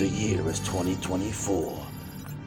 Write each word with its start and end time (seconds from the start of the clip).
The 0.00 0.08
year 0.08 0.40
is 0.48 0.58
2024. 0.60 1.78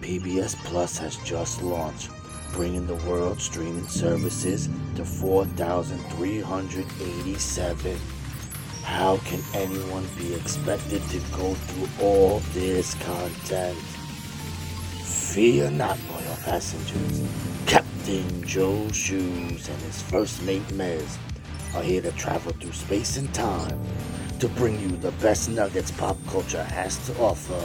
PBS 0.01 0.55
Plus 0.65 0.97
has 0.97 1.17
just 1.17 1.61
launched, 1.61 2.09
bringing 2.51 2.87
the 2.87 2.95
world's 3.07 3.43
streaming 3.43 3.87
services 3.87 4.69
to 4.95 5.05
4,387. 5.05 7.99
How 8.81 9.17
can 9.17 9.39
anyone 9.53 10.07
be 10.17 10.33
expected 10.33 11.03
to 11.09 11.19
go 11.37 11.53
through 11.53 11.89
all 12.03 12.39
this 12.53 12.95
content? 12.95 13.77
Fear 15.03 15.69
not, 15.69 15.99
loyal 16.09 16.37
passengers. 16.45 17.21
Captain 17.67 18.43
Joe 18.47 18.89
Shoes 18.91 19.69
and 19.69 19.79
his 19.83 20.01
first 20.01 20.41
mate 20.41 20.67
Mez 20.69 21.19
are 21.75 21.83
here 21.83 22.01
to 22.01 22.11
travel 22.13 22.51
through 22.53 22.71
space 22.71 23.17
and 23.17 23.31
time 23.31 23.79
to 24.43 24.49
bring 24.49 24.77
you 24.81 24.89
the 24.97 25.11
best 25.13 25.49
nuggets 25.49 25.89
pop 25.91 26.17
culture 26.27 26.61
has 26.61 26.97
to 27.07 27.17
offer. 27.17 27.57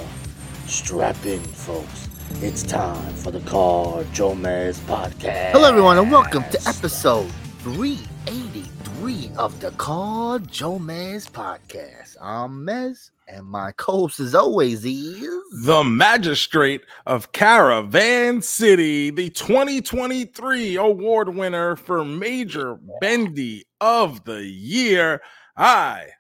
Strap 0.69 1.17
in, 1.27 1.41
folks. 1.41 2.09
It's 2.35 2.63
time 2.63 3.15
for 3.15 3.33
the 3.33 3.41
Car 3.41 4.05
Joe 4.13 4.35
Mez 4.35 4.79
podcast. 4.83 5.51
Hello, 5.51 5.69
everyone, 5.69 5.99
and 5.99 6.09
welcome 6.09 6.45
to 6.53 6.69
episode 6.69 7.29
383 7.65 9.33
of 9.37 9.59
the 9.59 9.73
Car 9.73 10.39
Joe 10.39 10.79
Mez 10.79 11.29
podcast. 11.29 12.17
I'm 12.21 12.65
Mez, 12.65 13.11
and 13.27 13.45
my 13.45 13.73
co-host, 13.73 14.21
as 14.21 14.37
always, 14.37 14.85
is 14.85 15.27
the 15.65 15.83
magistrate 15.83 16.83
of 17.07 17.33
Caravan 17.33 18.41
City, 18.41 19.11
the 19.11 19.31
2023 19.31 20.77
award 20.77 21.35
winner 21.35 21.75
for 21.75 22.05
Major 22.05 22.79
Bendy 23.01 23.65
of 23.81 24.23
the 24.23 24.45
Year. 24.45 25.21
I 25.57 26.03
am 26.03 26.18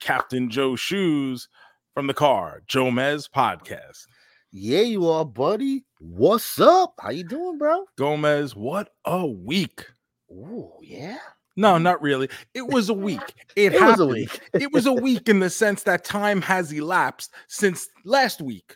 Captain 0.00 0.50
Joe 0.50 0.76
Shoes 0.76 1.48
from 1.94 2.06
the 2.06 2.14
Car 2.14 2.62
Joe 2.66 2.86
Mez 2.90 3.28
podcast. 3.30 4.06
yeah, 4.52 4.80
you 4.80 5.08
are, 5.08 5.24
buddy. 5.24 5.84
What's 5.98 6.60
up? 6.60 6.94
How 7.00 7.10
you 7.10 7.24
doing, 7.24 7.58
bro? 7.58 7.84
Gomez, 7.96 8.54
what 8.54 8.90
a 9.04 9.26
week. 9.26 9.84
Ooh, 10.30 10.72
yeah. 10.82 11.18
No, 11.56 11.78
not 11.78 12.02
really. 12.02 12.28
It 12.54 12.66
was 12.68 12.88
a 12.90 12.94
week. 12.94 13.20
It, 13.56 13.72
It 13.74 13.80
was 13.82 14.00
a 14.00 14.06
week. 14.06 14.40
it 14.52 14.72
was 14.72 14.84
a 14.86 14.92
week 15.08 15.28
in 15.30 15.40
the 15.40 15.48
sense 15.48 15.82
that 15.84 16.04
time 16.04 16.42
has 16.42 16.70
elapsed 16.72 17.32
since 17.48 17.88
last 18.04 18.42
week. 18.42 18.74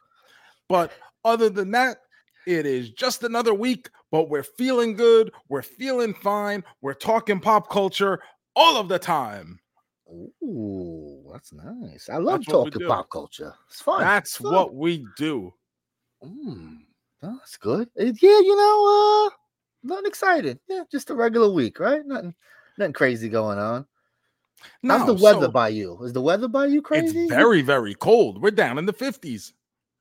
But 0.68 0.90
other 1.24 1.50
than 1.50 1.72
that, 1.72 1.98
it 2.46 2.64
is 2.64 2.90
just 2.90 3.22
another 3.22 3.52
week, 3.52 3.90
but 4.10 4.30
we're 4.30 4.42
feeling 4.42 4.94
good. 4.96 5.30
We're 5.50 5.60
feeling 5.62 6.14
fine. 6.14 6.64
We're 6.80 6.94
talking 6.94 7.40
pop 7.40 7.68
culture 7.68 8.22
all 8.56 8.78
of 8.78 8.88
the 8.88 8.98
time. 8.98 9.58
Ooh, 10.12 11.30
that's 11.32 11.52
nice. 11.52 12.08
I 12.08 12.16
love 12.16 12.40
That's 12.40 12.46
talking 12.46 12.86
pop 12.86 13.10
culture. 13.10 13.54
It's 13.68 13.80
fun. 13.80 14.00
That's 14.00 14.30
It's 14.30 14.36
fun. 14.38 14.52
what 14.52 14.74
we 14.74 15.06
do. 15.16 15.52
Mm, 16.24 16.78
that's 17.22 17.56
good. 17.56 17.88
Yeah, 17.96 18.10
you 18.20 18.56
know, 18.56 19.28
uh, 19.28 19.36
nothing 19.84 20.06
exciting. 20.06 20.58
Yeah, 20.68 20.82
just 20.90 21.10
a 21.10 21.14
regular 21.14 21.50
week, 21.50 21.80
right? 21.80 22.04
Nothing, 22.04 22.34
nothing 22.76 22.92
crazy 22.92 23.28
going 23.28 23.58
on. 23.58 23.86
How's 24.84 25.06
the 25.06 25.14
weather 25.14 25.46
so 25.46 25.50
by 25.50 25.68
you? 25.68 26.02
Is 26.02 26.12
the 26.12 26.20
weather 26.20 26.48
by 26.48 26.66
you 26.66 26.82
crazy? 26.82 27.20
It's 27.20 27.30
very, 27.30 27.62
very 27.62 27.94
cold. 27.94 28.42
We're 28.42 28.50
down 28.50 28.78
in 28.78 28.86
the 28.86 28.92
50s. 28.92 29.52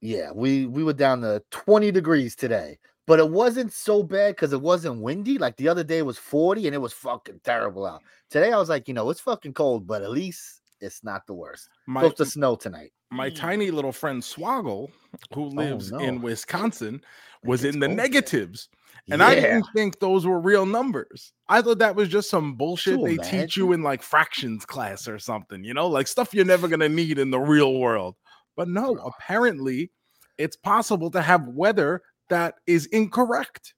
Yeah, 0.02 0.32
we 0.34 0.66
we 0.66 0.84
were 0.84 0.94
down 0.94 1.22
to 1.22 1.44
20 1.52 1.92
degrees 1.92 2.36
today, 2.36 2.80
but 3.10 3.18
it 3.18 3.28
wasn't 3.28 3.74
so 3.74 4.04
bad 4.04 4.36
because 4.36 4.54
it 4.54 4.62
wasn't 4.62 5.02
windy. 5.02 5.40
Like 5.40 5.58
the 5.58 5.68
other 5.68 5.84
day 5.84 6.04
was 6.04 6.20
40 6.20 6.68
and 6.68 6.76
it 6.76 6.78
was 6.78 6.94
fucking 6.94 7.42
terrible 7.44 7.88
out. 7.88 8.04
Today 8.30 8.52
I 8.52 8.58
was 8.60 8.70
like, 8.70 8.88
you 8.88 8.94
know, 8.94 9.10
it's 9.10 9.20
fucking 9.20 9.56
cold, 9.56 9.88
but 9.88 10.04
at 10.04 10.12
least 10.12 10.62
it's 10.80 11.04
not 11.04 11.26
the 11.26 11.34
worst. 11.34 11.70
My, 11.88 12.02
Supposed 12.02 12.18
to 12.18 12.26
snow 12.28 12.56
tonight. 12.56 12.92
my 13.10 13.32
mm. 13.32 13.36
tiny 13.36 13.72
little 13.72 13.92
friend 13.92 14.22
Swoggle, 14.22 14.92
who 15.34 15.46
oh, 15.46 15.48
lives 15.48 15.90
in 15.90 15.96
Oh, 15.96 16.12
no. 16.12 16.20
Wisconsin, 16.20 17.02
was 17.44 17.64
in 17.64 17.80
the 17.80 17.88
cold 17.88 17.98
there. 17.98 18.06
negatives. 18.06 18.70
And 19.10 19.24
I 19.24 19.34
didn't 19.34 19.66
think 19.76 20.00
those 20.00 20.28
were 20.28 20.40
real 20.40 20.68
numbers. 20.68 21.34
I 21.48 21.64
thought 21.64 21.80
that 21.80 21.96
was 21.96 22.10
just 22.10 22.30
some 22.30 22.54
bullshit 22.54 23.00
you 23.00 23.08
they 23.08 23.18
teach 23.18 23.58
you 23.58 23.72
in 23.72 23.82
like 23.82 24.04
fractions 24.04 24.68
class 24.68 25.08
or 25.08 25.18
something, 25.18 25.64
you 25.64 25.74
know, 25.74 25.88
like 25.88 26.06
stuff 26.06 26.32
you're 26.32 26.46
never 26.46 26.68
going 26.68 26.82
to 26.82 26.90
need 26.90 27.18
in 27.18 27.32
the 27.32 27.40
real 27.40 27.80
world. 27.80 28.18
But 28.56 28.68
no, 28.68 28.98
apparently 28.98 29.90
it's 30.38 30.56
possible 30.56 31.10
to 31.10 31.24
have 31.24 31.48
weather 31.48 32.04
that 32.30 32.56
is 32.68 32.86
incorrect. 32.88 33.74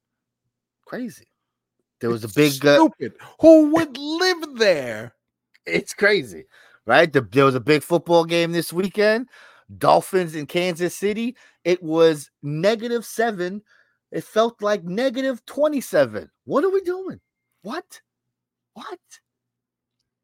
crazy. 0.86 1.28
There 2.00 2.10
was 2.10 2.24
a 2.24 2.28
It's 2.28 2.36
big 2.36 2.66
uh, 2.66 2.76
stupid. 2.76 3.14
Who 3.42 3.74
would 3.76 3.98
live 3.98 4.58
there? 4.58 5.14
it's 5.66 5.94
crazy, 5.94 6.46
right? 6.86 7.12
The, 7.12 7.22
there 7.22 7.46
was 7.46 7.56
a 7.56 7.60
big 7.60 7.84
football 7.84 8.26
game 8.26 8.52
this 8.52 8.74
weekend. 8.74 9.28
Dolphins 9.78 10.36
in 10.36 10.48
Kansas 10.48 10.96
City. 10.96 11.36
It 11.64 11.82
was 11.84 12.30
negative 12.44 13.06
seven. 13.06 13.62
It 14.12 14.24
felt 14.24 14.62
like 14.62 14.84
negative 14.84 15.46
27. 15.46 16.30
What 16.46 16.64
are 16.64 16.70
we 16.70 16.82
doing? 16.82 17.22
What? 17.62 18.02
What? 18.74 19.00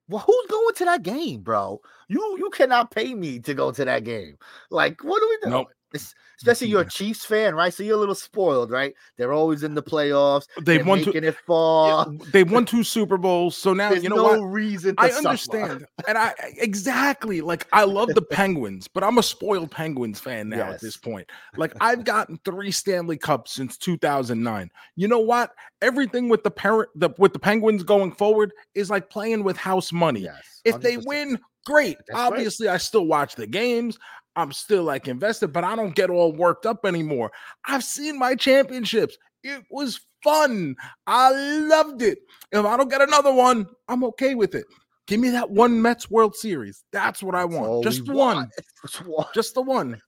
Well, 0.09 0.23
who's 0.25 0.47
going 0.49 0.75
to 0.75 0.85
that 0.85 1.03
game, 1.03 1.41
bro? 1.41 1.81
You 2.07 2.37
you 2.39 2.49
cannot 2.49 2.91
pay 2.91 3.13
me 3.13 3.39
to 3.39 3.53
go 3.53 3.71
to 3.71 3.85
that 3.85 4.03
game. 4.03 4.37
Like, 4.71 5.03
what 5.03 5.21
are 5.21 5.27
we 5.27 5.37
doing? 5.43 5.51
Nope. 5.51 5.67
Es- 6.01 6.15
Especially 6.39 6.67
you're 6.67 6.81
a 6.81 6.89
Chiefs 6.89 7.25
fan, 7.25 7.55
right? 7.55 7.73
So 7.73 7.81
you're 7.81 7.95
a 7.95 7.99
little 7.99 8.13
spoiled, 8.13 8.69
right? 8.69 8.93
They're 9.17 9.33
always 9.33 9.63
in 9.63 9.73
the 9.73 9.81
playoffs. 9.81 10.45
They 10.61 10.83
won 10.83 11.01
to 11.01 11.11
it 11.11 11.35
far. 11.47 12.05
they 12.31 12.43
won 12.43 12.63
two 12.63 12.83
Super 12.83 13.17
Bowls. 13.17 13.57
So 13.57 13.73
now 13.73 13.89
There's 13.89 14.03
you 14.03 14.09
know 14.09 14.17
no 14.17 14.23
what? 14.23 14.41
reason 14.41 14.95
to 14.97 15.01
I 15.01 15.09
understand, 15.09 15.87
and 16.07 16.15
I 16.15 16.35
exactly 16.57 17.41
like 17.41 17.65
I 17.73 17.85
love 17.85 18.09
the 18.09 18.21
Penguins, 18.21 18.87
but 18.87 19.03
I'm 19.03 19.17
a 19.17 19.23
spoiled 19.23 19.71
Penguins 19.71 20.19
fan 20.19 20.49
now 20.49 20.69
at 20.69 20.79
this 20.79 20.95
point. 20.95 21.27
Like 21.55 21.73
I've 21.81 22.03
gotten 22.03 22.39
three 22.45 22.69
Stanley 22.71 23.17
Cups 23.17 23.53
since 23.53 23.75
2009. 23.75 24.69
You 24.95 25.07
know 25.07 25.19
what? 25.19 25.53
Everything 25.81 26.29
with 26.29 26.43
the 26.43 26.51
parent, 26.51 26.89
the 26.93 27.09
with 27.17 27.33
the 27.33 27.39
Penguins 27.39 27.81
going 27.81 28.11
forward 28.11 28.53
is 28.75 28.91
like 28.91 29.09
playing 29.09 29.43
with 29.43 29.57
house 29.57 29.91
money. 29.91 30.19
Yes. 30.19 30.61
If 30.65 30.81
they 30.81 30.97
win, 30.97 31.39
great. 31.65 31.97
That's 32.07 32.19
right. 32.19 32.27
Obviously, 32.27 32.67
I 32.67 32.77
still 32.77 33.07
watch 33.07 33.33
the 33.33 33.47
games. 33.47 33.97
I'm 34.37 34.51
still 34.51 34.83
like 34.83 35.07
invested, 35.07 35.51
but 35.51 35.63
I 35.63 35.75
don't 35.75 35.95
get 35.95 36.11
all 36.11 36.31
worked 36.31 36.67
up 36.67 36.85
anymore. 36.85 37.31
I've 37.65 37.83
seen 37.83 38.19
my 38.19 38.35
championships. 38.35 39.17
It 39.43 39.63
was 39.71 39.99
fun. 40.23 40.75
I 41.07 41.31
loved 41.31 42.03
it. 42.03 42.19
If 42.51 42.63
I 42.63 42.77
don't 42.77 42.89
get 42.89 43.01
another 43.01 43.33
one, 43.33 43.67
I'm 43.87 44.03
okay 44.05 44.35
with 44.35 44.53
it. 44.53 44.65
Give 45.07 45.19
me 45.19 45.29
that 45.31 45.49
one 45.49 45.81
Mets 45.81 46.11
World 46.11 46.35
Series. 46.35 46.83
That's 46.91 47.23
what 47.23 47.33
I 47.33 47.45
want. 47.45 47.77
we 47.77 47.83
Just 47.83 48.07
one. 48.07 48.35
want. 48.35 48.51
Just 48.83 49.05
one. 49.05 49.25
Just 49.33 49.55
the 49.55 49.61
one. 49.61 49.99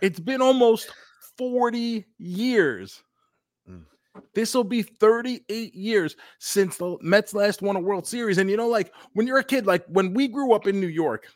It's 0.00 0.20
been 0.20 0.40
almost 0.40 0.92
40 1.36 2.06
years. 2.18 3.02
Mm. 3.68 3.84
This 4.34 4.54
will 4.54 4.64
be 4.64 4.82
38 4.82 5.74
years 5.74 6.14
since 6.38 6.76
the 6.76 6.96
Mets 7.00 7.34
last 7.34 7.62
won 7.62 7.74
a 7.76 7.80
World 7.80 8.06
Series. 8.06 8.38
And 8.38 8.48
you 8.48 8.56
know, 8.56 8.68
like 8.68 8.92
when 9.14 9.26
you're 9.26 9.38
a 9.38 9.44
kid, 9.44 9.66
like 9.66 9.84
when 9.88 10.14
we 10.14 10.28
grew 10.28 10.52
up 10.52 10.68
in 10.68 10.78
New 10.78 10.86
York, 10.86 11.26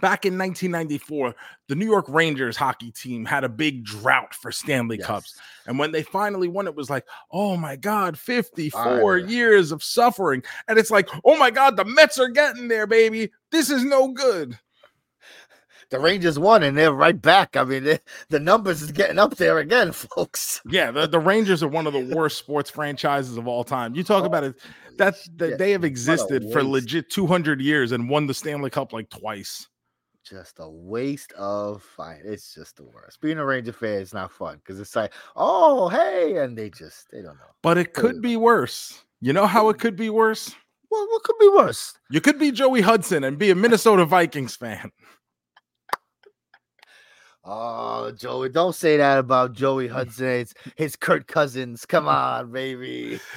back 0.00 0.24
in 0.24 0.38
1994, 0.38 1.34
the 1.68 1.74
New 1.74 1.86
York 1.86 2.06
Rangers 2.08 2.56
hockey 2.56 2.90
team 2.90 3.24
had 3.24 3.44
a 3.44 3.48
big 3.48 3.84
drought 3.84 4.34
for 4.34 4.52
Stanley 4.52 4.98
Cups. 4.98 5.38
And 5.66 5.78
when 5.78 5.92
they 5.92 6.02
finally 6.02 6.48
won, 6.48 6.66
it 6.66 6.74
was 6.74 6.90
like, 6.90 7.04
oh 7.30 7.56
my 7.56 7.76
God, 7.76 8.18
54 8.18 8.82
Fire. 8.82 9.18
years 9.18 9.72
of 9.72 9.82
suffering. 9.82 10.42
And 10.68 10.78
it's 10.78 10.90
like, 10.90 11.08
oh 11.24 11.36
my 11.38 11.50
God, 11.50 11.76
the 11.76 11.84
Mets 11.84 12.18
are 12.18 12.28
getting 12.28 12.68
there, 12.68 12.86
baby. 12.86 13.30
This 13.50 13.70
is 13.70 13.84
no 13.84 14.08
good. 14.08 14.58
The 15.90 15.98
Rangers 15.98 16.38
won 16.38 16.62
and 16.62 16.78
they're 16.78 16.92
right 16.92 17.20
back. 17.20 17.56
I 17.56 17.64
mean, 17.64 17.84
the- 18.28 18.40
numbers 18.40 18.80
is 18.80 18.92
getting 18.92 19.18
up 19.18 19.36
there 19.36 19.58
again, 19.58 19.92
folks. 19.92 20.60
Yeah, 20.68 20.90
the, 20.90 21.06
the 21.06 21.18
Rangers 21.18 21.62
are 21.62 21.68
one 21.68 21.86
of 21.86 21.92
the 21.92 22.04
worst 22.14 22.38
sports 22.38 22.70
franchises 22.70 23.36
of 23.36 23.46
all 23.46 23.64
time. 23.64 23.94
You 23.94 24.02
talk 24.02 24.22
oh, 24.22 24.26
about 24.26 24.44
it, 24.44 24.56
that's 24.96 25.28
that 25.36 25.58
they 25.58 25.72
have 25.72 25.84
existed 25.84 26.50
for 26.52 26.62
legit 26.62 27.10
200 27.10 27.60
years 27.60 27.92
and 27.92 28.08
won 28.08 28.26
the 28.26 28.34
Stanley 28.34 28.70
Cup 28.70 28.92
like 28.92 29.10
twice. 29.10 29.68
Just 30.24 30.58
a 30.60 30.68
waste 30.68 31.32
of 31.32 31.82
fine. 31.82 32.20
It's 32.24 32.54
just 32.54 32.76
the 32.76 32.84
worst. 32.84 33.20
Being 33.20 33.38
a 33.38 33.44
Ranger 33.44 33.72
fan 33.72 34.00
is 34.00 34.14
not 34.14 34.30
fun 34.30 34.58
because 34.58 34.78
it's 34.78 34.94
like, 34.94 35.12
oh, 35.34 35.88
hey, 35.88 36.36
and 36.36 36.56
they 36.56 36.70
just 36.70 37.10
they 37.10 37.18
don't 37.22 37.36
know. 37.36 37.54
But 37.62 37.78
it 37.78 37.94
could 37.94 38.20
be 38.20 38.36
worse. 38.36 39.02
You 39.20 39.32
know 39.32 39.46
how 39.46 39.70
it 39.70 39.78
could 39.78 39.96
be 39.96 40.10
worse? 40.10 40.54
Well, 40.90 41.06
what 41.08 41.22
could 41.22 41.38
be 41.38 41.48
worse? 41.48 41.94
You 42.10 42.20
could 42.20 42.38
be 42.38 42.50
Joey 42.50 42.80
Hudson 42.80 43.24
and 43.24 43.38
be 43.38 43.50
a 43.50 43.54
Minnesota 43.54 44.04
Vikings 44.04 44.56
fan. 44.56 44.90
Oh, 47.52 48.12
Joey, 48.12 48.48
don't 48.48 48.76
say 48.76 48.96
that 48.96 49.18
about 49.18 49.54
Joey 49.54 49.88
Hudson. 49.88 50.26
It's 50.28 50.54
his 50.76 50.94
Kirk 50.94 51.26
Cousins. 51.26 51.84
Come 51.84 52.06
on, 52.08 52.52
baby. 52.52 53.20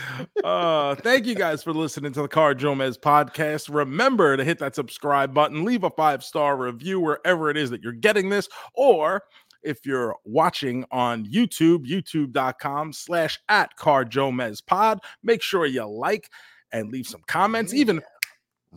Uh, 0.43 0.93
thank 0.95 1.25
you 1.25 1.35
guys 1.35 1.63
for 1.63 1.71
listening 1.71 2.11
to 2.11 2.21
the 2.21 2.27
Car 2.27 2.53
Jomez 2.53 2.99
podcast. 2.99 3.73
Remember 3.73 4.35
to 4.35 4.43
hit 4.43 4.59
that 4.59 4.75
subscribe 4.75 5.33
button, 5.33 5.63
leave 5.63 5.85
a 5.85 5.89
five 5.89 6.21
star 6.21 6.57
review 6.57 6.99
wherever 6.99 7.49
it 7.49 7.55
is 7.55 7.69
that 7.69 7.81
you're 7.81 7.93
getting 7.93 8.29
this, 8.29 8.49
or 8.73 9.23
if 9.63 9.85
you're 9.85 10.15
watching 10.25 10.83
on 10.91 11.25
YouTube, 11.25 11.87
youtube.com 11.87 12.91
slash 12.91 13.39
at 13.47 13.73
Car 13.77 14.03
Jomez 14.03 14.63
pod, 14.65 14.99
make 15.23 15.41
sure 15.41 15.65
you 15.65 15.85
like 15.85 16.29
and 16.73 16.91
leave 16.91 17.07
some 17.07 17.21
comments, 17.27 17.73
even 17.73 18.01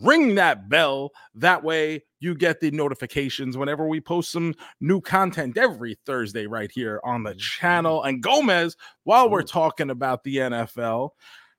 ring 0.01 0.35
that 0.35 0.69
bell. 0.69 1.11
That 1.35 1.63
way 1.63 2.03
you 2.19 2.35
get 2.35 2.59
the 2.59 2.71
notifications 2.71 3.57
whenever 3.57 3.87
we 3.87 4.01
post 4.01 4.31
some 4.31 4.55
new 4.79 5.01
content 5.01 5.57
every 5.57 5.97
Thursday 6.05 6.47
right 6.47 6.71
here 6.71 6.99
on 7.03 7.23
the 7.23 7.31
mm-hmm. 7.31 7.39
channel. 7.39 8.03
And 8.03 8.21
Gomez, 8.21 8.75
while 9.03 9.29
we're 9.29 9.43
talking 9.43 9.89
about 9.89 10.23
the 10.23 10.37
NFL, 10.37 11.11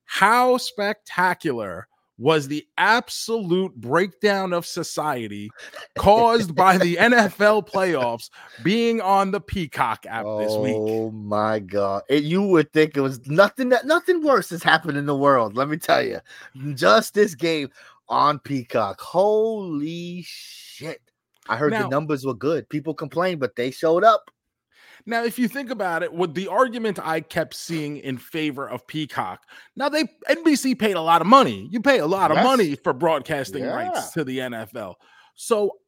how 0.04 0.56
spectacular 0.56 1.88
was 2.18 2.48
the 2.48 2.66
absolute 2.76 3.74
breakdown 3.76 4.52
of 4.52 4.66
society 4.66 5.50
caused 5.96 6.54
by 6.54 6.76
the 6.76 6.96
NFL 7.00 7.68
playoffs 7.68 8.28
being 8.64 9.00
on 9.00 9.30
the 9.30 9.40
Peacock 9.40 10.04
app 10.08 10.24
this 10.38 10.54
week. 10.56 10.74
Oh 10.76 11.12
my 11.12 11.60
god! 11.60 12.02
You 12.10 12.42
would 12.42 12.72
think 12.72 12.96
it 12.96 13.00
was 13.00 13.24
nothing 13.28 13.68
that 13.68 13.86
nothing 13.86 14.22
worse 14.22 14.50
has 14.50 14.62
happened 14.62 14.98
in 14.98 15.06
the 15.06 15.16
world. 15.16 15.56
Let 15.56 15.68
me 15.68 15.76
tell 15.76 16.02
you, 16.02 16.18
just 16.74 17.14
this 17.14 17.36
game 17.36 17.70
on 18.08 18.38
Peacock. 18.38 19.00
Holy 19.00 20.22
shit! 20.26 21.00
I 21.48 21.56
heard 21.56 21.72
Now- 21.72 21.82
the 21.82 21.88
numbers 21.88 22.24
were 22.24 22.34
good. 22.34 22.68
People 22.68 22.94
complained, 22.94 23.40
but 23.40 23.56
they 23.56 23.70
showed 23.70 24.04
up. 24.04 24.30
Now, 25.06 25.24
if 25.24 25.38
you 25.38 25.48
think 25.48 25.70
about 25.70 26.02
it, 26.02 26.12
what 26.12 26.34
the 26.34 26.48
argument 26.48 26.98
I 27.02 27.20
kept 27.20 27.54
seeing 27.54 27.98
in 27.98 28.18
favor 28.18 28.68
of 28.68 28.86
Peacock, 28.86 29.42
now 29.76 29.88
they 29.88 30.04
NBC 30.28 30.78
paid 30.78 30.96
a 30.96 31.00
lot 31.00 31.20
of 31.22 31.26
money. 31.26 31.68
You 31.70 31.80
pay 31.80 32.00
a 32.00 32.06
lot 32.06 32.30
of 32.30 32.36
money 32.38 32.74
for 32.74 32.92
broadcasting 32.92 33.64
Yeah. 33.64 33.74
rights 33.74 34.10
to 34.12 34.24
the 34.24 34.40
NFL. 34.40 34.96
So 35.34 35.78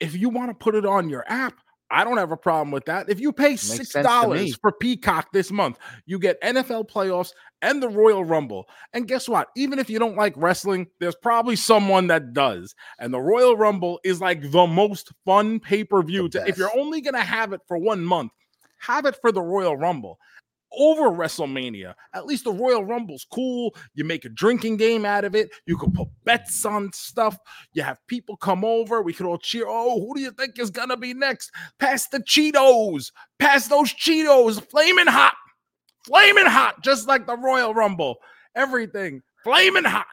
if 0.00 0.14
you 0.14 0.28
want 0.28 0.50
to 0.50 0.54
put 0.54 0.74
it 0.76 0.84
on 0.86 1.08
your 1.08 1.24
app, 1.26 1.54
I 1.90 2.04
don't 2.04 2.18
have 2.18 2.30
a 2.30 2.36
problem 2.36 2.70
with 2.70 2.84
that. 2.84 3.08
If 3.08 3.18
you 3.18 3.32
pay 3.32 3.56
six 3.56 3.90
sense 3.90 3.92
to 3.92 3.98
me. 4.00 4.02
dollars 4.04 4.56
for 4.56 4.70
Peacock 4.72 5.32
this 5.32 5.50
month, 5.50 5.78
you 6.04 6.18
get 6.18 6.40
NFL 6.42 6.84
playoffs 6.88 7.32
and 7.62 7.82
the 7.82 7.88
Royal 7.88 8.24
Rumble. 8.24 8.68
And 8.92 9.08
guess 9.08 9.28
what? 9.28 9.48
Even 9.56 9.78
if 9.78 9.90
you 9.90 9.98
don't 9.98 10.16
like 10.16 10.34
wrestling, 10.36 10.86
there's 11.00 11.16
probably 11.16 11.56
someone 11.56 12.06
that 12.08 12.32
does. 12.32 12.74
And 12.98 13.12
the 13.12 13.20
Royal 13.20 13.56
Rumble 13.56 14.00
is 14.04 14.20
like 14.20 14.50
the 14.50 14.66
most 14.66 15.12
fun 15.24 15.60
pay 15.60 15.84
per 15.84 16.02
view. 16.02 16.28
If 16.32 16.58
you're 16.58 16.76
only 16.76 17.00
gonna 17.00 17.20
have 17.20 17.52
it 17.52 17.60
for 17.66 17.78
one 17.78 18.04
month, 18.04 18.32
have 18.80 19.06
it 19.06 19.16
for 19.20 19.32
the 19.32 19.42
Royal 19.42 19.76
Rumble 19.76 20.18
over 20.76 21.10
WrestleMania. 21.10 21.94
At 22.14 22.26
least 22.26 22.44
the 22.44 22.52
Royal 22.52 22.84
Rumble's 22.84 23.26
cool. 23.32 23.74
You 23.94 24.04
make 24.04 24.24
a 24.24 24.28
drinking 24.28 24.76
game 24.76 25.04
out 25.04 25.24
of 25.24 25.34
it. 25.34 25.50
You 25.66 25.76
can 25.76 25.92
put 25.92 26.08
bets 26.24 26.64
on 26.64 26.92
stuff. 26.92 27.38
You 27.72 27.82
have 27.82 27.98
people 28.06 28.36
come 28.36 28.64
over. 28.64 29.02
We 29.02 29.12
can 29.12 29.26
all 29.26 29.38
cheer. 29.38 29.64
Oh, 29.66 30.00
who 30.00 30.14
do 30.14 30.20
you 30.20 30.30
think 30.30 30.58
is 30.58 30.70
gonna 30.70 30.96
be 30.96 31.14
next? 31.14 31.50
Pass 31.78 32.08
the 32.08 32.20
Cheetos. 32.20 33.10
Pass 33.38 33.68
those 33.68 33.92
Cheetos. 33.94 34.62
Flaming 34.70 35.06
hot. 35.06 35.34
Flaming 36.08 36.46
hot, 36.46 36.82
just 36.82 37.06
like 37.06 37.26
the 37.26 37.36
Royal 37.36 37.74
Rumble. 37.74 38.16
Everything 38.54 39.22
flaming 39.44 39.84
hot. 39.84 40.06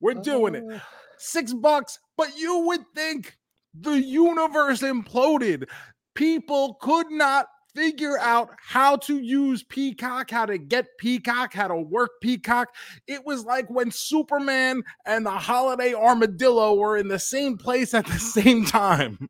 We're 0.00 0.14
doing 0.14 0.54
it 0.54 0.64
Oh. 0.70 0.80
six 1.18 1.52
bucks, 1.52 1.98
but 2.16 2.36
you 2.36 2.58
would 2.66 2.84
think 2.94 3.36
the 3.74 4.00
universe 4.00 4.80
imploded. 4.82 5.68
People 6.14 6.74
could 6.80 7.10
not 7.10 7.46
figure 7.74 8.18
out 8.18 8.50
how 8.60 8.96
to 8.96 9.18
use 9.18 9.62
Peacock, 9.62 10.30
how 10.30 10.46
to 10.46 10.58
get 10.58 10.86
Peacock, 10.98 11.52
how 11.54 11.68
to 11.68 11.76
work 11.76 12.10
Peacock. 12.20 12.68
It 13.06 13.24
was 13.24 13.44
like 13.44 13.68
when 13.70 13.90
Superman 13.90 14.82
and 15.06 15.24
the 15.24 15.30
holiday 15.30 15.94
armadillo 15.94 16.74
were 16.74 16.96
in 16.96 17.08
the 17.08 17.18
same 17.18 17.56
place 17.56 17.94
at 17.94 18.06
the 18.06 18.18
same 18.18 18.64
time. 18.64 19.28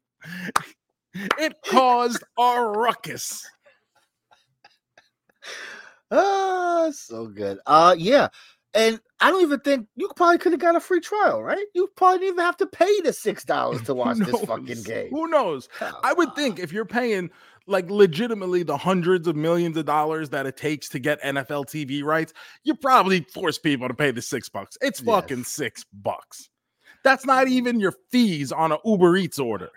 It 1.14 1.54
caused 1.66 2.22
a 2.38 2.60
ruckus. 2.62 3.46
Ah, 6.10 6.88
so 6.92 7.26
good. 7.26 7.58
Uh, 7.66 7.94
yeah. 7.98 8.28
And 8.74 9.00
I 9.20 9.30
don't 9.30 9.42
even 9.42 9.60
think 9.60 9.88
you 9.96 10.10
probably 10.14 10.38
could 10.38 10.52
have 10.52 10.60
got 10.60 10.76
a 10.76 10.80
free 10.80 11.00
trial, 11.00 11.42
right? 11.42 11.64
You 11.74 11.88
probably 11.96 12.18
didn't 12.18 12.34
even 12.34 12.44
have 12.44 12.56
to 12.58 12.66
pay 12.66 13.00
the 13.00 13.12
six 13.12 13.44
dollars 13.44 13.82
to 13.82 13.94
watch 13.94 14.18
this 14.18 14.40
fucking 14.40 14.82
game. 14.82 15.08
Who 15.10 15.28
knows? 15.28 15.68
I 16.02 16.12
would 16.12 16.34
think 16.34 16.58
if 16.58 16.72
you're 16.72 16.84
paying 16.84 17.30
like 17.66 17.90
legitimately 17.90 18.62
the 18.62 18.76
hundreds 18.76 19.26
of 19.28 19.36
millions 19.36 19.76
of 19.76 19.84
dollars 19.86 20.30
that 20.30 20.46
it 20.46 20.56
takes 20.56 20.88
to 20.90 20.98
get 20.98 21.20
NFL 21.22 21.66
TV 21.66 22.02
rights, 22.02 22.32
you 22.62 22.74
probably 22.74 23.20
force 23.34 23.58
people 23.58 23.88
to 23.88 23.94
pay 23.94 24.10
the 24.10 24.22
six 24.22 24.48
bucks. 24.48 24.76
It's 24.80 25.00
fucking 25.00 25.38
Yes. 25.38 25.48
six 25.48 25.84
bucks. 25.92 26.48
That's 27.04 27.24
not 27.26 27.48
even 27.48 27.80
your 27.80 27.94
fees 28.10 28.52
on 28.52 28.72
an 28.72 28.78
Uber 28.84 29.16
Eats 29.16 29.38
order. 29.38 29.70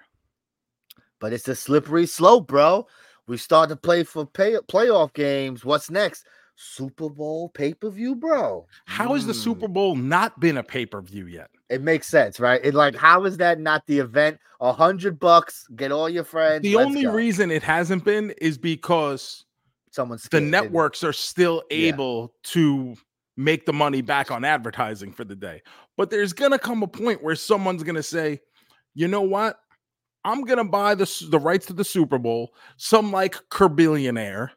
But 1.19 1.34
it's 1.34 1.48
a 1.48 1.56
slippery 1.56 2.07
slope, 2.07 2.48
bro. 2.48 2.88
We 3.31 3.38
start 3.38 3.69
to 3.69 3.78
play 3.78 4.04
for 4.04 4.25
pay- 4.25 4.57
playoff 4.69 5.13
games. 5.13 5.63
What's 5.63 5.89
next? 5.89 6.25
Super 6.57 7.07
Bowl 7.10 7.48
pay 7.48 7.74
per 7.74 7.89
view, 7.89 8.13
bro. 8.13 8.68
How 8.83 9.13
has 9.13 9.25
the 9.25 9.31
Mm. 9.31 9.42
Super 9.42 9.68
Bowl 9.69 9.95
not 9.95 10.38
been 10.42 10.57
a 10.57 10.63
pay 10.63 10.86
per 10.86 11.00
view 11.00 11.28
yet? 11.28 11.50
It 11.69 11.81
makes 11.81 12.07
sense, 12.07 12.42
right? 12.42 12.60
It 12.62 12.74
like 12.74 12.94
how 12.94 13.24
is 13.24 13.38
that 13.38 13.57
not 13.57 13.88
the 13.88 14.00
event? 14.00 14.38
A 14.60 14.74
hundred 14.74 15.18
bucks, 15.18 15.66
get 15.78 15.94
all 15.94 16.10
your 16.10 16.25
friends. 16.25 16.62
The 16.63 16.75
only 16.75 17.04
go. 17.04 17.13
reason 17.13 17.51
it 17.51 17.63
hasn't 17.63 18.04
been 18.04 18.31
is 18.42 18.57
because 18.57 19.45
someone's 19.92 20.24
the 20.24 20.25
scared, 20.25 20.42
didn't 20.44 20.54
it? 20.54 20.63
networks 20.63 21.01
are 21.01 21.13
still 21.13 21.63
Yeah. 21.72 21.88
able 21.88 22.34
to 22.44 22.95
make 23.38 23.66
the 23.66 23.72
money 23.74 24.01
back 24.01 24.30
on 24.30 24.44
advertising 24.44 25.13
for 25.13 25.24
the 25.24 25.38
day. 25.38 25.62
But 25.95 26.10
there's 26.10 26.34
going 26.34 26.51
to 26.51 26.60
come 26.60 26.84
a 26.84 26.88
point 26.88 27.24
where 27.24 27.38
someone's 27.38 27.81
going 27.84 27.95
to 27.95 28.04
say, 28.04 28.42
you 28.94 29.07
know 29.07 29.22
what? 29.22 29.57
I'm 30.23 30.44
going 30.44 30.57
to 30.57 30.63
buy 30.63 30.95
the, 30.95 31.27
the 31.29 31.39
rights 31.39 31.65
to 31.68 31.73
the 31.73 31.83
Super 31.83 32.18
Bowl, 32.18 32.53
some 32.77 33.12
like 33.12 33.35
Kerbillionaire, 33.50 34.50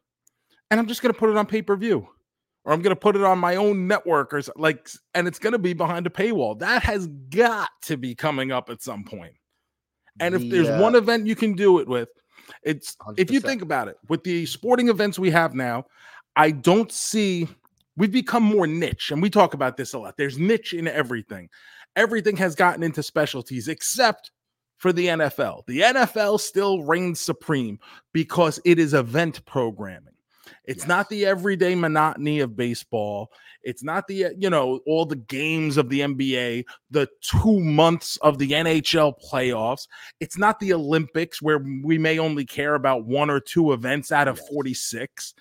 and 0.70 0.80
I'm 0.80 0.86
just 0.86 1.02
going 1.02 1.12
to 1.12 1.18
put 1.18 1.30
it 1.30 1.36
on 1.36 1.46
pay 1.46 1.62
per 1.62 1.76
view. 1.76 2.08
Or 2.66 2.72
I'm 2.72 2.80
going 2.80 2.94
to 2.94 3.00
put 3.00 3.14
it 3.14 3.22
on 3.22 3.38
my 3.38 3.56
own 3.56 3.86
network 3.86 4.32
or 4.32 4.40
like, 4.56 4.88
and 5.12 5.28
it's 5.28 5.38
going 5.38 5.52
to 5.52 5.58
be 5.58 5.74
behind 5.74 6.06
a 6.06 6.10
paywall. 6.10 6.58
That 6.58 6.82
has 6.82 7.08
got 7.28 7.68
to 7.82 7.98
be 7.98 8.14
coming 8.14 8.52
up 8.52 8.70
at 8.70 8.82
some 8.82 9.04
point. 9.04 9.34
And 10.18 10.34
if 10.34 10.40
The, 10.40 10.48
there's 10.48 10.80
one 10.80 10.94
event 10.94 11.26
you 11.26 11.36
can 11.36 11.52
do 11.52 11.78
it 11.78 11.86
with, 11.86 12.08
it's 12.62 12.96
if 13.18 13.30
you 13.30 13.40
think 13.40 13.60
about 13.60 13.88
it, 13.88 13.96
with 14.08 14.24
the 14.24 14.46
sporting 14.46 14.88
events 14.88 15.18
we 15.18 15.30
have 15.30 15.54
now, 15.54 15.84
I 16.36 16.52
don't 16.52 16.90
see 16.90 17.48
we've 17.96 18.10
become 18.12 18.42
more 18.42 18.66
niche, 18.66 19.10
and 19.10 19.20
we 19.20 19.30
talk 19.30 19.54
about 19.54 19.76
this 19.76 19.92
a 19.92 19.98
lot. 19.98 20.16
There's 20.16 20.38
niche 20.38 20.72
in 20.72 20.88
everything. 20.88 21.48
Everything 21.96 22.36
has 22.38 22.54
gotten 22.54 22.82
into 22.82 23.02
specialties 23.02 23.68
except 23.68 24.30
for 24.84 24.92
the 24.92 25.06
NFL. 25.06 25.64
The 25.66 25.80
NFL 25.80 26.38
still 26.38 26.82
reigns 26.82 27.18
supreme 27.18 27.78
because 28.12 28.60
it 28.66 28.78
is 28.78 28.92
event 28.92 29.42
programming. 29.46 30.12
It's 30.66 30.86
not 30.86 31.08
the 31.08 31.24
everyday 31.24 31.74
monotony 31.74 32.40
of 32.40 32.54
baseball. 32.54 33.30
It's 33.62 33.82
not 33.82 34.06
the, 34.08 34.26
uh, 34.26 34.30
you 34.36 34.50
know, 34.50 34.80
all 34.86 35.06
the 35.06 35.16
games 35.16 35.78
of 35.78 35.88
the 35.88 36.00
NBA, 36.00 36.64
the 36.90 37.08
two 37.22 37.60
months 37.60 38.18
of 38.18 38.36
the 38.36 38.50
NHL 38.50 39.14
playoffs. 39.26 39.88
It's 40.20 40.36
not 40.36 40.60
the 40.60 40.74
Olympics 40.74 41.40
where 41.40 41.64
we 41.82 41.96
may 41.96 42.18
only 42.18 42.44
care 42.44 42.74
about 42.74 43.06
one 43.06 43.30
or 43.30 43.40
two 43.40 43.72
events 43.72 44.12
out 44.12 44.28
of 44.28 44.36
Yes. 44.36 44.48
46. 44.50 45.34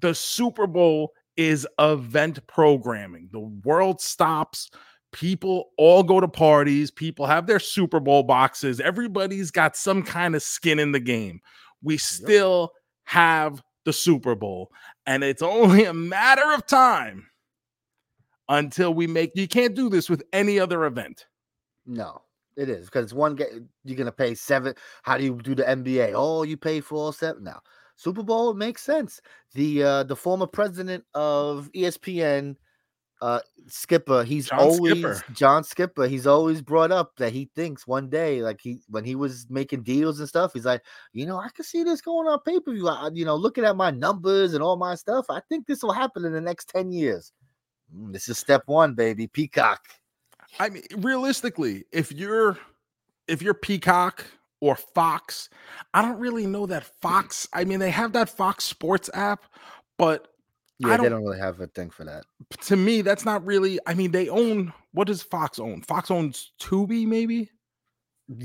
The 0.00 0.14
Super 0.14 0.66
Bowl 0.66 1.12
is 1.36 1.68
event 1.78 2.46
programming. 2.46 3.28
The 3.32 3.40
world 3.40 4.00
stops. 4.00 4.70
People 5.12 5.70
all 5.76 6.02
go 6.02 6.20
to 6.20 6.28
parties. 6.28 6.90
People 6.90 7.26
have 7.26 7.46
their 7.46 7.60
Super 7.60 8.00
Bowl 8.00 8.22
boxes. 8.22 8.80
Everybody's 8.80 9.50
got 9.50 9.76
some 9.76 10.02
kind 10.02 10.34
of 10.34 10.42
skin 10.42 10.78
in 10.78 10.92
the 10.92 11.00
game. 11.00 11.40
We 11.82 11.98
still 11.98 12.72
have 13.04 13.62
the 13.84 13.92
Super 13.92 14.34
Bowl, 14.34 14.70
and 15.06 15.22
it's 15.22 15.42
only 15.42 15.84
a 15.84 15.92
matter 15.92 16.52
of 16.54 16.66
time 16.66 17.26
until 18.48 18.94
we 18.94 19.06
make 19.06 19.32
you 19.34 19.48
can't 19.48 19.74
do 19.74 19.88
this 19.88 20.08
with 20.08 20.22
any 20.32 20.58
other 20.58 20.84
event. 20.84 21.26
No, 21.86 22.22
it 22.56 22.68
is 22.68 22.86
because 22.86 23.04
it's 23.04 23.12
one 23.12 23.34
game. 23.34 23.68
You're 23.84 23.98
gonna 23.98 24.12
pay 24.12 24.34
seven. 24.34 24.74
How 25.02 25.18
do 25.18 25.24
you 25.24 25.38
do 25.42 25.54
the 25.54 25.64
NBA? 25.64 26.12
Oh, 26.14 26.42
you 26.42 26.56
pay 26.56 26.80
for 26.80 26.96
all 26.96 27.12
seven 27.12 27.44
now. 27.44 27.60
Super 27.96 28.22
Bowl 28.22 28.50
it 28.50 28.56
makes 28.56 28.82
sense. 28.82 29.20
The 29.54 29.82
uh 29.82 30.02
the 30.04 30.16
former 30.16 30.46
president 30.46 31.04
of 31.14 31.70
ESPN, 31.74 32.56
uh 33.22 33.40
Skipper, 33.68 34.24
he's 34.24 34.48
John 34.48 34.58
always 34.58 34.92
Skipper. 34.98 35.22
John 35.32 35.62
Skipper. 35.64 36.08
He's 36.08 36.26
always 36.26 36.60
brought 36.60 36.90
up 36.90 37.12
that 37.18 37.32
he 37.32 37.48
thinks 37.54 37.86
one 37.86 38.10
day, 38.10 38.42
like 38.42 38.60
he 38.60 38.80
when 38.88 39.04
he 39.04 39.14
was 39.14 39.46
making 39.48 39.84
deals 39.84 40.18
and 40.18 40.28
stuff, 40.28 40.52
he's 40.52 40.64
like, 40.66 40.82
you 41.12 41.24
know, 41.24 41.38
I 41.38 41.48
can 41.54 41.64
see 41.64 41.84
this 41.84 42.00
going 42.00 42.26
on 42.26 42.40
pay 42.44 42.58
per 42.58 42.72
view. 42.72 42.90
You 43.14 43.24
know, 43.24 43.36
looking 43.36 43.64
at 43.64 43.76
my 43.76 43.92
numbers 43.92 44.54
and 44.54 44.62
all 44.62 44.76
my 44.76 44.96
stuff, 44.96 45.26
I 45.30 45.40
think 45.48 45.66
this 45.68 45.82
will 45.84 45.92
happen 45.92 46.24
in 46.24 46.32
the 46.32 46.40
next 46.40 46.68
ten 46.68 46.90
years. 46.90 47.32
Mm, 47.96 48.12
This 48.12 48.28
is 48.28 48.38
step 48.38 48.62
one, 48.66 48.94
baby. 48.94 49.28
Peacock. 49.28 49.80
I 50.58 50.68
mean, 50.68 50.82
realistically, 50.96 51.84
if 51.92 52.10
you're 52.10 52.58
if 53.28 53.40
you're 53.40 53.54
Peacock 53.54 54.26
or 54.60 54.74
Fox, 54.74 55.48
I 55.94 56.02
don't 56.02 56.18
really 56.18 56.46
know 56.46 56.66
that 56.66 56.84
Fox. 57.00 57.48
I 57.52 57.64
mean, 57.64 57.78
they 57.78 57.90
have 57.90 58.12
that 58.14 58.28
Fox 58.28 58.64
Sports 58.64 59.08
app, 59.14 59.44
but 59.96 60.31
I 60.84 60.88
Yeah, 60.88 60.96
they 60.96 61.02
don't- 61.04 61.12
don't 61.12 61.24
really 61.24 61.38
have 61.38 61.60
a 61.60 61.66
thing 61.68 61.90
for 61.90 62.04
that. 62.04 62.24
to 62.62 62.76
me, 62.76 63.02
that's 63.02 63.24
not 63.24 63.44
really. 63.44 63.78
I 63.86 63.94
mean, 63.94 64.10
they 64.10 64.28
own 64.28 64.72
what 64.92 65.06
does 65.06 65.22
Fox 65.22 65.58
own? 65.58 65.82
Fox 65.82 66.10
owns 66.10 66.52
Tubi, 66.60 67.06
maybe. 67.06 67.50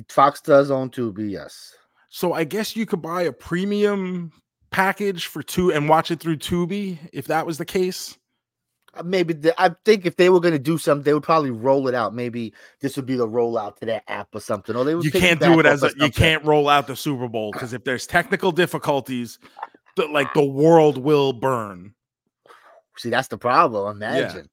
Fox 0.09 0.41
does 0.41 0.71
own 0.71 0.89
Tubi, 0.89 1.29
yes. 1.31 1.73
So 2.09 2.33
I 2.33 2.43
guess 2.43 2.75
you 2.75 2.85
could 2.85 3.01
buy 3.01 3.23
a 3.23 3.31
premium 3.31 4.31
package 4.71 5.27
for 5.27 5.43
two 5.43 5.71
and 5.71 5.87
watch 5.89 6.11
it 6.11 6.19
through 6.19 6.37
Tubi 6.37 6.97
if 7.13 7.27
that 7.27 7.45
was 7.45 7.57
the 7.57 7.65
case. 7.65 8.17
Uh, 8.95 9.03
Maybe 9.03 9.33
the, 9.33 9.61
I 9.61 9.75
think 9.85 10.05
if 10.05 10.15
they 10.15 10.29
were 10.29 10.39
going 10.39 10.53
to 10.53 10.59
do 10.59 10.77
something, 10.77 11.03
they 11.03 11.13
would 11.13 11.23
probably 11.23 11.51
roll 11.51 11.87
it 11.87 11.93
out. 11.93 12.13
Maybe 12.15 12.53
this 12.81 12.95
would 12.95 13.05
be 13.05 13.15
the 13.15 13.27
rollout 13.27 13.77
to 13.77 13.85
their 13.85 14.01
app 14.07 14.29
or 14.33 14.39
something. 14.39 14.75
Or 14.75 14.83
they 14.85 14.95
would 14.95 15.03
You 15.05 15.11
can't 15.11 15.39
do 15.39 15.59
it 15.59 15.65
as 15.65 15.83
a, 15.83 15.91
you 15.97 16.09
can't 16.09 16.43
roll 16.45 16.69
out 16.69 16.87
the 16.87 16.95
Super 16.95 17.27
Bowl 17.27 17.51
because 17.51 17.73
if 17.73 17.83
there's 17.83 18.07
technical 18.07 18.51
difficulties, 18.51 19.37
the, 19.95 20.05
like 20.07 20.33
the 20.33 20.45
world 20.45 20.97
will 20.97 21.33
burn. 21.33 21.93
See, 22.97 23.09
that's 23.09 23.27
the 23.27 23.37
problem. 23.37 23.97
Imagine, 23.97 24.49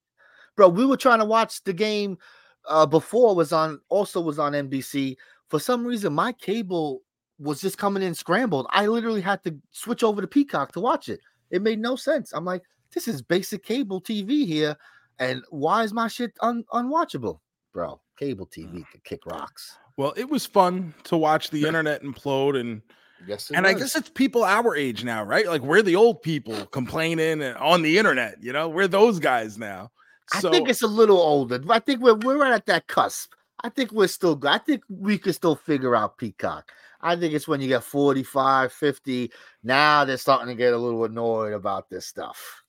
bro. 0.56 0.68
We 0.68 0.86
were 0.86 0.96
trying 0.96 1.20
to 1.20 1.24
watch 1.24 1.62
the 1.64 1.72
game 1.72 2.18
uh 2.66 2.86
before 2.86 3.34
was 3.34 3.52
on 3.52 3.80
also 3.88 4.20
was 4.20 4.38
on 4.38 4.52
NBC. 4.52 5.16
For 5.48 5.58
some 5.58 5.86
reason, 5.86 6.12
my 6.12 6.32
cable 6.32 7.02
was 7.38 7.60
just 7.60 7.78
coming 7.78 8.02
in 8.02 8.14
scrambled. 8.14 8.66
I 8.70 8.86
literally 8.86 9.20
had 9.20 9.42
to 9.44 9.56
switch 9.70 10.02
over 10.02 10.20
to 10.20 10.26
Peacock 10.26 10.72
to 10.72 10.80
watch 10.80 11.08
it. 11.08 11.20
It 11.50 11.62
made 11.62 11.78
no 11.78 11.96
sense. 11.96 12.32
I'm 12.32 12.44
like, 12.44 12.62
this 12.92 13.08
is 13.08 13.22
basic 13.22 13.64
cable 13.64 14.00
TV 14.00 14.46
here, 14.46 14.76
and 15.18 15.42
why 15.50 15.82
is 15.82 15.92
my 15.92 16.08
shit 16.08 16.32
un- 16.40 16.64
unwatchable, 16.72 17.40
bro? 17.72 18.00
Cable 18.18 18.46
TV 18.46 18.84
could 18.90 19.04
kick 19.04 19.26
rocks. 19.26 19.76
Well, 19.96 20.14
it 20.16 20.28
was 20.28 20.46
fun 20.46 20.94
to 21.04 21.16
watch 21.16 21.50
the 21.50 21.64
internet 21.66 22.02
implode 22.02 22.58
and 22.58 22.82
Yes, 23.26 23.50
and 23.50 23.66
I 23.66 23.72
guess 23.74 23.96
it's 23.96 24.10
people 24.10 24.44
our 24.44 24.76
age 24.76 25.04
now, 25.04 25.22
right? 25.24 25.46
Like 25.46 25.62
we're 25.62 25.82
the 25.82 25.96
old 25.96 26.22
people 26.22 26.66
complaining 26.66 27.42
on 27.42 27.82
the 27.82 27.98
internet, 27.98 28.42
you 28.42 28.52
know, 28.52 28.68
we're 28.68 28.88
those 28.88 29.18
guys 29.18 29.58
now. 29.58 29.90
I 30.32 30.40
think 30.40 30.68
it's 30.68 30.82
a 30.82 30.86
little 30.86 31.18
older. 31.18 31.60
I 31.70 31.78
think 31.78 32.00
we're 32.00 32.14
we're 32.14 32.38
right 32.38 32.52
at 32.52 32.66
that 32.66 32.86
cusp. 32.86 33.32
I 33.62 33.68
think 33.68 33.92
we're 33.92 34.08
still 34.08 34.34
good. 34.36 34.50
I 34.50 34.58
think 34.58 34.82
we 34.88 35.18
could 35.18 35.34
still 35.34 35.56
figure 35.56 35.94
out 35.96 36.18
Peacock. 36.18 36.70
I 37.00 37.16
think 37.16 37.34
it's 37.34 37.46
when 37.46 37.60
you 37.60 37.68
get 37.68 37.84
45, 37.84 38.72
50. 38.72 39.30
Now 39.62 40.04
they're 40.04 40.16
starting 40.16 40.48
to 40.48 40.54
get 40.54 40.72
a 40.72 40.78
little 40.78 41.04
annoyed 41.04 41.52
about 41.52 41.90
this 41.90 42.06
stuff. 42.06 42.62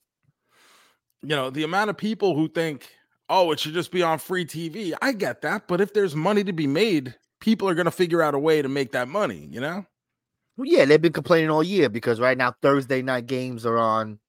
you 1.21 1.35
know, 1.35 1.49
the 1.49 1.63
amount 1.63 1.89
of 1.89 1.97
people 1.97 2.35
who 2.35 2.47
think, 2.47 2.89
oh, 3.29 3.51
it 3.51 3.59
should 3.59 3.73
just 3.73 3.91
be 3.91 4.03
on 4.03 4.19
free 4.19 4.45
TV. 4.45 4.93
I 5.01 5.11
get 5.11 5.41
that. 5.41 5.67
But 5.67 5.81
if 5.81 5.93
there's 5.93 6.15
money 6.15 6.43
to 6.43 6.53
be 6.53 6.67
made, 6.67 7.15
people 7.39 7.67
are 7.67 7.75
going 7.75 7.85
to 7.85 7.91
figure 7.91 8.21
out 8.21 8.35
a 8.35 8.39
way 8.39 8.61
to 8.61 8.69
make 8.69 8.91
that 8.91 9.07
money, 9.07 9.47
you 9.51 9.59
know? 9.59 9.85
Well, 10.57 10.67
yeah, 10.67 10.85
they've 10.85 11.01
been 11.01 11.13
complaining 11.13 11.49
all 11.49 11.63
year 11.63 11.89
because 11.89 12.19
right 12.19 12.37
now 12.37 12.53
Thursday 12.61 13.01
night 13.01 13.25
games 13.27 13.65
are 13.65 13.77
on 13.77 14.19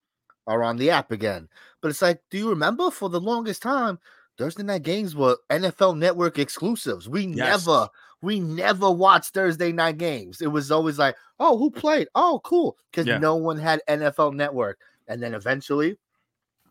are 0.47 0.63
on 0.63 0.77
the 0.77 0.91
app 0.91 1.11
again. 1.11 1.49
But 1.81 1.89
it's 1.91 2.03
like, 2.03 2.21
do 2.31 2.39
you 2.39 2.49
remember 2.51 2.91
for 2.91 3.09
the 3.09 3.21
longest 3.21 3.63
time, 3.63 3.99
Thursday 4.39 4.63
night 4.63 4.83
games 4.83 5.17
were 5.17 5.37
NFL 5.51 5.97
network 5.97 6.39
exclusives. 6.39 7.09
We 7.09 7.27
Yes. 7.27 7.67
never 7.67 7.89
we 8.23 8.41
never 8.41 8.91
watched 8.91 9.35
Thursday 9.35 9.73
night 9.73 9.99
games. 9.99 10.41
It 10.41 10.47
was 10.49 10.71
always 10.71 10.99
like, 10.99 11.17
oh, 11.39 11.59
who 11.59 11.71
played? 11.71 12.09
Oh, 12.15 12.41
cool. 12.45 12.77
Because 12.91 13.07
Yeah. 13.07 13.19
no 13.19 13.37
one 13.37 13.59
had 13.59 13.83
NFL 13.89 14.33
network. 14.33 14.79
And 15.07 15.23
then 15.23 15.35
eventually 15.35 15.97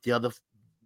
the 0.03 0.11
other 0.11 0.31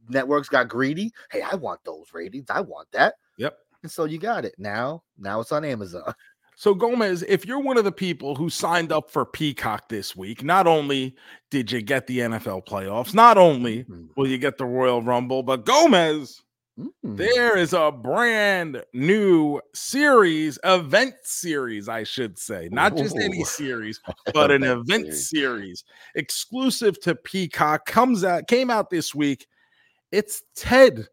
networks 0.09 0.49
got 0.49 0.67
greedy. 0.67 1.11
Hey, 1.31 1.41
I 1.41 1.55
want 1.55 1.83
those 1.83 2.07
ratings. 2.13 2.49
I 2.49 2.61
want 2.61 2.91
that. 2.91 3.15
Yep. 3.37 3.57
And 3.83 3.91
so 3.91 4.03
you 4.05 4.17
got 4.17 4.45
it. 4.45 4.55
Now, 4.57 5.03
now 5.17 5.39
it's 5.39 5.51
on 5.51 5.63
Amazon. 5.65 6.13
So, 6.59 6.73
Gomez, 6.73 7.23
if 7.29 7.45
you're 7.45 7.61
one 7.61 7.77
of 7.77 7.85
the 7.85 7.91
people 7.93 8.35
who 8.35 8.49
signed 8.49 8.91
up 8.91 9.09
for 9.09 9.25
Peacock 9.25 9.87
this 9.87 10.13
week, 10.13 10.43
not 10.43 10.67
only 10.67 11.15
did 11.51 11.71
you 11.71 11.81
get 11.81 12.05
the 12.05 12.19
NFL 12.19 12.65
playoffs, 12.65 13.13
not 13.13 13.37
only 13.37 13.85
Mm, 13.85 14.09
will 14.17 14.27
you 14.27 14.37
get 14.37 14.57
the 14.57 14.65
Royal 14.65 15.01
Rumble, 15.01 15.41
but 15.41 15.65
Gomez, 15.65 16.41
mm. 16.77 16.91
there 17.01 17.57
is 17.57 17.71
a 17.71 17.93
brand 17.93 18.83
new 18.93 19.61
series, 19.73 20.59
event 20.65 21.13
series, 21.23 21.87
I 21.87 22.03
should 22.03 22.37
say, 22.37 22.67
not 22.73 22.97
just 22.97 23.15
any 23.15 23.45
series, 23.45 24.01
but 24.33 24.51
an 24.51 24.63
Event 24.63 25.13
series 25.13 25.85
exclusive 26.15 26.99
to 27.03 27.15
Peacock 27.15 27.85
comes 27.85 28.25
out 28.25 28.49
came 28.49 28.69
out 28.69 28.89
this 28.89 29.15
week. 29.15 29.47
It's 30.11 30.43
Ted. 30.57 31.07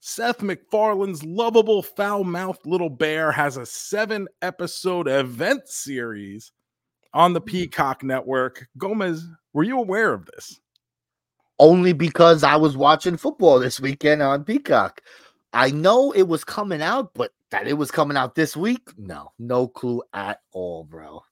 Seth 0.00 0.42
MacFarlane's 0.42 1.22
lovable 1.24 1.82
foul-mouthed 1.82 2.66
little 2.66 2.90
bear 2.90 3.30
has 3.30 3.56
a 3.56 3.62
7-episode 3.62 5.06
event 5.06 5.68
series 5.68 6.52
on 7.12 7.32
the 7.32 7.40
mm. 7.40 7.46
Peacock 7.46 8.02
network. 8.02 8.68
Gomez, 8.78 9.26
were 9.52 9.64
you 9.64 9.78
aware 9.78 10.12
of 10.12 10.26
this? 10.26 10.60
only 11.60 11.92
because 11.92 12.42
I 12.42 12.56
was 12.56 12.76
watching 12.76 13.18
football 13.18 13.60
this 13.60 13.78
weekend 13.78 14.22
on 14.22 14.44
Peacock. 14.44 15.02
I 15.52 15.70
know 15.70 16.10
it 16.12 16.22
was 16.22 16.42
coming 16.42 16.80
out, 16.80 17.12
but 17.14 17.32
that 17.50 17.68
it 17.68 17.74
was 17.74 17.90
coming 17.90 18.16
out 18.16 18.34
this 18.34 18.56
week, 18.56 18.88
no, 18.96 19.32
no 19.38 19.68
clue 19.68 20.02
at 20.14 20.40
all, 20.52 20.84
bro. 20.84 21.22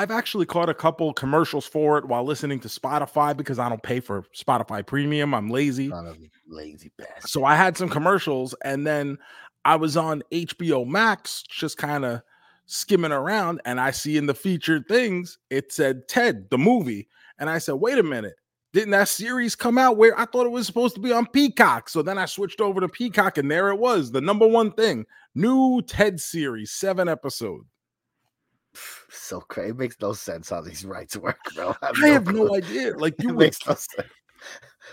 I've 0.00 0.10
actually 0.10 0.46
caught 0.46 0.70
a 0.70 0.74
couple 0.74 1.12
commercials 1.12 1.66
for 1.66 1.98
it 1.98 2.06
while 2.06 2.24
listening 2.24 2.58
to 2.60 2.68
Spotify 2.68 3.36
because 3.36 3.58
I 3.58 3.68
don't 3.68 3.82
pay 3.82 4.00
for 4.00 4.22
Spotify 4.34 4.86
Premium. 4.86 5.34
I'm 5.34 5.50
lazy. 5.50 5.90
Son 5.90 6.06
of 6.06 6.16
a 6.16 6.30
lazy 6.48 6.90
bastard. 6.96 7.28
So 7.28 7.44
I 7.44 7.54
had 7.54 7.76
some 7.76 7.90
commercials 7.90 8.54
and 8.64 8.86
then 8.86 9.18
I 9.66 9.76
was 9.76 9.98
on 9.98 10.22
HBO 10.32 10.86
Max 10.86 11.42
just 11.42 11.76
kind 11.76 12.06
of 12.06 12.22
skimming 12.64 13.12
around 13.12 13.60
and 13.66 13.78
I 13.78 13.90
see 13.90 14.16
in 14.16 14.24
the 14.24 14.32
featured 14.32 14.88
things 14.88 15.36
it 15.50 15.70
said 15.70 16.08
Ted 16.08 16.48
the 16.48 16.56
movie 16.56 17.06
and 17.38 17.50
I 17.50 17.58
said 17.58 17.74
wait 17.74 17.98
a 17.98 18.02
minute 18.02 18.36
didn't 18.72 18.92
that 18.92 19.08
series 19.08 19.54
come 19.54 19.76
out 19.76 19.98
where 19.98 20.18
I 20.18 20.24
thought 20.24 20.46
it 20.46 20.52
was 20.52 20.66
supposed 20.66 20.94
to 20.94 21.00
be 21.00 21.12
on 21.12 21.26
Peacock 21.26 21.90
so 21.90 22.00
then 22.00 22.16
I 22.16 22.24
switched 22.24 22.62
over 22.62 22.80
to 22.80 22.88
Peacock 22.88 23.36
and 23.36 23.50
there 23.50 23.68
it 23.68 23.78
was 23.78 24.12
the 24.12 24.20
number 24.20 24.46
one 24.46 24.70
thing 24.70 25.04
new 25.34 25.82
Ted 25.82 26.20
series 26.20 26.70
7 26.70 27.08
episodes 27.08 27.66
So 29.10 29.40
crazy. 29.40 29.70
It 29.70 29.76
makes 29.78 29.96
no 30.00 30.12
sense 30.12 30.50
how 30.50 30.60
these 30.60 30.84
rights 30.84 31.16
work, 31.16 31.38
bro. 31.54 31.74
I 31.82 32.08
have 32.08 32.26
no 32.26 32.46
clue. 32.46 32.56
idea 32.56 32.96
like 32.96 33.14
you 33.22 33.28
would 33.34 33.38
makes 33.38 33.66
no 33.66 33.74
sense. 33.74 34.08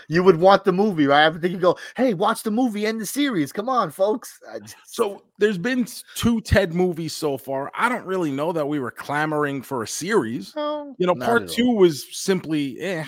You 0.08 0.22
would 0.22 0.36
want 0.36 0.64
the 0.64 0.72
movie, 0.72 1.06
right? 1.06 1.26
I 1.26 1.30
think 1.38 1.52
you 1.52 1.58
go, 1.58 1.78
hey, 1.96 2.12
watch 2.12 2.42
the 2.42 2.50
movie 2.50 2.84
and 2.86 3.00
the 3.00 3.06
series. 3.06 3.52
Come 3.52 3.68
on, 3.68 3.90
folks. 3.90 4.38
Just- 4.62 4.76
So 4.86 5.22
there's 5.38 5.58
been 5.58 5.86
two 6.16 6.40
Ted 6.40 6.74
movies 6.74 7.12
so 7.14 7.38
far. 7.38 7.70
I 7.74 7.88
don't 7.88 8.04
really 8.04 8.30
know 8.30 8.52
that 8.52 8.66
we 8.66 8.78
were 8.80 8.90
clamoring 8.90 9.62
for 9.62 9.82
a 9.82 9.88
series. 9.88 10.54
No, 10.56 10.94
You 10.98 11.06
know, 11.06 11.14
part 11.14 11.48
two 11.48 11.70
was 11.72 12.06
simply 12.16 12.78
eh 12.80 13.04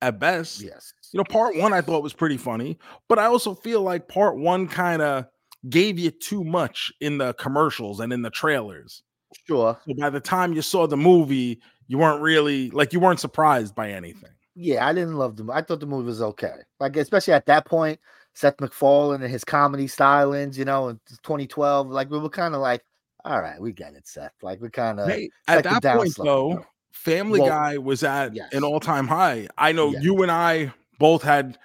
at 0.00 0.18
best. 0.20 0.60
Yes. 0.62 0.92
You 1.12 1.18
know, 1.18 1.24
part 1.24 1.56
one 1.56 1.72
I 1.72 1.80
thought 1.80 2.02
was 2.02 2.12
pretty 2.12 2.36
funny, 2.36 2.78
but 3.08 3.18
I 3.18 3.26
also 3.26 3.54
feel 3.54 3.82
like 3.82 4.08
part 4.08 4.36
one 4.38 4.68
kind 4.68 5.02
of 5.02 5.26
gave 5.68 5.98
you 5.98 6.10
too 6.10 6.44
much 6.44 6.92
in 7.00 7.18
the 7.18 7.34
commercials 7.34 8.00
and 8.00 8.12
in 8.12 8.22
the 8.22 8.30
trailers. 8.30 9.02
Sure. 9.46 9.78
So 9.86 9.94
by 9.94 10.10
the 10.10 10.20
time 10.20 10.52
you 10.52 10.62
saw 10.62 10.86
the 10.86 10.96
movie, 10.96 11.60
you 11.86 11.98
weren't 11.98 12.22
really 12.22 12.70
like 12.70 12.92
you 12.92 13.00
weren't 13.00 13.20
surprised 13.20 13.74
by 13.74 13.90
anything. 13.90 14.30
Yeah, 14.54 14.86
I 14.86 14.92
didn't 14.92 15.16
love 15.16 15.36
the 15.36 15.44
movie. 15.44 15.58
I 15.58 15.62
thought 15.62 15.80
the 15.80 15.86
movie 15.86 16.06
was 16.06 16.20
okay. 16.20 16.56
Like, 16.80 16.96
especially 16.96 17.34
at 17.34 17.46
that 17.46 17.64
point, 17.64 18.00
Seth 18.34 18.60
MacFarlane 18.60 19.22
and 19.22 19.30
his 19.30 19.44
comedy 19.44 19.86
stylings, 19.86 20.56
you 20.56 20.64
know, 20.64 20.88
in 20.88 21.00
2012, 21.08 21.88
like 21.88 22.10
we 22.10 22.18
were 22.18 22.28
kind 22.28 22.54
of 22.54 22.60
like, 22.60 22.82
all 23.24 23.40
right, 23.40 23.60
we 23.60 23.72
get 23.72 23.94
it, 23.94 24.06
Seth. 24.08 24.32
Like 24.42 24.60
we 24.60 24.70
kind 24.70 24.98
of 25.00 25.08
Hey, 25.08 25.30
at 25.46 25.64
that 25.64 25.82
point 25.82 26.14
though, 26.16 26.48
you 26.50 26.54
know. 26.56 26.66
Family 26.92 27.38
Well, 27.40 27.48
Guy 27.50 27.78
was 27.78 28.02
at 28.02 28.34
yes. 28.34 28.52
an 28.52 28.64
all-time 28.64 29.06
high. 29.06 29.46
I 29.58 29.70
know 29.72 29.90
Yes. 29.90 30.02
you 30.02 30.22
and 30.22 30.32
I 30.32 30.72
both 30.98 31.22
had 31.22 31.56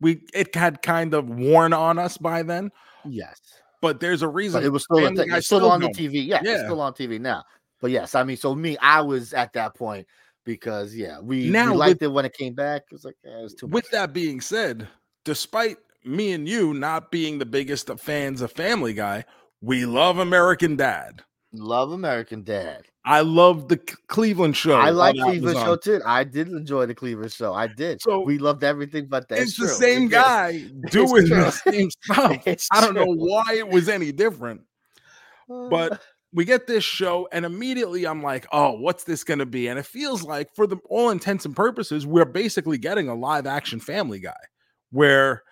we 0.00 0.22
it 0.34 0.54
had 0.54 0.82
kind 0.82 1.14
of 1.14 1.28
worn 1.30 1.72
on 1.72 1.98
us 1.98 2.18
by 2.18 2.42
then, 2.42 2.70
yes, 3.06 3.40
but 3.82 4.00
there's 4.00 4.22
a 4.22 4.28
reason 4.28 4.60
but 4.62 4.66
it 4.66 4.70
was 4.70 4.84
still. 4.84 4.98
It's 4.98 5.20
still, 5.46 5.58
still 5.58 5.70
on 5.70 5.80
the. 5.82 5.88
TV. 5.88 6.26
Yeah, 6.26 6.38
it's 6.38 6.46
Yeah. 6.48 6.64
still 6.64 6.80
on 6.80 6.94
TV 6.94 7.20
now. 7.20 7.44
But 7.82 7.90
yes, 7.90 8.14
I 8.14 8.22
mean, 8.24 8.38
so 8.38 8.54
me, 8.54 8.78
I 8.78 9.02
was 9.02 9.34
at 9.34 9.52
that 9.52 9.74
point 9.74 10.06
because 10.46 10.94
yeah, 10.94 11.18
we, 11.20 11.50
Now 11.50 11.66
we 11.66 11.70
with- 11.72 11.78
liked 11.80 12.02
it 12.02 12.08
when 12.08 12.24
it 12.24 12.32
came 12.32 12.54
back. 12.54 12.82
It 12.90 12.94
was 12.94 13.04
like, 13.04 13.16
yeah, 13.24 13.40
it 13.40 13.42
was 13.42 13.54
too 13.54 13.66
With 13.66 13.84
much. 13.84 13.90
that 13.90 14.12
being 14.14 14.40
said, 14.40 14.88
despite 15.24 15.76
me 16.04 16.32
and 16.32 16.48
you 16.48 16.72
not 16.74 17.10
being 17.10 17.38
the 17.38 17.46
biggest 17.46 17.90
of 17.90 18.00
fans 18.00 18.40
of 18.40 18.52
Family 18.52 18.94
Guy, 18.94 19.24
we 19.60 19.84
love 19.84 20.18
American 20.18 20.76
Dad. 20.76 21.22
Love 21.52 21.92
American 21.92 22.42
Dad. 22.44 22.86
I 23.04 23.20
love 23.22 23.68
the 23.68 23.78
Cleveland 23.78 24.56
show. 24.56 24.74
I 24.74 24.90
like 24.90 25.16
Cleveland 25.16 25.56
show 25.58 25.76
too. 25.76 26.00
I 26.06 26.22
did 26.24 26.48
enjoy 26.48 26.86
the 26.86 26.94
Cleveland 26.94 27.32
show. 27.32 27.52
I 27.52 27.66
did. 27.66 28.00
So, 28.00 28.20
we 28.20 28.38
loved 28.38 28.62
everything 28.62 29.06
but 29.06 29.28
that. 29.28 29.40
It's 29.40 29.56
the 29.56 29.66
true. 29.66 29.74
Same 29.74 30.08
guy 30.08 30.58
doing 30.90 31.26
true. 31.26 31.36
the 31.36 31.50
same 31.50 31.90
stuff. 32.02 32.46
It's 32.46 32.68
I 32.70 32.80
don't 32.80 32.94
know 32.94 33.06
why 33.12 33.54
it 33.54 33.68
was 33.68 33.88
any 33.88 34.12
different. 34.12 34.60
Uh, 35.50 35.68
But 35.68 36.00
we 36.32 36.44
get 36.44 36.66
this 36.68 36.84
show, 36.84 37.28
and 37.32 37.44
immediately 37.44 38.06
I'm 38.06 38.22
like, 38.22 38.46
oh, 38.52 38.72
what's 38.78 39.04
this 39.04 39.24
going 39.24 39.40
to 39.40 39.46
be? 39.46 39.66
And 39.66 39.78
it 39.78 39.84
feels 39.86 40.22
like, 40.22 40.54
for 40.54 40.66
the 40.68 40.76
all 40.88 41.10
intents 41.10 41.44
and 41.44 41.54
purposes, 41.56 42.06
we're 42.06 42.24
basically 42.24 42.78
getting 42.78 43.08
a 43.08 43.14
live 43.14 43.46
action 43.46 43.80
Family 43.80 44.20
Guy 44.20 44.32
where 44.92 45.42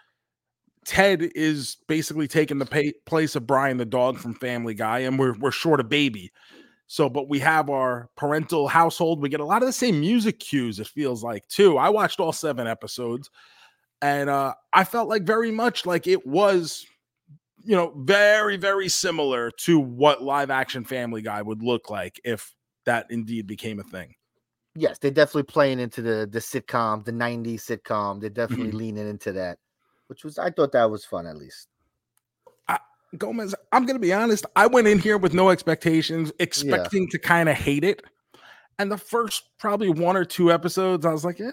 Ted 0.86 1.30
is 1.34 1.76
basically 1.88 2.28
taking 2.28 2.58
the 2.58 2.66
pa- 2.66 2.96
place 3.06 3.34
of 3.36 3.46
Brian 3.46 3.76
the 3.76 3.84
dog 3.84 4.18
from 4.18 4.34
Family 4.34 4.74
Guy, 4.74 5.00
and 5.00 5.18
we're, 5.18 5.34
we're 5.38 5.50
short 5.50 5.80
a 5.80 5.84
baby. 5.84 6.30
So, 6.92 7.08
but 7.08 7.28
we 7.28 7.38
have 7.38 7.70
our 7.70 8.10
parental 8.16 8.66
household. 8.66 9.22
We 9.22 9.28
get 9.28 9.38
a 9.38 9.44
lot 9.44 9.62
of 9.62 9.66
the 9.66 9.72
same 9.72 10.00
music 10.00 10.40
cues, 10.40 10.80
it 10.80 10.88
feels 10.88 11.22
like, 11.22 11.46
too. 11.46 11.78
I 11.78 11.88
watched 11.88 12.18
all 12.18 12.32
seven 12.32 12.66
episodes, 12.66 13.30
and 14.02 14.28
uh, 14.28 14.54
I 14.72 14.82
felt 14.82 15.08
like 15.08 15.22
very 15.22 15.52
much 15.52 15.86
like 15.86 16.08
it 16.08 16.26
was 16.26 16.84
you 17.62 17.76
know, 17.76 17.92
very, 17.98 18.56
very 18.56 18.88
similar 18.88 19.52
to 19.52 19.78
what 19.78 20.22
live 20.22 20.50
action 20.50 20.84
Family 20.84 21.22
Guy 21.22 21.42
would 21.42 21.62
look 21.62 21.90
like 21.90 22.20
if 22.24 22.56
that 22.86 23.06
indeed 23.10 23.46
became 23.46 23.78
a 23.78 23.84
thing. 23.84 24.14
yes, 24.74 24.98
they're 24.98 25.10
definitely 25.10 25.44
playing 25.44 25.78
into 25.78 26.02
the 26.02 26.26
the 26.30 26.38
sitcom, 26.40 27.04
the 27.04 27.12
'90s 27.12 27.60
sitcom. 27.62 28.20
They're 28.20 28.30
definitely 28.30 28.72
Mm-hmm. 28.72 28.78
leaning 28.78 29.08
into 29.08 29.32
that. 29.32 29.58
which 30.08 30.24
was 30.24 30.38
I 30.38 30.50
thought 30.50 30.72
that 30.72 30.90
was 30.90 31.04
fun 31.04 31.26
at 31.26 31.36
least. 31.36 31.68
Gomez, 33.18 33.54
I'm 33.72 33.86
gonna 33.86 33.98
be 33.98 34.12
honest. 34.12 34.46
I 34.56 34.66
went 34.66 34.86
in 34.86 34.98
here 34.98 35.18
with 35.18 35.34
no 35.34 35.50
expectations, 35.50 36.32
expecting 36.38 37.08
to 37.08 37.18
kind 37.18 37.48
of 37.48 37.56
hate 37.56 37.84
it. 37.84 38.02
And 38.78 38.90
the 38.90 38.98
first 38.98 39.44
probably 39.58 39.90
one 39.90 40.16
or 40.16 40.24
two 40.24 40.52
episodes, 40.52 41.04
I 41.04 41.12
was 41.12 41.24
like, 41.24 41.38
yeah, 41.38 41.50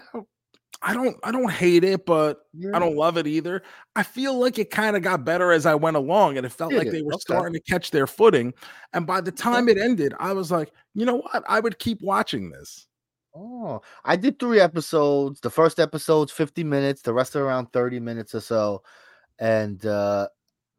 I 0.82 0.94
don't 0.94 1.16
I 1.24 1.32
don't 1.32 1.50
hate 1.50 1.84
it, 1.84 2.06
but 2.06 2.46
Yeah. 2.54 2.70
I 2.74 2.78
don't 2.78 2.96
love 2.96 3.16
it 3.18 3.26
either. 3.26 3.62
I 3.96 4.02
feel 4.04 4.38
like 4.38 4.58
it 4.58 4.70
kind 4.70 4.96
of 4.96 5.02
got 5.02 5.24
better 5.24 5.50
as 5.52 5.66
I 5.66 5.74
went 5.74 5.96
along, 5.96 6.36
and 6.36 6.46
it 6.46 6.52
felt 6.52 6.74
like 6.74 6.90
they 6.90 7.02
were 7.02 7.14
Okay. 7.14 7.20
starting 7.22 7.54
to 7.54 7.60
catch 7.60 7.90
their 7.90 8.06
footing. 8.06 8.54
And 8.92 9.06
by 9.06 9.20
the 9.20 9.32
time 9.32 9.68
it 9.68 9.78
ended, 9.78 10.14
I 10.20 10.32
was 10.32 10.50
like, 10.52 10.72
you 10.94 11.04
know 11.04 11.16
what? 11.18 11.44
I 11.48 11.60
would 11.60 11.78
keep 11.78 12.00
watching 12.02 12.50
this. 12.50 12.86
Oh, 13.34 13.82
I 14.04 14.16
did 14.16 14.38
three 14.38 14.60
episodes. 14.60 15.40
The 15.40 15.50
first 15.50 15.78
episode's 15.80 16.32
50 16.32 16.64
minutes, 16.64 17.02
the 17.02 17.12
rest 17.12 17.36
are 17.36 17.44
around 17.44 17.72
30 17.72 18.00
minutes 18.00 18.34
or 18.34 18.40
so. 18.40 18.82
And 19.38 19.84
uh 19.86 20.28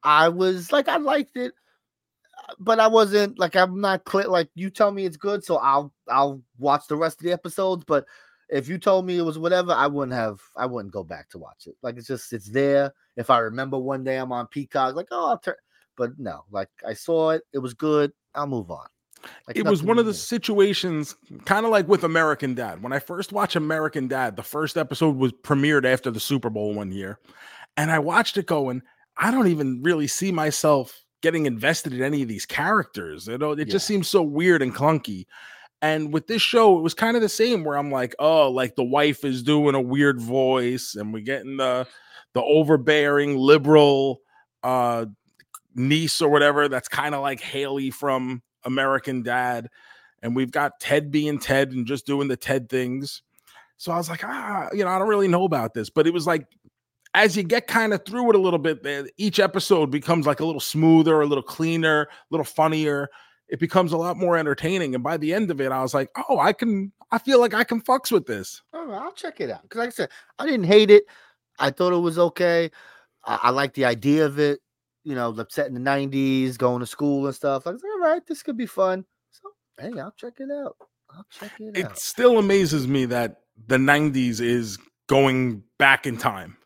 I 0.03 0.29
was 0.29 0.71
like, 0.71 0.87
I 0.87 0.97
liked 0.97 1.35
it, 1.35 1.53
uh, 2.47 2.53
but 2.59 2.79
I 2.79 2.87
wasn't 2.87 3.37
like 3.39 3.55
I'm 3.55 3.81
not 3.81 4.05
clear. 4.05 4.27
Like 4.27 4.49
you 4.55 4.69
tell 4.69 4.91
me 4.91 5.05
it's 5.05 5.17
good, 5.17 5.43
so 5.43 5.57
I'll 5.57 5.93
I'll 6.07 6.41
watch 6.57 6.87
the 6.87 6.95
rest 6.95 7.19
of 7.19 7.25
the 7.25 7.33
episodes. 7.33 7.83
But 7.85 8.05
if 8.49 8.67
you 8.67 8.77
told 8.77 9.05
me 9.05 9.17
it 9.17 9.23
was 9.23 9.37
whatever, 9.37 9.71
I 9.73 9.87
wouldn't 9.87 10.17
have 10.17 10.39
I 10.55 10.65
wouldn't 10.65 10.93
go 10.93 11.03
back 11.03 11.29
to 11.29 11.37
watch 11.37 11.67
it. 11.67 11.75
Like 11.81 11.97
it's 11.97 12.07
just 12.07 12.33
it's 12.33 12.49
there. 12.49 12.93
If 13.17 13.29
I 13.29 13.39
remember 13.39 13.77
one 13.77 14.03
day 14.03 14.17
I'm 14.17 14.31
on 14.31 14.47
Peacock, 14.47 14.95
like, 14.95 15.07
oh 15.11 15.29
I'll 15.29 15.39
turn 15.39 15.55
but 15.99 16.17
no, 16.17 16.45
like 16.49 16.69
I 16.87 16.93
saw 16.93 17.31
it, 17.31 17.43
it 17.53 17.59
was 17.59 17.75
good, 17.75 18.13
I'll 18.33 18.47
move 18.47 18.71
on. 18.71 18.87
Like, 19.45 19.57
it 19.57 19.65
was 19.65 19.83
one 19.83 19.99
of 19.99 20.05
the 20.05 20.13
situations 20.13 21.13
kind 21.43 21.65
of 21.65 21.71
like 21.73 21.89
with 21.89 22.05
American 22.05 22.55
Dad. 22.55 22.81
When 22.81 22.93
I 22.93 22.99
first 22.99 23.33
watched 23.33 23.57
American 23.57 24.07
Dad, 24.07 24.37
the 24.37 24.43
first 24.43 24.77
episode 24.77 25.17
was 25.17 25.33
premiered 25.33 25.85
after 25.85 26.09
the 26.09 26.21
Super 26.21 26.49
Bowl 26.49 26.73
one 26.73 26.93
year. 26.93 27.19
And 27.75 27.91
I 27.91 27.99
watched 27.99 28.37
it 28.37 28.45
going, 28.45 28.81
I 29.19 29.31
don't 29.31 29.47
even 29.47 29.81
really 29.83 30.07
see 30.07 30.31
myself 30.31 31.03
getting 31.21 31.45
invested 31.45 31.93
in 31.93 32.01
any 32.01 32.21
of 32.21 32.29
these 32.29 32.45
characters. 32.45 33.27
You 33.27 33.37
know, 33.37 33.51
it 33.51 33.65
just 33.65 33.85
seems 33.85 34.07
so 34.07 34.23
weird 34.23 34.61
and 34.61 34.73
clunky. 34.73 35.25
And 35.81 36.13
with 36.13 36.27
this 36.27 36.41
show, 36.41 36.77
it 36.77 36.81
was 36.81 36.93
kind 36.93 37.15
of 37.15 37.21
the 37.21 37.29
same 37.29 37.63
where 37.63 37.77
I'm 37.77 37.91
like, 37.91 38.15
oh, 38.19 38.49
like 38.49 38.75
the 38.75 38.83
wife 38.83 39.23
is 39.23 39.43
doing 39.43 39.75
a 39.75 39.81
weird 39.81 40.19
voice, 40.19 40.95
and 40.95 41.13
we're 41.13 41.23
getting 41.23 41.57
the 41.57 41.85
the 42.33 42.43
overbearing 42.43 43.37
liberal 43.37 44.21
uh 44.61 45.05
niece 45.75 46.21
or 46.21 46.29
whatever 46.29 46.67
that's 46.67 46.87
kind 46.87 47.15
of 47.15 47.21
like 47.21 47.39
Haley 47.39 47.91
from 47.91 48.41
American 48.63 49.23
Dad. 49.23 49.69
And 50.21 50.35
we've 50.35 50.51
got 50.51 50.79
Ted 50.79 51.11
being 51.11 51.39
Ted 51.39 51.71
and 51.71 51.87
just 51.87 52.05
doing 52.05 52.27
the 52.27 52.37
Ted 52.37 52.69
things. 52.69 53.21
So 53.77 53.93
I 53.93 53.97
was 53.97 54.09
like, 54.09 54.23
ah, 54.25 54.67
you 54.73 54.83
know, 54.83 54.89
I 54.89 54.99
don't 54.99 55.07
really 55.07 55.29
know 55.29 55.45
about 55.45 55.73
this. 55.73 55.89
But 55.89 56.05
it 56.05 56.13
was 56.13 56.27
like, 56.27 56.45
as 57.13 57.35
you 57.35 57.43
get 57.43 57.67
kind 57.67 57.93
of 57.93 58.05
through 58.05 58.29
it 58.29 58.35
a 58.35 58.39
little 58.39 58.59
bit, 58.59 58.85
each 59.17 59.39
episode 59.39 59.89
becomes 59.89 60.27
like 60.27 60.39
a 60.39 60.45
little 60.45 60.61
smoother, 60.61 61.21
a 61.21 61.25
little 61.25 61.43
cleaner, 61.43 62.03
a 62.03 62.07
little 62.29 62.45
funnier. 62.45 63.09
It 63.47 63.59
becomes 63.59 63.91
a 63.93 63.97
lot 63.97 64.17
more 64.17 64.37
entertaining. 64.37 64.93
And 64.93 65.03
by 65.03 65.17
the 65.17 65.33
end 65.33 65.49
of 65.49 65.59
it, 65.59 65.71
I 65.71 65.81
was 65.81 65.93
like, 65.93 66.09
oh, 66.29 66.37
I 66.39 66.53
can, 66.53 66.91
I 67.11 67.17
feel 67.17 67.39
like 67.39 67.53
I 67.53 67.63
can 67.63 67.81
fucks 67.81 68.11
with 68.11 68.27
this. 68.27 68.61
Oh, 68.73 68.85
right, 68.85 69.01
I'll 69.01 69.11
check 69.11 69.41
it 69.41 69.49
out. 69.49 69.63
Because, 69.63 69.79
like 69.79 69.87
I 69.87 69.91
said, 69.91 70.09
I 70.37 70.45
didn't 70.45 70.65
hate 70.65 70.91
it. 70.91 71.05
I 71.57 71.71
thought 71.71 71.93
it 71.93 71.97
was 71.97 72.19
okay. 72.19 72.69
I, 73.25 73.39
I 73.43 73.49
like 73.49 73.73
the 73.73 73.85
idea 73.85 74.25
of 74.25 74.39
it. 74.39 74.59
You 75.03 75.15
know, 75.15 75.31
the 75.31 75.45
set 75.49 75.67
in 75.67 75.73
the 75.73 75.79
'90s, 75.79 76.57
going 76.57 76.81
to 76.81 76.85
school 76.85 77.25
and 77.25 77.33
stuff. 77.33 77.65
I 77.65 77.71
was 77.71 77.81
like, 77.81 77.91
all 77.93 78.11
right, 78.11 78.25
this 78.27 78.43
could 78.43 78.57
be 78.57 78.67
fun. 78.67 79.05
So, 79.31 79.49
hey, 79.79 79.99
I'll 79.99 80.11
check 80.11 80.33
it 80.39 80.49
out. 80.51 80.75
I'll 81.09 81.25
check 81.31 81.51
it 81.59 81.75
It 81.75 81.85
out. 81.85 81.91
It 81.93 81.97
still 81.97 82.37
amazes 82.37 82.87
me 82.87 83.05
that 83.05 83.41
the 83.67 83.77
90s 83.77 84.39
is 84.41 84.77
going 85.07 85.63
back 85.79 86.05
in 86.05 86.17
time. 86.17 86.57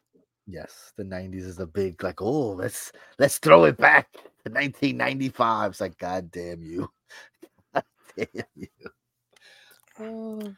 Yes, 0.47 0.91
the 0.97 1.03
'90s 1.03 1.43
is 1.45 1.59
a 1.59 1.65
big 1.65 2.03
like. 2.03 2.21
Oh, 2.21 2.51
let's 2.51 2.91
let's 3.17 3.37
throw 3.37 3.63
it 3.65 3.77
back 3.77 4.11
to 4.13 4.51
1995. 4.51 5.71
It's 5.71 5.81
like, 5.81 5.97
God 5.97 6.31
damn 6.31 6.61
you, 6.61 6.89
God 7.73 7.83
damn 8.17 8.45
you. 8.55 8.67
Oh, 9.99 10.53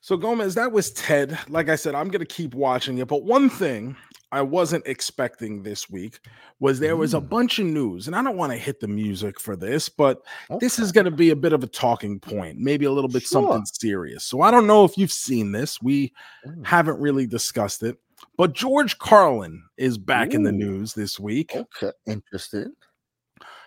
So 0.00 0.16
Gomez, 0.16 0.54
that 0.54 0.70
was 0.70 0.92
Ted. 0.92 1.36
Like 1.48 1.68
I 1.68 1.74
said, 1.76 1.94
I'm 1.94 2.08
gonna 2.10 2.24
keep 2.24 2.54
watching 2.54 2.98
it. 2.98 3.08
But 3.08 3.24
one 3.24 3.50
thing 3.50 3.96
I 4.30 4.42
wasn't 4.42 4.86
expecting 4.86 5.62
this 5.62 5.90
week 5.90 6.20
was 6.60 6.78
there 6.78 6.96
was 6.96 7.14
a 7.14 7.20
Mm. 7.20 7.28
bunch 7.30 7.58
of 7.58 7.66
news, 7.66 8.06
and 8.06 8.14
I 8.14 8.22
don't 8.22 8.36
want 8.36 8.52
to 8.52 8.58
hit 8.58 8.78
the 8.78 8.86
music 8.86 9.40
for 9.40 9.56
this, 9.56 9.88
but 9.88 10.22
this 10.60 10.78
is 10.78 10.92
gonna 10.92 11.10
be 11.10 11.30
a 11.30 11.36
bit 11.36 11.52
of 11.54 11.64
a 11.64 11.66
talking 11.66 12.20
point, 12.20 12.58
maybe 12.58 12.84
a 12.84 12.92
little 12.92 13.08
bit 13.08 13.22
Sure. 13.22 13.42
something 13.42 13.64
serious. 13.66 14.22
So 14.24 14.42
I 14.42 14.50
don't 14.52 14.66
know 14.68 14.84
if 14.84 14.96
you've 14.96 15.10
seen 15.10 15.50
this. 15.50 15.82
We 15.82 16.12
Mm. 16.46 16.64
haven't 16.64 17.00
really 17.00 17.26
discussed 17.26 17.82
it, 17.82 17.98
but 18.36 18.52
George 18.52 18.98
Carlin 18.98 19.62
is 19.76 19.98
back 19.98 20.34
in 20.34 20.42
the 20.42 20.52
news 20.52 20.94
this 20.94 21.18
week. 21.20 21.54
okay. 21.54 21.92
Interested. 22.06 22.68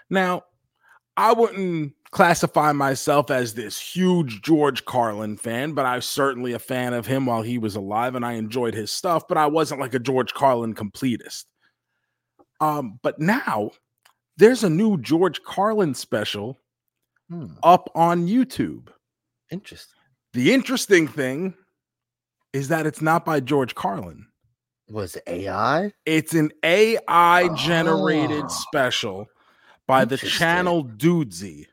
Now, 0.10 0.44
I 1.18 1.34
wouldn't 1.34 1.94
classify 2.12 2.72
myself 2.74 3.32
as 3.32 3.54
this 3.54 3.80
huge 3.80 4.42
George 4.42 4.84
Carlin 4.86 5.38
fan, 5.38 5.74
but 5.74 5.86
I 5.86 5.96
was 5.96 6.06
certainly 6.06 6.54
a 6.54 6.60
fan 6.60 6.94
of 6.94 7.06
him 7.06 7.26
while 7.26 7.42
he 7.42 7.58
was 7.58 7.76
alive 7.76 8.16
and 8.16 8.26
I 8.26 8.34
enjoyed 8.34 8.74
his 8.74 8.92
stuff, 8.92 9.28
but 9.28 9.38
I 9.38 9.48
wasn't 9.48 9.80
like 9.80 9.94
a 9.94 10.00
George 10.00 10.34
Carlin 10.34 10.74
completist. 10.76 11.46
Um, 12.60 13.00
but 13.02 13.20
now 13.20 13.72
there's 14.38 14.64
a 14.64 14.70
new 14.70 14.98
George 14.98 15.42
Carlin 15.44 15.94
special 15.94 16.58
Hmm. 17.30 17.54
up 17.64 17.90
on 17.96 18.28
YouTube. 18.28 18.90
Interesting. 19.52 20.00
The 20.34 20.54
interesting 20.54 21.08
thing 21.08 21.54
is 22.52 22.68
that 22.68 22.86
it's 22.86 23.02
not 23.02 23.24
by 23.24 23.40
George 23.40 23.74
Carlin. 23.74 24.26
Was 24.92 25.18
AI? 25.26 25.94
It's 26.06 26.34
an 26.34 26.52
AI 26.64 27.48
generated 27.56 28.46
Oh. 28.46 28.48
special 28.50 29.28
by 29.88 30.04
the 30.06 30.18
channel 30.18 30.84
Dudesy. 30.84 31.68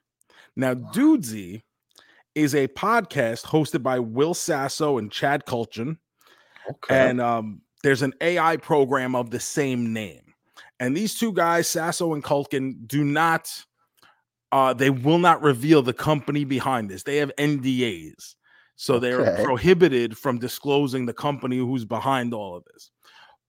Now, 0.54 0.74
Dudesy 0.74 1.62
is 2.34 2.54
a 2.54 2.68
podcast 2.68 3.44
hosted 3.44 3.82
by 3.82 3.98
Will 3.98 4.34
Sasso 4.34 4.98
and 4.98 5.10
Chad 5.10 5.44
Kultgen, 5.46 5.98
Okay. 6.70 7.08
and 7.08 7.20
um, 7.20 7.62
there's 7.82 8.02
an 8.02 8.14
AI 8.20 8.56
program 8.56 9.16
of 9.16 9.30
the 9.30 9.40
same 9.40 9.92
name. 9.92 10.34
And 10.78 10.96
these 10.96 11.18
two 11.18 11.32
guys, 11.32 11.66
Sasso 11.66 12.14
and 12.14 12.22
Kultgen, 12.22 12.86
do 12.86 13.02
not, 13.02 13.50
uh, 14.52 14.74
they 14.74 14.90
will 14.90 15.18
not 15.18 15.42
reveal 15.42 15.82
the 15.82 15.92
company 15.92 16.44
behind 16.44 16.88
this. 16.88 17.02
They 17.02 17.16
have 17.16 17.32
NDAs. 17.36 18.36
So 18.76 19.00
they're 19.00 19.22
Okay. 19.22 19.42
prohibited 19.42 20.16
from 20.16 20.38
disclosing 20.38 21.04
the 21.04 21.12
company 21.12 21.58
who's 21.58 21.84
behind 21.84 22.32
all 22.32 22.56
of 22.56 22.64
this. 22.72 22.92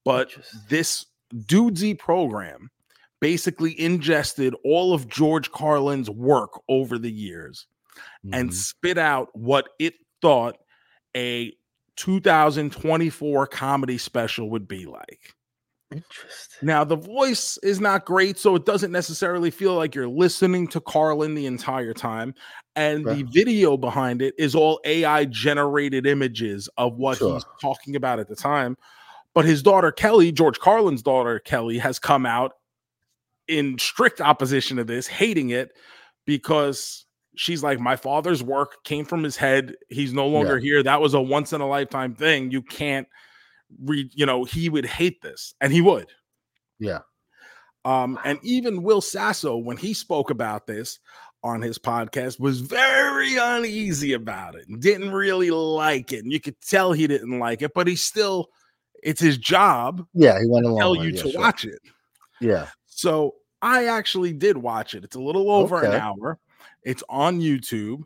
But 0.09 0.31
this 0.69 1.05
Dudesy 1.35 1.93
program 1.97 2.71
basically 3.21 3.79
ingested 3.79 4.55
all 4.65 4.91
of 4.91 5.07
George 5.07 5.51
Carlin's 5.51 6.09
work 6.09 6.49
over 6.67 6.97
the 6.97 7.11
years 7.11 7.67
and 8.33 8.49
Mhm. 8.49 8.53
spit 8.53 8.97
out 8.97 9.27
what 9.35 9.69
it 9.77 9.93
thought 10.19 10.57
a 11.15 11.53
2024 11.95 13.45
comedy 13.45 13.99
special 13.99 14.49
would 14.49 14.67
be 14.67 14.87
like. 14.87 15.35
Interesting. 15.91 16.67
Now, 16.67 16.83
the 16.83 16.95
voice 16.95 17.57
is 17.61 17.79
not 17.79 18.05
great, 18.05 18.39
so 18.39 18.55
it 18.55 18.65
doesn't 18.65 18.91
necessarily 18.91 19.51
feel 19.51 19.75
like 19.75 19.93
you're 19.93 20.07
listening 20.07 20.67
to 20.69 20.81
Carlin 20.81 21.35
the 21.35 21.45
entire 21.45 21.93
time. 21.93 22.33
And 22.75 23.05
the 23.05 23.23
video 23.31 23.77
behind 23.77 24.23
it 24.23 24.33
is 24.39 24.55
all 24.55 24.79
AI 24.85 25.25
generated 25.25 26.07
images 26.07 26.67
of 26.77 26.95
what 26.97 27.19
Sure. 27.19 27.33
he's 27.35 27.45
talking 27.61 27.95
about 27.95 28.19
at 28.19 28.27
the 28.27 28.35
time. 28.35 28.75
But 29.35 29.45
his 29.45 29.61
daughter, 29.61 29.91
Kelly, 29.91 30.31
George 30.31 30.59
Carlin's 30.59 31.03
daughter, 31.03 31.39
Kelly, 31.39 31.77
has 31.77 31.99
come 31.99 32.25
out 32.25 32.53
in 33.47 33.77
strict 33.77 34.21
opposition 34.21 34.77
to 34.77 34.83
this, 34.83 35.07
hating 35.07 35.49
it 35.49 35.71
because 36.25 37.05
she's 37.35 37.63
like, 37.63 37.79
My 37.79 37.95
father's 37.95 38.43
work 38.43 38.83
came 38.83 39.05
from 39.05 39.23
his 39.23 39.37
head. 39.37 39.75
He's 39.89 40.13
no 40.13 40.27
longer 40.27 40.57
here. 40.59 40.83
That 40.83 41.01
was 41.01 41.13
a 41.13 41.21
once 41.21 41.53
in 41.53 41.61
a 41.61 41.67
lifetime 41.67 42.15
thing. 42.15 42.51
You 42.51 42.61
can't 42.61 43.07
read, 43.83 44.11
you 44.13 44.25
know, 44.25 44.43
he 44.43 44.69
would 44.69 44.85
hate 44.85 45.21
this, 45.21 45.53
and 45.61 45.71
he 45.71 45.81
would. 45.81 46.07
Yeah. 46.79 46.99
Um, 47.85 48.19
and 48.25 48.39
even 48.43 48.83
Will 48.83 49.01
Sasso, 49.01 49.57
when 49.57 49.77
he 49.77 49.93
spoke 49.93 50.29
about 50.29 50.67
this 50.67 50.99
on 51.43 51.61
his 51.61 51.79
podcast, 51.79 52.39
was 52.39 52.59
very 52.59 53.37
uneasy 53.37 54.13
about 54.13 54.55
it 54.55 54.67
and 54.67 54.81
didn't 54.81 55.11
really 55.11 55.49
like 55.51 56.11
it. 56.11 56.23
And 56.23 56.31
you 56.31 56.39
could 56.39 56.59
tell 56.61 56.91
he 56.91 57.07
didn't 57.07 57.39
like 57.39 57.61
it, 57.61 57.71
but 57.73 57.87
he 57.87 57.95
still, 57.95 58.49
it's 59.03 59.21
his 59.21 59.37
job 59.37 60.05
Yeah, 60.13 60.39
he 60.39 60.47
went 60.47 60.65
along. 60.65 60.77
to 60.77 60.81
tell 60.81 60.95
you 60.95 61.11
yeah, 61.11 61.21
to 61.23 61.31
sure. 61.31 61.41
watch 61.41 61.65
it. 61.65 61.79
Yeah. 62.41 62.67
So 62.87 63.35
I 63.61 63.85
actually 63.85 64.33
did 64.33 64.57
watch 64.57 64.93
it. 64.95 65.03
It's 65.03 65.15
a 65.15 65.19
little 65.21 65.51
over 65.51 65.81
an 65.83 65.93
hour. 65.93 66.39
It's 66.83 67.03
on 67.09 67.41
YouTube, 67.41 68.03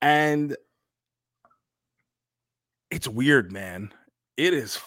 and 0.00 0.56
it's 2.90 3.06
weird, 3.08 3.52
man. 3.52 3.92
It 4.36 4.54
is 4.54 4.78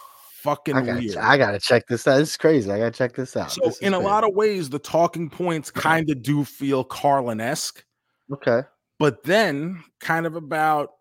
fucking 0.41 0.75
I 0.75 0.81
gotta, 0.81 0.99
weird. 0.99 1.17
I 1.17 1.37
gotta 1.37 1.59
check 1.59 1.87
this 1.87 2.07
out. 2.07 2.17
This 2.17 2.31
is 2.31 2.37
crazy. 2.37 2.71
I 2.71 2.77
gotta 2.79 2.91
check 2.91 3.13
this 3.15 3.35
out. 3.37 3.51
so, 3.51 3.61
This 3.65 3.77
in 3.79 3.93
a 3.93 3.97
crazy. 3.97 4.09
lot 4.09 4.23
of 4.23 4.33
ways, 4.33 4.69
the 4.69 4.79
talking 4.79 5.29
points 5.29 5.69
kind 5.71 6.09
of 6.09 6.21
do 6.21 6.43
feel 6.43 6.83
Carlin 6.83 7.39
esque. 7.41 7.83
okay. 8.33 8.61
But 8.97 9.23
then, 9.23 9.83
kind 9.99 10.25
of 10.25 10.35
about, 10.35 10.91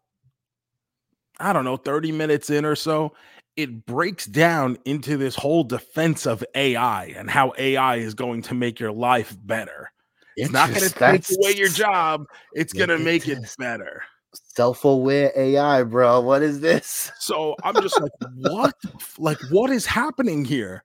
I 1.39 1.53
don't 1.53 1.65
know, 1.65 1.77
30 1.77 2.11
minutes 2.11 2.51
in 2.51 2.65
or 2.65 2.75
so, 2.75 3.13
it 3.57 3.87
breaks 3.87 4.27
down 4.27 4.79
into 4.85 5.17
this 5.17 5.37
whole 5.37 5.65
defense 5.65 6.27
of 6.27 6.45
AI 6.55 7.07
and 7.17 7.31
how 7.31 7.53
AI 7.57 7.97
is 7.97 8.15
going 8.15 8.43
to 8.43 8.55
make 8.55 8.81
your 8.81 8.93
life 8.93 9.37
better. 9.43 9.91
It's 10.37 10.51
not 10.51 10.71
going 10.71 10.81
to 10.81 10.91
take 10.91 11.25
away 11.39 11.55
your 11.55 11.69
job. 11.69 12.27
It's 12.55 12.73
going 12.73 12.89
to 12.89 12.99
make 12.99 13.29
it 13.29 13.39
better. 13.59 14.03
Self-aware 14.33 15.33
AI, 15.37 15.85
bro. 15.85 16.21
What 16.21 16.43
is 16.43 16.61
this? 16.61 17.13
So 17.21 17.55
I'm 17.63 17.81
just 17.81 18.01
like, 18.01 18.11
what? 18.35 18.75
Like, 19.19 19.39
what 19.51 19.71
is 19.71 19.87
happening 19.87 20.45
here? 20.45 20.83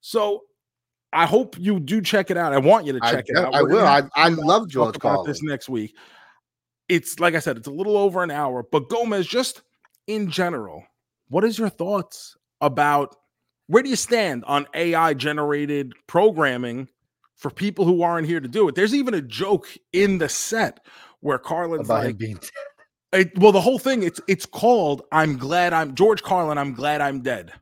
So 0.00 0.44
I 1.12 1.26
hope 1.26 1.58
you 1.58 1.78
do 1.80 2.00
check 2.00 2.30
it 2.30 2.38
out. 2.38 2.54
I 2.54 2.58
want 2.58 2.86
you 2.86 2.94
to 2.94 3.00
check 3.00 3.26
I, 3.28 3.32
it 3.32 3.36
out. 3.36 3.54
I 3.54 3.62
will. 3.62 3.86
I, 3.86 4.02
I 4.14 4.28
love 4.28 4.68
George 4.68 4.96
about 4.96 5.26
this 5.26 5.42
next 5.42 5.68
week. 5.68 5.94
It's 6.88 7.20
like 7.20 7.34
I 7.34 7.38
said, 7.38 7.58
it's 7.58 7.68
a 7.68 7.72
little 7.72 7.98
over 7.98 8.22
an 8.22 8.30
hour, 8.30 8.62
but 8.62 8.88
Gomez, 8.88 9.26
just 9.26 9.62
in 10.06 10.30
general, 10.30 10.84
what 11.32 11.44
is 11.44 11.58
your 11.58 11.70
thoughts 11.70 12.36
about 12.60 13.16
where 13.66 13.82
do 13.82 13.88
you 13.88 13.96
stand 13.96 14.44
on 14.44 14.66
AI 14.74 15.14
generated 15.14 15.94
programming 16.06 16.88
for 17.36 17.50
people 17.50 17.86
who 17.86 18.02
aren't 18.02 18.28
here 18.28 18.38
to 18.38 18.48
do 18.48 18.68
it? 18.68 18.74
There's 18.74 18.94
even 18.94 19.14
a 19.14 19.22
joke 19.22 19.66
in 19.94 20.18
the 20.18 20.28
set 20.28 20.84
where 21.20 21.38
Carlin's 21.38 21.88
about 21.88 22.04
like, 22.04 22.18
being 22.18 22.38
it, 23.14 23.36
well, 23.38 23.50
the 23.50 23.62
whole 23.62 23.78
thing 23.78 24.02
it's 24.02 24.20
it's 24.28 24.44
called 24.44 25.02
"I'm 25.10 25.38
glad 25.38 25.72
I'm 25.72 25.94
George 25.94 26.22
Carlin." 26.22 26.58
I'm 26.58 26.74
glad 26.74 27.00
I'm 27.00 27.22
dead. 27.22 27.52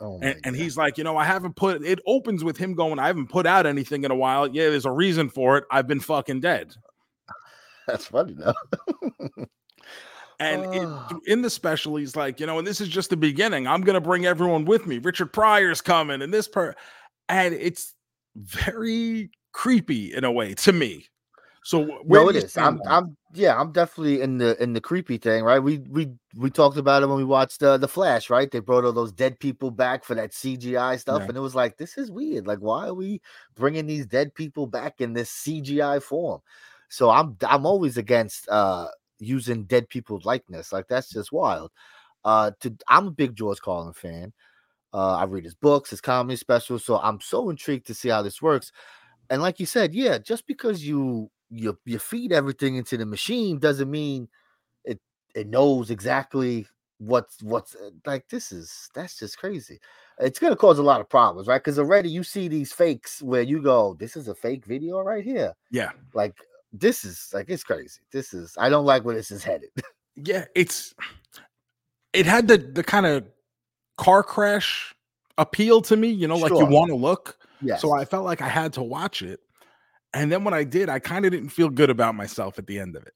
Oh 0.00 0.18
and, 0.22 0.40
and 0.44 0.56
he's 0.56 0.78
like, 0.78 0.96
you 0.96 1.04
know, 1.04 1.18
I 1.18 1.24
haven't 1.24 1.56
put 1.56 1.84
it 1.84 2.00
opens 2.06 2.42
with 2.42 2.56
him 2.56 2.74
going, 2.74 2.98
I 2.98 3.08
haven't 3.08 3.28
put 3.28 3.46
out 3.46 3.66
anything 3.66 4.04
in 4.04 4.10
a 4.10 4.16
while. 4.16 4.48
Yeah, 4.48 4.70
there's 4.70 4.86
a 4.86 4.90
reason 4.90 5.28
for 5.28 5.58
it. 5.58 5.64
I've 5.70 5.86
been 5.86 6.00
fucking 6.00 6.40
dead. 6.40 6.74
That's 7.86 8.06
funny 8.06 8.34
though. 8.34 8.54
and 10.40 10.74
it, 10.74 10.88
in 11.26 11.42
the 11.42 11.50
special, 11.50 11.96
he's 11.96 12.16
like, 12.16 12.40
you 12.40 12.46
know, 12.46 12.58
and 12.58 12.66
this 12.66 12.80
is 12.80 12.88
just 12.88 13.10
the 13.10 13.16
beginning. 13.16 13.66
I'm 13.66 13.82
gonna 13.82 14.00
bring 14.00 14.26
everyone 14.26 14.64
with 14.64 14.86
me. 14.86 14.98
Richard 14.98 15.32
Pryor's 15.32 15.80
coming, 15.80 16.22
and 16.22 16.32
this 16.32 16.48
per 16.48 16.74
and 17.28 17.54
it's 17.54 17.94
very 18.36 19.30
creepy 19.52 20.14
in 20.14 20.24
a 20.24 20.32
way 20.32 20.54
to 20.54 20.72
me. 20.72 21.06
So 21.62 22.00
no, 22.06 22.28
it 22.30 22.36
is. 22.36 22.56
I'm, 22.56 22.80
I'm, 22.88 23.16
yeah, 23.34 23.60
I'm 23.60 23.70
definitely 23.70 24.22
in 24.22 24.38
the 24.38 24.60
in 24.62 24.72
the 24.72 24.80
creepy 24.80 25.18
thing, 25.18 25.44
right? 25.44 25.58
We 25.62 25.78
we 25.90 26.10
we 26.34 26.50
talked 26.50 26.78
about 26.78 27.02
it 27.02 27.06
when 27.06 27.18
we 27.18 27.24
watched 27.24 27.62
uh, 27.62 27.76
the 27.76 27.86
Flash, 27.86 28.30
right? 28.30 28.50
They 28.50 28.60
brought 28.60 28.84
all 28.84 28.92
those 28.92 29.12
dead 29.12 29.38
people 29.38 29.70
back 29.70 30.02
for 30.04 30.14
that 30.14 30.32
CGI 30.32 30.98
stuff, 30.98 31.20
yeah. 31.20 31.28
and 31.28 31.36
it 31.36 31.40
was 31.40 31.54
like, 31.54 31.76
this 31.76 31.98
is 31.98 32.10
weird. 32.10 32.46
Like, 32.46 32.60
why 32.60 32.88
are 32.88 32.94
we 32.94 33.20
bringing 33.56 33.86
these 33.86 34.06
dead 34.06 34.34
people 34.34 34.66
back 34.66 35.02
in 35.02 35.12
this 35.12 35.30
CGI 35.30 36.02
form? 36.02 36.40
So 36.88 37.10
I'm 37.10 37.36
I'm 37.46 37.66
always 37.66 37.98
against 37.98 38.48
uh 38.48 38.88
using 39.20 39.64
dead 39.64 39.88
people's 39.88 40.24
likeness. 40.24 40.72
Like 40.72 40.88
that's 40.88 41.10
just 41.10 41.32
wild. 41.32 41.70
Uh, 42.24 42.52
to 42.60 42.74
I'm 42.88 43.08
a 43.08 43.12
big 43.12 43.36
George 43.36 43.60
Carlin 43.60 43.92
fan. 43.92 44.32
Uh, 44.92 45.16
I 45.16 45.24
read 45.24 45.44
his 45.44 45.54
books, 45.54 45.90
his 45.90 46.00
comedy 46.00 46.36
specials, 46.36 46.84
so 46.84 46.98
I'm 46.98 47.20
so 47.20 47.48
intrigued 47.50 47.86
to 47.86 47.94
see 47.94 48.08
how 48.08 48.22
this 48.22 48.42
works. 48.42 48.72
And 49.30 49.40
like 49.40 49.60
you 49.60 49.66
said, 49.66 49.94
yeah, 49.94 50.18
just 50.18 50.46
because 50.46 50.84
you 50.84 51.30
you 51.50 51.78
you 51.84 51.98
feed 51.98 52.32
everything 52.32 52.76
into 52.76 52.96
the 52.96 53.06
machine 53.06 53.58
doesn't 53.58 53.90
mean 53.90 54.28
it 54.84 55.00
it 55.34 55.48
knows 55.48 55.90
exactly 55.90 56.66
what's 56.98 57.42
what's 57.42 57.74
uh, 57.74 57.90
like 58.06 58.28
this 58.28 58.52
is 58.52 58.90
that's 58.94 59.18
just 59.18 59.38
crazy 59.38 59.80
it's 60.18 60.38
going 60.38 60.52
to 60.52 60.56
cause 60.56 60.78
a 60.78 60.82
lot 60.82 61.00
of 61.00 61.08
problems 61.08 61.48
right 61.48 61.64
because 61.64 61.78
already 61.78 62.10
you 62.10 62.22
see 62.22 62.46
these 62.46 62.72
fakes 62.72 63.22
where 63.22 63.40
you 63.42 63.62
go 63.62 63.96
this 63.98 64.16
is 64.16 64.28
a 64.28 64.34
fake 64.34 64.66
video 64.66 65.00
right 65.00 65.24
here 65.24 65.54
yeah 65.70 65.90
like 66.12 66.34
this 66.72 67.04
is 67.04 67.30
like 67.32 67.46
it's 67.48 67.64
crazy 67.64 68.00
this 68.12 68.32
is 68.32 68.56
i 68.58 68.68
don't 68.68 68.84
like 68.84 69.04
where 69.04 69.14
this 69.14 69.30
is 69.30 69.42
headed 69.42 69.70
yeah 70.16 70.44
it's 70.54 70.94
it 72.12 72.26
had 72.26 72.48
the 72.48 72.58
the 72.58 72.82
kind 72.82 73.06
of 73.06 73.24
car 73.96 74.22
crash 74.22 74.94
appeal 75.38 75.80
to 75.80 75.96
me 75.96 76.08
you 76.08 76.28
know 76.28 76.38
sure. 76.38 76.48
like 76.48 76.58
you 76.58 76.66
want 76.66 76.88
to 76.88 76.96
look 76.96 77.36
yeah 77.60 77.76
so 77.76 77.92
i 77.92 78.04
felt 78.04 78.24
like 78.24 78.40
i 78.40 78.48
had 78.48 78.72
to 78.72 78.82
watch 78.82 79.22
it 79.22 79.40
and 80.12 80.30
then 80.30 80.44
when 80.44 80.54
I 80.54 80.64
did, 80.64 80.88
I 80.88 80.98
kind 80.98 81.24
of 81.24 81.30
didn't 81.32 81.50
feel 81.50 81.68
good 81.68 81.90
about 81.90 82.14
myself 82.14 82.58
at 82.58 82.66
the 82.66 82.78
end 82.78 82.96
of 82.96 83.06
it. 83.06 83.14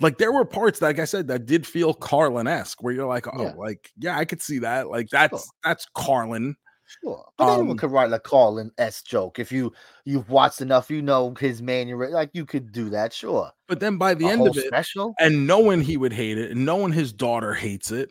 Like 0.00 0.18
there 0.18 0.32
were 0.32 0.44
parts, 0.44 0.80
like 0.80 0.98
I 0.98 1.04
said, 1.04 1.28
that 1.28 1.46
did 1.46 1.66
feel 1.66 1.92
Carlin 1.92 2.46
esque, 2.46 2.82
where 2.82 2.94
you're 2.94 3.06
like, 3.06 3.26
oh, 3.26 3.42
yeah. 3.42 3.52
like 3.56 3.90
yeah, 3.98 4.18
I 4.18 4.24
could 4.24 4.40
see 4.40 4.60
that. 4.60 4.88
Like 4.88 5.08
that's 5.10 5.44
sure. 5.44 5.52
that's 5.64 5.86
Carlin. 5.94 6.56
Sure, 7.02 7.22
but 7.36 7.48
um, 7.48 7.60
anyone 7.60 7.76
could 7.76 7.90
write 7.90 8.10
a 8.12 8.18
Carlin 8.18 8.70
s 8.78 9.02
joke 9.02 9.38
if 9.38 9.52
you 9.52 9.72
you've 10.06 10.30
watched 10.30 10.62
enough. 10.62 10.90
You 10.90 11.02
know 11.02 11.34
his 11.38 11.60
manual, 11.60 12.10
like 12.10 12.30
you 12.32 12.46
could 12.46 12.72
do 12.72 12.88
that, 12.88 13.12
sure. 13.12 13.50
But 13.66 13.80
then 13.80 13.98
by 13.98 14.14
the 14.14 14.26
a 14.26 14.30
end 14.30 14.46
of 14.46 14.56
it, 14.56 14.66
special? 14.66 15.14
and 15.20 15.46
knowing 15.46 15.82
he 15.82 15.98
would 15.98 16.14
hate 16.14 16.38
it, 16.38 16.50
and 16.50 16.64
knowing 16.64 16.92
his 16.92 17.12
daughter 17.12 17.52
hates 17.52 17.90
it, 17.90 18.10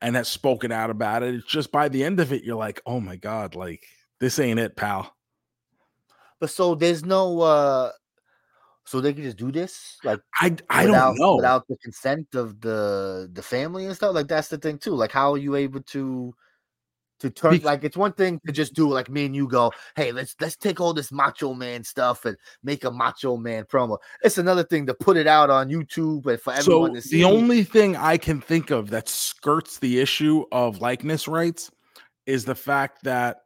and 0.00 0.16
has 0.16 0.26
spoken 0.26 0.72
out 0.72 0.90
about 0.90 1.22
it, 1.22 1.36
it's 1.36 1.46
just 1.46 1.70
by 1.70 1.88
the 1.88 2.02
end 2.02 2.18
of 2.18 2.32
it, 2.32 2.42
you're 2.42 2.56
like, 2.56 2.80
oh 2.84 2.98
my 2.98 3.14
god, 3.14 3.54
like 3.54 3.84
this 4.18 4.40
ain't 4.40 4.58
it, 4.58 4.74
pal. 4.74 5.14
But 6.40 6.50
so 6.50 6.74
there's 6.74 7.04
no 7.04 7.40
uh 7.40 7.92
so 8.84 9.00
they 9.00 9.12
can 9.12 9.22
just 9.22 9.36
do 9.36 9.52
this 9.52 9.98
like 10.04 10.20
I 10.40 10.56
I 10.68 10.86
without, 10.86 11.10
don't 11.10 11.18
know 11.18 11.36
without 11.36 11.68
the 11.68 11.76
consent 11.78 12.34
of 12.34 12.60
the 12.60 13.30
the 13.32 13.42
family 13.42 13.86
and 13.86 13.94
stuff. 13.94 14.14
Like 14.14 14.26
that's 14.26 14.48
the 14.48 14.58
thing 14.58 14.78
too. 14.78 14.94
Like 14.94 15.12
how 15.12 15.32
are 15.32 15.38
you 15.38 15.54
able 15.54 15.82
to 15.82 16.34
to 17.20 17.30
turn 17.30 17.58
Be- 17.58 17.64
like 17.64 17.84
it's 17.84 17.96
one 17.96 18.12
thing 18.12 18.40
to 18.46 18.52
just 18.52 18.74
do 18.74 18.88
like 18.88 19.08
me 19.08 19.26
and 19.26 19.34
you 19.34 19.48
go, 19.48 19.72
hey, 19.94 20.12
let's 20.12 20.34
let's 20.40 20.56
take 20.56 20.80
all 20.80 20.92
this 20.92 21.10
macho 21.10 21.54
man 21.54 21.84
stuff 21.84 22.24
and 22.24 22.36
make 22.62 22.84
a 22.84 22.90
macho 22.90 23.36
man 23.36 23.64
promo. 23.64 23.98
It's 24.22 24.38
another 24.38 24.64
thing 24.64 24.86
to 24.86 24.94
put 24.94 25.16
it 25.16 25.26
out 25.26 25.50
on 25.50 25.68
YouTube 25.68 26.26
and 26.26 26.40
for 26.40 26.52
everyone 26.52 26.90
so 26.90 26.94
to 26.94 27.02
see. 27.02 27.16
The 27.18 27.24
only 27.24 27.64
thing 27.64 27.96
I 27.96 28.16
can 28.16 28.40
think 28.40 28.70
of 28.70 28.90
that 28.90 29.08
skirts 29.08 29.78
the 29.78 30.00
issue 30.00 30.44
of 30.52 30.80
likeness 30.80 31.26
rights 31.26 31.70
is 32.26 32.44
the 32.44 32.54
fact 32.54 33.04
that 33.04 33.38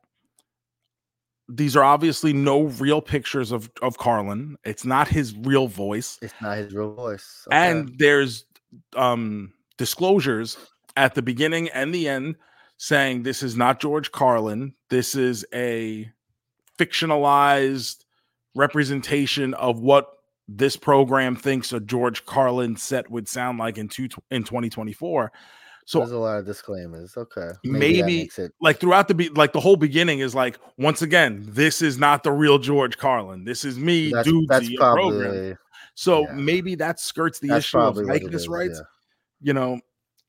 these 1.48 1.76
are 1.76 1.84
obviously 1.84 2.32
no 2.32 2.62
real 2.62 3.00
pictures 3.00 3.52
of 3.52 3.70
of 3.82 3.98
Carlin. 3.98 4.56
It's 4.64 4.84
not 4.84 5.08
his 5.08 5.34
real 5.36 5.68
voice. 5.68 6.18
It's 6.22 6.34
not 6.40 6.58
his 6.58 6.72
real 6.72 6.94
voice. 6.94 7.44
Okay. 7.48 7.70
And 7.70 7.92
there's 7.98 8.44
um 8.96 9.52
disclosures 9.76 10.56
at 10.96 11.14
the 11.14 11.22
beginning 11.22 11.68
and 11.70 11.94
the 11.94 12.08
end 12.08 12.36
saying 12.80 13.22
this 13.22 13.42
is 13.42 13.56
not 13.56 13.78
George 13.78 14.10
Carlin. 14.10 14.72
This 14.88 15.14
is 15.14 15.44
a 15.52 16.10
fictionalized 16.78 18.06
representation 18.54 19.52
of 19.52 19.80
what 19.80 20.08
this 20.48 20.78
program 20.78 21.36
thinks 21.36 21.74
a 21.74 21.78
George 21.78 22.24
Carlin 22.24 22.76
set 22.76 23.10
would 23.10 23.28
sound 23.28 23.58
like 23.58 23.76
in 23.76 23.90
two 23.90 24.08
in 24.30 24.44
2024. 24.44 25.30
So 25.84 25.98
there's 25.98 26.12
a 26.12 26.18
lot 26.18 26.38
of 26.38 26.46
disclaimers. 26.46 27.18
Okay, 27.18 27.50
maybe, 27.64 28.02
maybe 28.02 28.30
it... 28.38 28.52
like 28.62 28.80
throughout 28.80 29.08
the 29.08 29.14
be 29.14 29.28
like 29.28 29.52
the 29.52 29.60
whole 29.60 29.76
beginning 29.76 30.20
is 30.20 30.34
like 30.34 30.58
once 30.78 31.02
again, 31.02 31.44
this 31.46 31.82
is 31.82 31.98
not 31.98 32.22
the 32.22 32.32
real 32.32 32.58
George 32.58 32.96
Carlin. 32.96 33.44
This 33.44 33.62
is 33.62 33.78
me, 33.78 34.10
that's, 34.10 34.30
that's 34.48 34.74
probably, 34.76 35.20
program. 35.20 35.58
So 35.96 36.22
yeah. 36.22 36.32
maybe 36.32 36.76
that 36.76 36.98
skirts 36.98 37.40
the 37.40 37.48
that's 37.48 37.66
issue 37.66 37.78
of 37.78 37.98
likeness 37.98 38.48
rights. 38.48 38.78
Yeah. 38.78 39.48
You 39.48 39.52
know, 39.52 39.80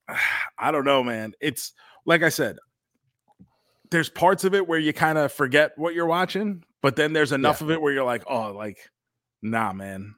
I 0.60 0.72
don't 0.72 0.86
know, 0.86 1.02
man. 1.02 1.32
It's 1.40 1.72
like 2.06 2.24
I 2.24 2.30
said, 2.30 2.58
there's 3.90 4.10
parts 4.10 4.44
of 4.44 4.54
it 4.54 4.68
where 4.68 4.80
you 4.80 4.94
kind 4.94 5.18
of 5.18 5.32
forget 5.32 5.72
what 5.78 5.94
you're 5.94 6.06
watching, 6.06 6.64
but 6.82 6.96
then 6.96 7.14
there's 7.14 7.32
enough 7.32 7.62
yeah. 7.62 7.66
of 7.66 7.72
it 7.72 7.82
where 7.82 7.94
you're 7.94 8.06
like, 8.06 8.24
oh, 8.28 8.52
like, 8.52 8.78
nah, 9.42 9.74
man. 9.74 10.16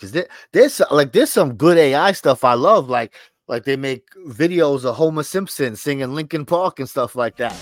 Cause 0.00 0.12
there, 0.12 0.28
there's 0.52 0.80
like 0.90 1.12
there's 1.12 1.30
some 1.30 1.56
good 1.56 1.76
AI 1.76 2.12
stuff 2.12 2.42
I 2.42 2.54
love. 2.54 2.88
Like 2.88 3.14
like 3.48 3.64
they 3.64 3.76
make 3.76 4.08
videos 4.28 4.86
of 4.86 4.94
Homer 4.94 5.24
Simpson 5.24 5.76
singing 5.76 6.14
Linkin 6.14 6.46
Park 6.46 6.78
and 6.78 6.88
stuff 6.88 7.16
like 7.16 7.36
that. 7.36 7.54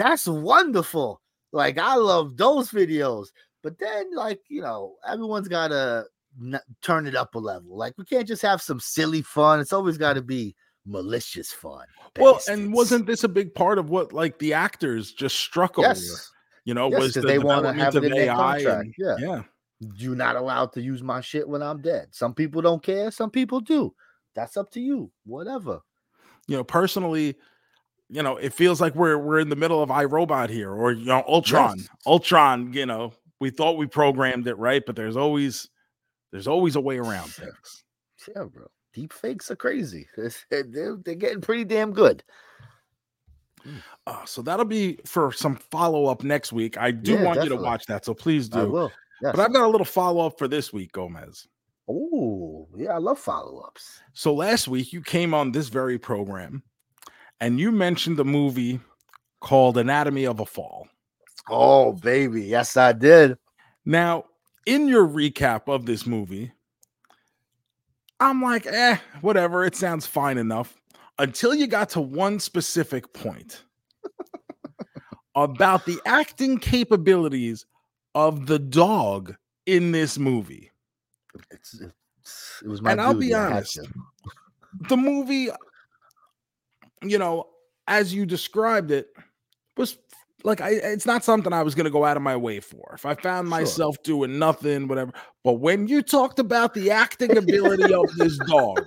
That's 0.00 0.26
wonderful. 0.26 1.20
Like 1.52 1.78
I 1.78 1.96
love 1.96 2.36
those 2.36 2.70
videos, 2.70 3.28
but 3.62 3.78
then 3.78 4.14
like 4.14 4.40
you 4.48 4.62
know 4.62 4.96
everyone's 5.06 5.48
got 5.48 5.68
to 5.68 6.06
n- 6.40 6.60
turn 6.82 7.06
it 7.06 7.14
up 7.14 7.34
a 7.34 7.38
level. 7.38 7.76
Like 7.76 7.94
we 7.98 8.04
can't 8.04 8.26
just 8.26 8.42
have 8.42 8.62
some 8.62 8.80
silly 8.80 9.22
fun. 9.22 9.60
It's 9.60 9.72
always 9.72 9.98
got 9.98 10.14
to 10.14 10.22
be 10.22 10.54
malicious 10.86 11.52
fun. 11.52 11.86
Well, 12.18 12.40
and 12.48 12.72
wasn't 12.72 13.06
this 13.06 13.24
a 13.24 13.28
big 13.28 13.54
part 13.54 13.78
of 13.78 13.90
what 13.90 14.12
like 14.12 14.38
the 14.38 14.54
actors 14.54 15.12
just 15.12 15.36
struck 15.36 15.76
yes. 15.76 16.08
over? 16.10 16.20
You 16.64 16.74
know, 16.74 16.90
yes, 16.90 17.00
was 17.00 17.14
the 17.14 17.20
they 17.22 17.38
want 17.38 17.66
to 17.66 17.72
have 17.72 17.96
it 17.96 18.04
in 18.04 18.12
their 18.12 18.34
contract. 18.34 18.84
And, 18.84 18.94
yeah, 18.98 19.16
yeah. 19.18 19.42
You're 19.96 20.14
not 20.14 20.36
allowed 20.36 20.72
to 20.74 20.82
use 20.82 21.02
my 21.02 21.22
shit 21.22 21.48
when 21.48 21.62
I'm 21.62 21.80
dead. 21.80 22.08
Some 22.10 22.34
people 22.34 22.60
don't 22.60 22.82
care. 22.82 23.10
Some 23.10 23.30
people 23.30 23.60
do. 23.60 23.94
That's 24.34 24.56
up 24.56 24.70
to 24.72 24.80
you. 24.80 25.10
Whatever. 25.24 25.80
You 26.48 26.56
know, 26.58 26.64
personally, 26.64 27.36
you 28.10 28.22
know, 28.22 28.36
it 28.36 28.52
feels 28.52 28.80
like 28.80 28.94
we're 28.94 29.18
we're 29.18 29.38
in 29.38 29.48
the 29.48 29.56
middle 29.56 29.82
of 29.82 29.88
iRobot 29.88 30.50
here, 30.50 30.70
or 30.72 30.92
you 30.92 31.06
know, 31.06 31.24
Ultron, 31.28 31.78
yes. 31.78 31.88
Ultron, 32.06 32.72
you 32.72 32.86
know, 32.86 33.12
we 33.40 33.50
thought 33.50 33.76
we 33.76 33.86
programmed 33.86 34.46
it 34.46 34.54
right, 34.58 34.82
but 34.84 34.96
there's 34.96 35.16
always 35.16 35.68
there's 36.32 36.46
always 36.48 36.76
a 36.76 36.80
way 36.80 36.98
around 36.98 37.28
things. 37.32 37.84
Yeah, 38.28 38.44
bro. 38.44 38.66
Deep 38.92 39.12
fakes 39.12 39.50
are 39.50 39.56
crazy. 39.56 40.08
They're, 40.50 40.96
they're 40.96 41.14
getting 41.14 41.40
pretty 41.40 41.64
damn 41.64 41.92
good. 41.92 42.24
Uh, 44.06 44.24
so 44.24 44.42
that'll 44.42 44.64
be 44.64 44.98
for 45.04 45.30
some 45.32 45.54
follow 45.56 46.06
up 46.06 46.24
next 46.24 46.52
week. 46.52 46.76
I 46.76 46.90
do 46.90 47.12
Yeah, 47.12 47.22
want 47.24 47.42
you 47.42 47.48
to 47.50 47.56
watch 47.56 47.86
that, 47.86 48.04
so 48.04 48.14
please 48.14 48.48
do. 48.48 48.90
Yes. 49.22 49.36
But 49.36 49.40
I've 49.40 49.52
got 49.52 49.64
a 49.64 49.68
little 49.68 49.84
follow 49.84 50.26
up 50.26 50.38
for 50.38 50.48
this 50.48 50.72
week, 50.72 50.92
Gomez. 50.92 51.46
Oh, 51.88 52.68
yeah, 52.76 52.94
I 52.94 52.98
love 52.98 53.18
follow 53.18 53.60
ups. 53.60 54.00
So 54.12 54.34
last 54.34 54.66
week 54.66 54.92
you 54.92 55.02
came 55.02 55.34
on 55.34 55.52
this 55.52 55.68
very 55.68 55.98
program 55.98 56.62
and 57.40 57.58
you 57.58 57.72
mentioned 57.72 58.16
the 58.16 58.24
movie 58.24 58.80
called 59.40 59.78
Anatomy 59.78 60.26
of 60.26 60.40
a 60.40 60.46
Fall. 60.46 60.88
Oh, 61.48 61.92
baby. 61.92 62.42
Yes, 62.42 62.76
I 62.76 62.92
did. 62.92 63.36
Now, 63.84 64.24
in 64.66 64.88
your 64.88 65.06
recap 65.06 65.62
of 65.66 65.86
this 65.86 66.06
movie, 66.06 66.52
I'm 68.20 68.42
like, 68.42 68.66
eh, 68.66 68.98
whatever. 69.22 69.64
It 69.64 69.74
sounds 69.74 70.06
fine 70.06 70.36
enough 70.36 70.76
until 71.18 71.54
you 71.54 71.66
got 71.66 71.88
to 71.90 72.00
one 72.00 72.38
specific 72.38 73.12
point 73.14 73.64
about 75.34 75.86
the 75.86 75.98
acting 76.04 76.58
capabilities 76.58 77.64
of 78.14 78.46
the 78.46 78.58
dog 78.58 79.34
in 79.66 79.92
this 79.92 80.18
movie. 80.18 80.70
It's, 81.50 81.80
it's, 81.80 82.62
it 82.62 82.68
was 82.68 82.82
my 82.82 82.92
And 82.92 83.00
I'll 83.00 83.14
be 83.14 83.28
duty. 83.28 83.34
I 83.34 83.42
had 83.44 83.52
honest, 83.52 83.80
the 84.88 84.96
movie, 84.96 85.48
you 87.02 87.18
know, 87.18 87.46
as 87.86 88.14
you 88.14 88.26
described 88.26 88.90
it, 88.90 89.08
was 89.76 89.98
like 90.44 90.60
I 90.60 90.70
it's 90.70 91.06
not 91.06 91.24
something 91.24 91.52
I 91.52 91.62
was 91.62 91.74
gonna 91.74 91.90
go 91.90 92.04
out 92.04 92.16
of 92.16 92.22
my 92.22 92.36
way 92.36 92.60
for. 92.60 92.92
If 92.94 93.04
I 93.06 93.14
found 93.14 93.46
Sure. 93.46 93.58
myself 93.58 94.02
doing 94.02 94.38
nothing, 94.38 94.88
whatever. 94.88 95.12
But 95.44 95.54
when 95.54 95.86
you 95.88 96.02
talked 96.02 96.38
about 96.38 96.74
the 96.74 96.90
acting 96.90 97.36
ability 97.36 97.92
of 97.92 98.14
this 98.16 98.38
dog, 98.38 98.86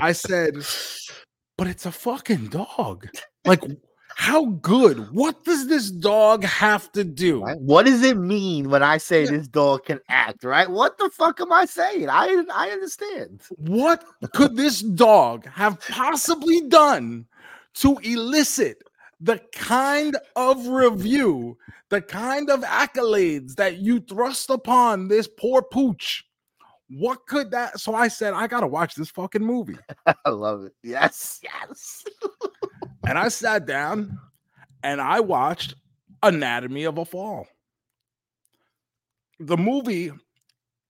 I 0.00 0.12
said, 0.12 0.64
but 1.56 1.66
it's 1.66 1.86
a 1.86 1.92
fucking 1.92 2.48
dog. 2.48 3.08
Like, 3.44 3.62
how 4.18 4.46
good? 4.46 5.12
What 5.12 5.44
does 5.44 5.68
this 5.68 5.92
dog 5.92 6.42
have 6.42 6.90
to 6.92 7.04
do? 7.04 7.40
Right? 7.44 7.56
What 7.60 7.86
does 7.86 8.02
it 8.02 8.16
mean 8.16 8.68
when 8.68 8.82
I 8.82 8.98
say 8.98 9.22
Yeah. 9.22 9.30
this 9.30 9.46
dog 9.46 9.84
can 9.84 10.00
act? 10.08 10.42
Right? 10.42 10.68
What 10.68 10.98
the 10.98 11.08
fuck 11.08 11.40
am 11.40 11.52
I 11.52 11.66
saying? 11.66 12.08
I 12.10 12.42
I 12.52 12.70
understand. 12.70 13.42
What 13.58 14.04
could 14.34 14.56
this 14.56 14.80
dog 14.82 15.46
have 15.46 15.80
possibly 15.88 16.62
done 16.62 17.26
to 17.74 17.96
elicit 17.98 18.82
the 19.20 19.38
kind 19.52 20.16
of 20.34 20.66
review, 20.66 21.56
the 21.88 22.02
kind 22.02 22.50
of 22.50 22.62
accolades 22.62 23.54
that 23.54 23.78
you 23.78 24.00
thrust 24.00 24.50
upon 24.50 25.06
this 25.06 25.28
poor 25.28 25.62
pooch? 25.62 26.24
What 26.90 27.24
could 27.28 27.52
that? 27.52 27.78
So 27.78 27.94
I 27.94 28.08
said, 28.08 28.34
I 28.34 28.48
gotta 28.48 28.66
watch 28.66 28.96
this 28.96 29.10
fucking 29.10 29.44
movie. 29.44 29.78
I 30.24 30.30
love 30.30 30.64
it. 30.64 30.72
Yes, 30.82 31.38
yes. 31.44 32.04
And 33.06 33.18
I 33.18 33.28
sat 33.28 33.66
down 33.66 34.18
and 34.82 35.00
I 35.00 35.20
watched 35.20 35.74
Anatomy 36.22 36.84
of 36.84 36.98
a 36.98 37.04
Fall. 37.04 37.46
The 39.40 39.56
movie 39.56 40.10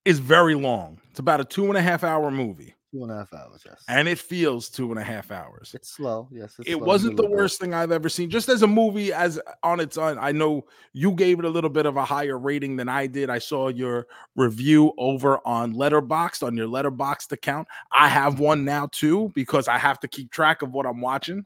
is 0.05 0.19
very 0.19 0.55
long. 0.55 1.01
It's 1.11 1.19
about 1.19 1.41
a 1.41 1.45
two 1.45 1.67
and 1.67 1.77
a 1.77 1.83
half 1.83 2.03
hour 2.03 2.31
movie, 2.31 2.75
Two 2.95 3.03
and 3.03 3.13
a 3.13 3.17
half 3.17 3.35
hours. 3.35 3.63
Yes. 3.67 3.85
and 3.89 4.09
it 4.09 4.19
feels 4.19 4.71
two 4.71 4.91
and 4.91 4.99
a 4.99 5.03
half 5.05 5.31
hours. 5.31 5.73
it's 5.75 5.91
slow. 5.91 6.29
Yes. 6.33 6.55
It's 6.59 6.71
it 6.71 6.77
slow, 6.77 6.87
wasn't 6.87 7.17
the 7.19 7.27
worst 7.29 7.61
thing 7.61 7.75
I've 7.75 7.93
ever 7.93 8.09
seen. 8.09 8.31
Just 8.31 8.49
as 8.49 8.63
a 8.63 8.67
movie, 8.67 9.13
as 9.13 9.39
on 9.63 9.81
its 9.81 9.99
own, 9.99 10.17
I 10.19 10.33
know 10.33 10.65
you 10.95 11.13
gave 11.13 11.39
it 11.39 11.45
a 11.45 11.51
little 11.51 11.69
bit 11.69 11.85
of 11.85 11.99
a 11.99 12.05
higher 12.07 12.39
rating 12.39 12.77
than 12.77 12.89
I 12.89 13.07
did. 13.07 13.29
I 13.29 13.39
saw 13.39 13.69
your 13.69 14.07
review 14.35 14.95
over 14.97 15.47
on 15.47 15.75
Letterboxd 15.75 16.43
on 16.43 16.57
your 16.57 16.69
Letterboxd 16.69 17.33
account. 17.33 17.69
I 17.93 18.09
have 18.09 18.41
one 18.41 18.65
now 18.65 18.89
too 18.91 19.31
because 19.35 19.69
I 19.69 19.77
have 19.77 20.01
to 20.01 20.09
keep 20.09 20.31
track 20.31 20.63
of 20.63 20.73
what 20.73 20.87
I'm 20.87 21.03
watching. 21.03 21.45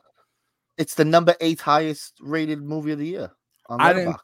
It's 0.83 0.95
the 0.97 1.05
number 1.05 1.37
eight 1.41 1.61
highest 1.61 2.15
rated 2.21 2.61
movie 2.61 2.91
of 2.91 2.99
the 2.99 3.07
year. 3.07 3.31
On 3.69 3.81
I 3.81 3.93
didn't- 3.93 4.17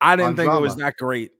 I 0.00 0.14
didn't 0.14 0.36
think 0.36 0.52
it 0.52 0.60
was 0.60 0.76
that 0.76 0.94
great. 0.96 1.32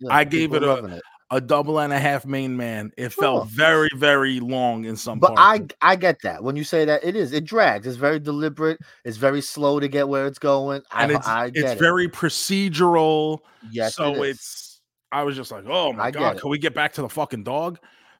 Yeah, 0.00 0.14
I 0.14 0.24
gave 0.24 0.54
it 0.54 0.62
a- 0.64 0.84
it. 0.96 1.02
A 1.30 1.40
double 1.40 1.78
and 1.80 1.92
a 1.92 1.98
half 1.98 2.26
main 2.26 2.56
man. 2.56 2.90
It 2.98 3.10
felt 3.10 3.48
very, 3.48 3.88
very 3.96 4.38
long 4.40 4.84
in 4.86 4.96
some 4.96 5.18
But 5.18 5.34
parts. 5.34 5.74
I 5.82 5.92
I 5.92 5.96
get 5.96 6.16
that 6.24 6.42
when 6.42 6.56
you 6.56 6.64
say 6.64 6.84
that 6.86 7.04
it 7.04 7.16
is 7.16 7.32
it 7.32 7.44
drags. 7.44 7.86
It's 7.86 7.96
very 7.96 8.18
deliberate. 8.18 8.78
It's 9.04 9.16
very 9.18 9.40
slow 9.40 9.78
to 9.80 9.88
get 9.88 10.08
where 10.08 10.26
it's 10.26 10.38
going. 10.38 10.82
I, 10.90 11.02
and 11.04 11.12
it's 11.12 11.26
I 11.28 11.48
get 11.50 11.64
it's 11.64 11.72
it. 11.72 11.78
very 11.78 12.08
procedural. 12.08 13.38
yes. 13.70 13.94
so 13.94 14.12
it 14.24 14.30
it's 14.30 14.80
I 15.10 15.22
was 15.22 15.36
just 15.36 15.50
like, 15.52 15.64
oh 15.68 15.92
my 15.92 16.04
I 16.04 16.10
god, 16.10 16.40
can 16.40 16.50
we 16.50 16.58
get 16.58 16.74
back 16.74 16.92
to 16.94 17.02
the 17.02 17.08
fucking 17.08 17.44
dog? 17.44 17.78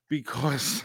Because 0.08 0.84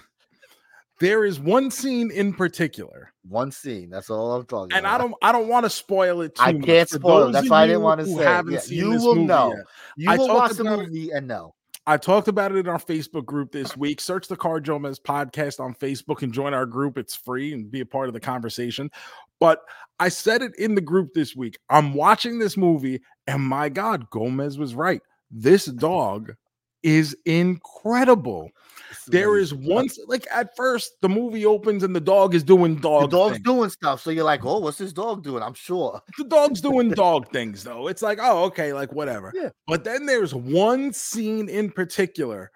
there 1.00 1.26
is 1.26 1.40
one 1.40 1.70
scene 1.70 2.12
in 2.12 2.34
particular, 2.34 3.14
one 3.28 3.52
scene. 3.52 3.90
That's 3.90 4.10
all 4.10 4.34
I'm 4.34 4.46
talking 4.46 4.72
about. 4.72 4.78
and 4.78 4.86
about. 4.86 4.96
I 4.96 4.98
don't 4.98 5.16
I 5.22 5.32
don't 5.32 5.48
want 5.48 5.66
to 5.66 5.70
spoil 5.70 6.22
it 6.22 6.36
too 6.36 6.42
I 6.44 6.54
much. 6.54 6.66
can't 6.66 6.90
spoil 6.90 7.30
it. 7.30 7.32
That's 7.34 7.50
why 7.50 7.64
I 7.64 7.68
didn't 7.68 7.84
want 7.84 8.02
to 8.02 8.08
say. 8.08 8.24
Yeah, 8.24 8.60
you 8.68 8.92
will 8.92 9.16
know. 9.16 9.54
yet. 9.56 9.66
You 9.96 10.12
I 10.12 10.18
will 10.18 10.28
watch 10.30 10.54
the 10.54 10.64
movie 10.64 11.12
and 11.12 11.28
know. 11.28 11.54
I 11.86 11.96
talked 11.96 12.28
about 12.28 12.52
it 12.52 12.58
in 12.58 12.68
our 12.68 12.80
Facebook 12.80 13.26
group 13.26 13.54
this 13.54 13.78
week. 13.78 14.02
Search 14.02 14.28
the 14.28 14.36
Car 14.36 14.60
Jomez 14.60 15.00
podcast 15.00 15.62
on 15.62 15.74
Facebook 15.74 16.22
and 16.22 16.34
join 16.34 16.54
our 16.54 16.66
group. 16.66 16.98
It's 16.98 17.16
free 17.16 17.54
and 17.54 17.72
be 17.72 17.80
a 17.80 17.86
part 17.86 18.10
of 18.10 18.14
the 18.14 18.20
conversation. 18.20 18.92
But 19.40 19.62
I 19.98 20.10
said 20.10 20.42
it 20.42 20.54
in 20.60 20.76
the 20.76 20.82
group 20.82 21.14
this 21.14 21.34
week. 21.34 21.58
I'm 21.70 21.94
watching 21.94 22.40
this 22.40 22.58
movie, 22.58 23.02
and 23.26 23.42
my 23.42 23.70
God, 23.70 24.10
Gomez 24.10 24.58
was 24.58 24.76
right. 24.76 25.02
This 25.32 25.66
dog 25.66 26.36
is 26.84 27.16
incredible. 27.26 28.50
There 29.08 29.38
is 29.38 29.54
one 29.54 29.88
like 30.08 30.28
at 30.34 30.56
first 30.56 30.94
the 31.02 31.10
movie 31.10 31.46
opens 31.46 31.84
and 31.84 31.96
the 31.96 32.02
dog 32.02 32.36
is 32.36 32.44
doing 32.44 32.76
dog. 32.76 33.10
The 33.10 33.18
dog's 33.18 33.34
things. 33.34 33.46
doing 33.46 33.70
stuff, 33.70 34.02
so 34.02 34.12
you're 34.12 34.24
like, 34.24 34.46
"Oh, 34.46 34.60
what's 34.60 34.78
this 34.78 34.94
dog 34.94 35.24
doing?" 35.24 35.44
I'm 35.44 35.54
sure. 35.54 36.02
the 36.18 36.26
dog's 36.26 36.62
doing 36.62 36.90
dog 36.92 37.32
things 37.32 37.64
though. 37.64 37.88
It's 37.88 38.02
like, 38.02 38.20
oh, 38.22 38.46
okay, 38.46 38.74
like 38.74 38.94
whatever. 38.94 39.32
Yeah. 39.36 39.50
But 39.68 39.84
then 39.84 40.06
there's 40.06 40.34
one 40.34 40.94
scene 40.94 41.50
in 41.50 41.72
particular 41.72 42.52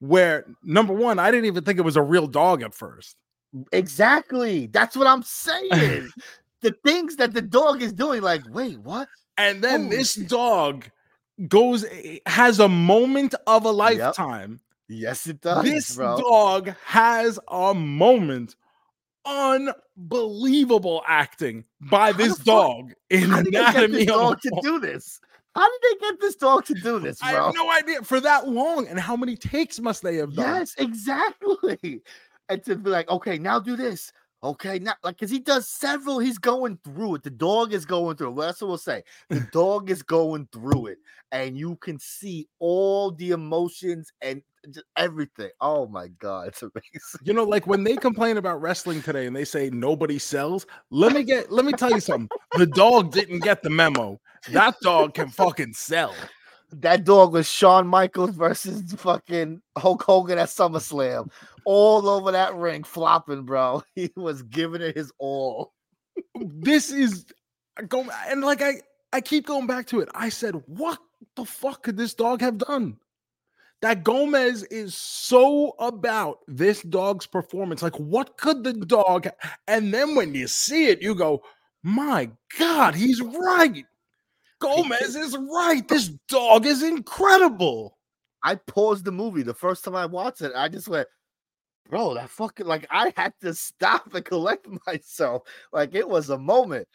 where 0.00 0.46
number 0.62 0.92
one, 0.92 1.18
I 1.18 1.30
didn't 1.30 1.46
even 1.46 1.64
think 1.64 1.78
it 1.78 1.82
was 1.82 1.96
a 1.96 2.02
real 2.02 2.26
dog 2.26 2.62
at 2.62 2.74
first. 2.74 3.16
Exactly. 3.72 4.66
That's 4.66 4.96
what 4.96 5.06
I'm 5.06 5.22
saying. 5.22 6.08
the 6.60 6.74
things 6.84 7.16
that 7.16 7.32
the 7.32 7.42
dog 7.42 7.82
is 7.82 7.92
doing, 7.92 8.22
like, 8.22 8.42
wait, 8.50 8.78
what? 8.80 9.08
And 9.36 9.62
then 9.62 9.88
this 9.88 10.14
shit. 10.14 10.28
dog 10.28 10.86
goes 11.48 11.84
eh, 11.84 12.18
has 12.26 12.60
a 12.60 12.68
moment 12.68 13.34
of 13.46 13.64
a 13.64 13.70
lifetime. 13.70 14.60
Yes, 14.94 15.26
it 15.26 15.40
does, 15.40 15.64
this 15.64 15.96
bro. 15.96 16.16
dog 16.18 16.74
has 16.84 17.38
a 17.48 17.74
moment. 17.74 18.56
Unbelievable 19.26 21.02
acting 21.08 21.64
by 21.80 22.12
this 22.12 22.36
dog 22.38 22.92
in 23.08 23.30
How 23.30 23.42
did 23.42 23.46
they 23.46 23.50
get 23.52 23.74
Anatomy 23.76 23.96
this 24.04 24.08
of 24.10 24.16
a 24.16 24.18
dog 24.18 24.40
to 24.42 24.60
do 24.62 24.78
this? 24.78 25.20
How 25.54 25.66
did 25.66 25.80
they 25.82 26.06
get 26.08 26.20
this 26.20 26.36
dog 26.36 26.64
to 26.66 26.74
do 26.74 26.98
this, 26.98 27.22
I 27.22 27.32
have 27.32 27.54
no 27.54 27.70
idea 27.70 28.02
for 28.02 28.20
that 28.20 28.48
long. 28.48 28.86
And 28.88 28.98
how 28.98 29.16
many 29.16 29.36
takes 29.36 29.80
must 29.80 30.02
they 30.02 30.16
have 30.16 30.34
done? 30.34 30.56
Yes, 30.56 30.74
exactly. 30.78 32.02
And 32.48 32.62
to 32.64 32.76
be 32.76 32.90
like, 32.90 33.08
okay, 33.08 33.38
now 33.38 33.58
do 33.60 33.76
this. 33.76 34.12
Okay, 34.44 34.78
now 34.78 34.92
like 35.02 35.16
because 35.16 35.30
he 35.30 35.38
does 35.38 35.66
several, 35.66 36.18
he's 36.18 36.36
going 36.36 36.78
through 36.84 37.14
it. 37.14 37.22
The 37.22 37.30
dog 37.30 37.72
is 37.72 37.86
going 37.86 38.16
through 38.16 38.28
it. 38.28 38.32
Well, 38.32 38.46
that's 38.46 38.60
what 38.60 38.68
we'll 38.68 38.76
say. 38.76 39.02
The 39.30 39.40
dog 39.52 39.88
is 39.88 40.02
going 40.02 40.48
through 40.52 40.88
it, 40.88 40.98
and 41.32 41.56
you 41.56 41.76
can 41.76 41.98
see 41.98 42.46
all 42.58 43.10
the 43.10 43.30
emotions 43.30 44.12
and 44.20 44.42
everything. 44.98 45.48
Oh 45.62 45.86
my 45.86 46.08
god, 46.08 46.48
it's 46.48 46.62
amazing. 46.62 46.80
You 47.24 47.32
know, 47.32 47.44
like 47.44 47.66
when 47.66 47.84
they 47.84 47.96
complain 47.96 48.36
about 48.36 48.60
wrestling 48.60 49.00
today 49.00 49.26
and 49.26 49.34
they 49.34 49.46
say 49.46 49.70
nobody 49.70 50.18
sells, 50.18 50.66
let 50.90 51.14
me 51.14 51.22
get 51.22 51.50
let 51.50 51.64
me 51.64 51.72
tell 51.72 51.90
you 51.90 52.00
something. 52.00 52.28
The 52.58 52.66
dog 52.66 53.12
didn't 53.12 53.40
get 53.40 53.62
the 53.62 53.70
memo. 53.70 54.20
That 54.52 54.74
dog 54.82 55.14
can 55.14 55.30
fucking 55.30 55.72
sell. 55.72 56.14
That 56.80 57.04
dog 57.04 57.32
was 57.32 57.48
Shawn 57.48 57.86
Michaels 57.86 58.30
versus 58.30 58.92
fucking 58.94 59.62
Hulk 59.76 60.02
Hogan 60.02 60.38
at 60.38 60.48
SummerSlam, 60.48 61.30
all 61.64 62.08
over 62.08 62.32
that 62.32 62.54
ring, 62.54 62.84
flopping, 62.84 63.44
bro. 63.44 63.82
He 63.94 64.10
was 64.16 64.42
giving 64.42 64.82
it 64.82 64.96
his 64.96 65.12
all. 65.18 65.72
This 66.34 66.90
is 66.90 67.26
go 67.88 68.06
and 68.28 68.42
like 68.42 68.62
I 68.62 68.80
I 69.12 69.20
keep 69.20 69.46
going 69.46 69.66
back 69.66 69.86
to 69.88 70.00
it. 70.00 70.08
I 70.14 70.28
said, 70.28 70.60
what 70.66 70.98
the 71.36 71.44
fuck 71.44 71.84
could 71.84 71.96
this 71.96 72.14
dog 72.14 72.40
have 72.40 72.58
done? 72.58 72.96
That 73.80 74.02
Gomez 74.02 74.62
is 74.64 74.94
so 74.94 75.74
about 75.78 76.38
this 76.48 76.82
dog's 76.82 77.26
performance. 77.26 77.82
Like, 77.82 77.96
what 77.96 78.36
could 78.38 78.64
the 78.64 78.72
dog? 78.72 79.28
And 79.68 79.92
then 79.92 80.14
when 80.14 80.34
you 80.34 80.48
see 80.48 80.86
it, 80.86 81.02
you 81.02 81.14
go, 81.14 81.42
my 81.84 82.30
God, 82.58 82.94
he's 82.94 83.20
right. 83.20 83.84
Gomez 84.60 85.16
is 85.16 85.36
right. 85.36 85.86
This 85.86 86.08
dog 86.28 86.66
is 86.66 86.82
incredible. 86.82 87.98
I 88.42 88.56
paused 88.56 89.04
the 89.04 89.12
movie 89.12 89.42
the 89.42 89.54
first 89.54 89.84
time 89.84 89.96
I 89.96 90.06
watched 90.06 90.42
it. 90.42 90.52
I 90.54 90.68
just 90.68 90.88
went, 90.88 91.08
bro, 91.88 92.14
that 92.14 92.30
fucking 92.30 92.66
like 92.66 92.86
I 92.90 93.12
had 93.16 93.32
to 93.40 93.54
stop 93.54 94.14
and 94.14 94.24
collect 94.24 94.66
myself. 94.86 95.42
Like 95.72 95.94
it 95.94 96.08
was 96.08 96.30
a 96.30 96.38
moment. 96.38 96.86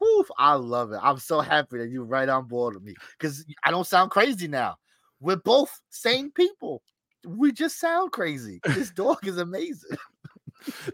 Woof, 0.00 0.28
I 0.38 0.54
love 0.54 0.92
it. 0.92 1.00
I'm 1.02 1.18
so 1.18 1.40
happy 1.40 1.78
that 1.78 1.90
you're 1.90 2.04
right 2.04 2.28
on 2.28 2.46
board 2.46 2.74
with 2.74 2.82
me 2.82 2.94
because 3.18 3.44
I 3.64 3.70
don't 3.70 3.86
sound 3.86 4.10
crazy 4.10 4.48
now. 4.48 4.76
We're 5.20 5.36
both 5.36 5.80
sane 5.90 6.30
people. 6.30 6.82
We 7.26 7.50
just 7.52 7.80
sound 7.80 8.12
crazy. 8.12 8.60
This 8.64 8.90
dog 8.94 9.26
is 9.26 9.38
amazing. 9.38 9.96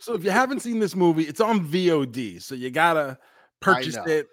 so 0.01 0.15
if 0.15 0.25
you 0.25 0.31
haven't 0.31 0.61
seen 0.61 0.79
this 0.79 0.95
movie, 0.95 1.25
it's 1.25 1.41
on 1.41 1.67
VOD. 1.67 2.41
So 2.43 2.55
you 2.55 2.71
gotta 2.71 3.19
purchase 3.61 3.99
it, 4.07 4.29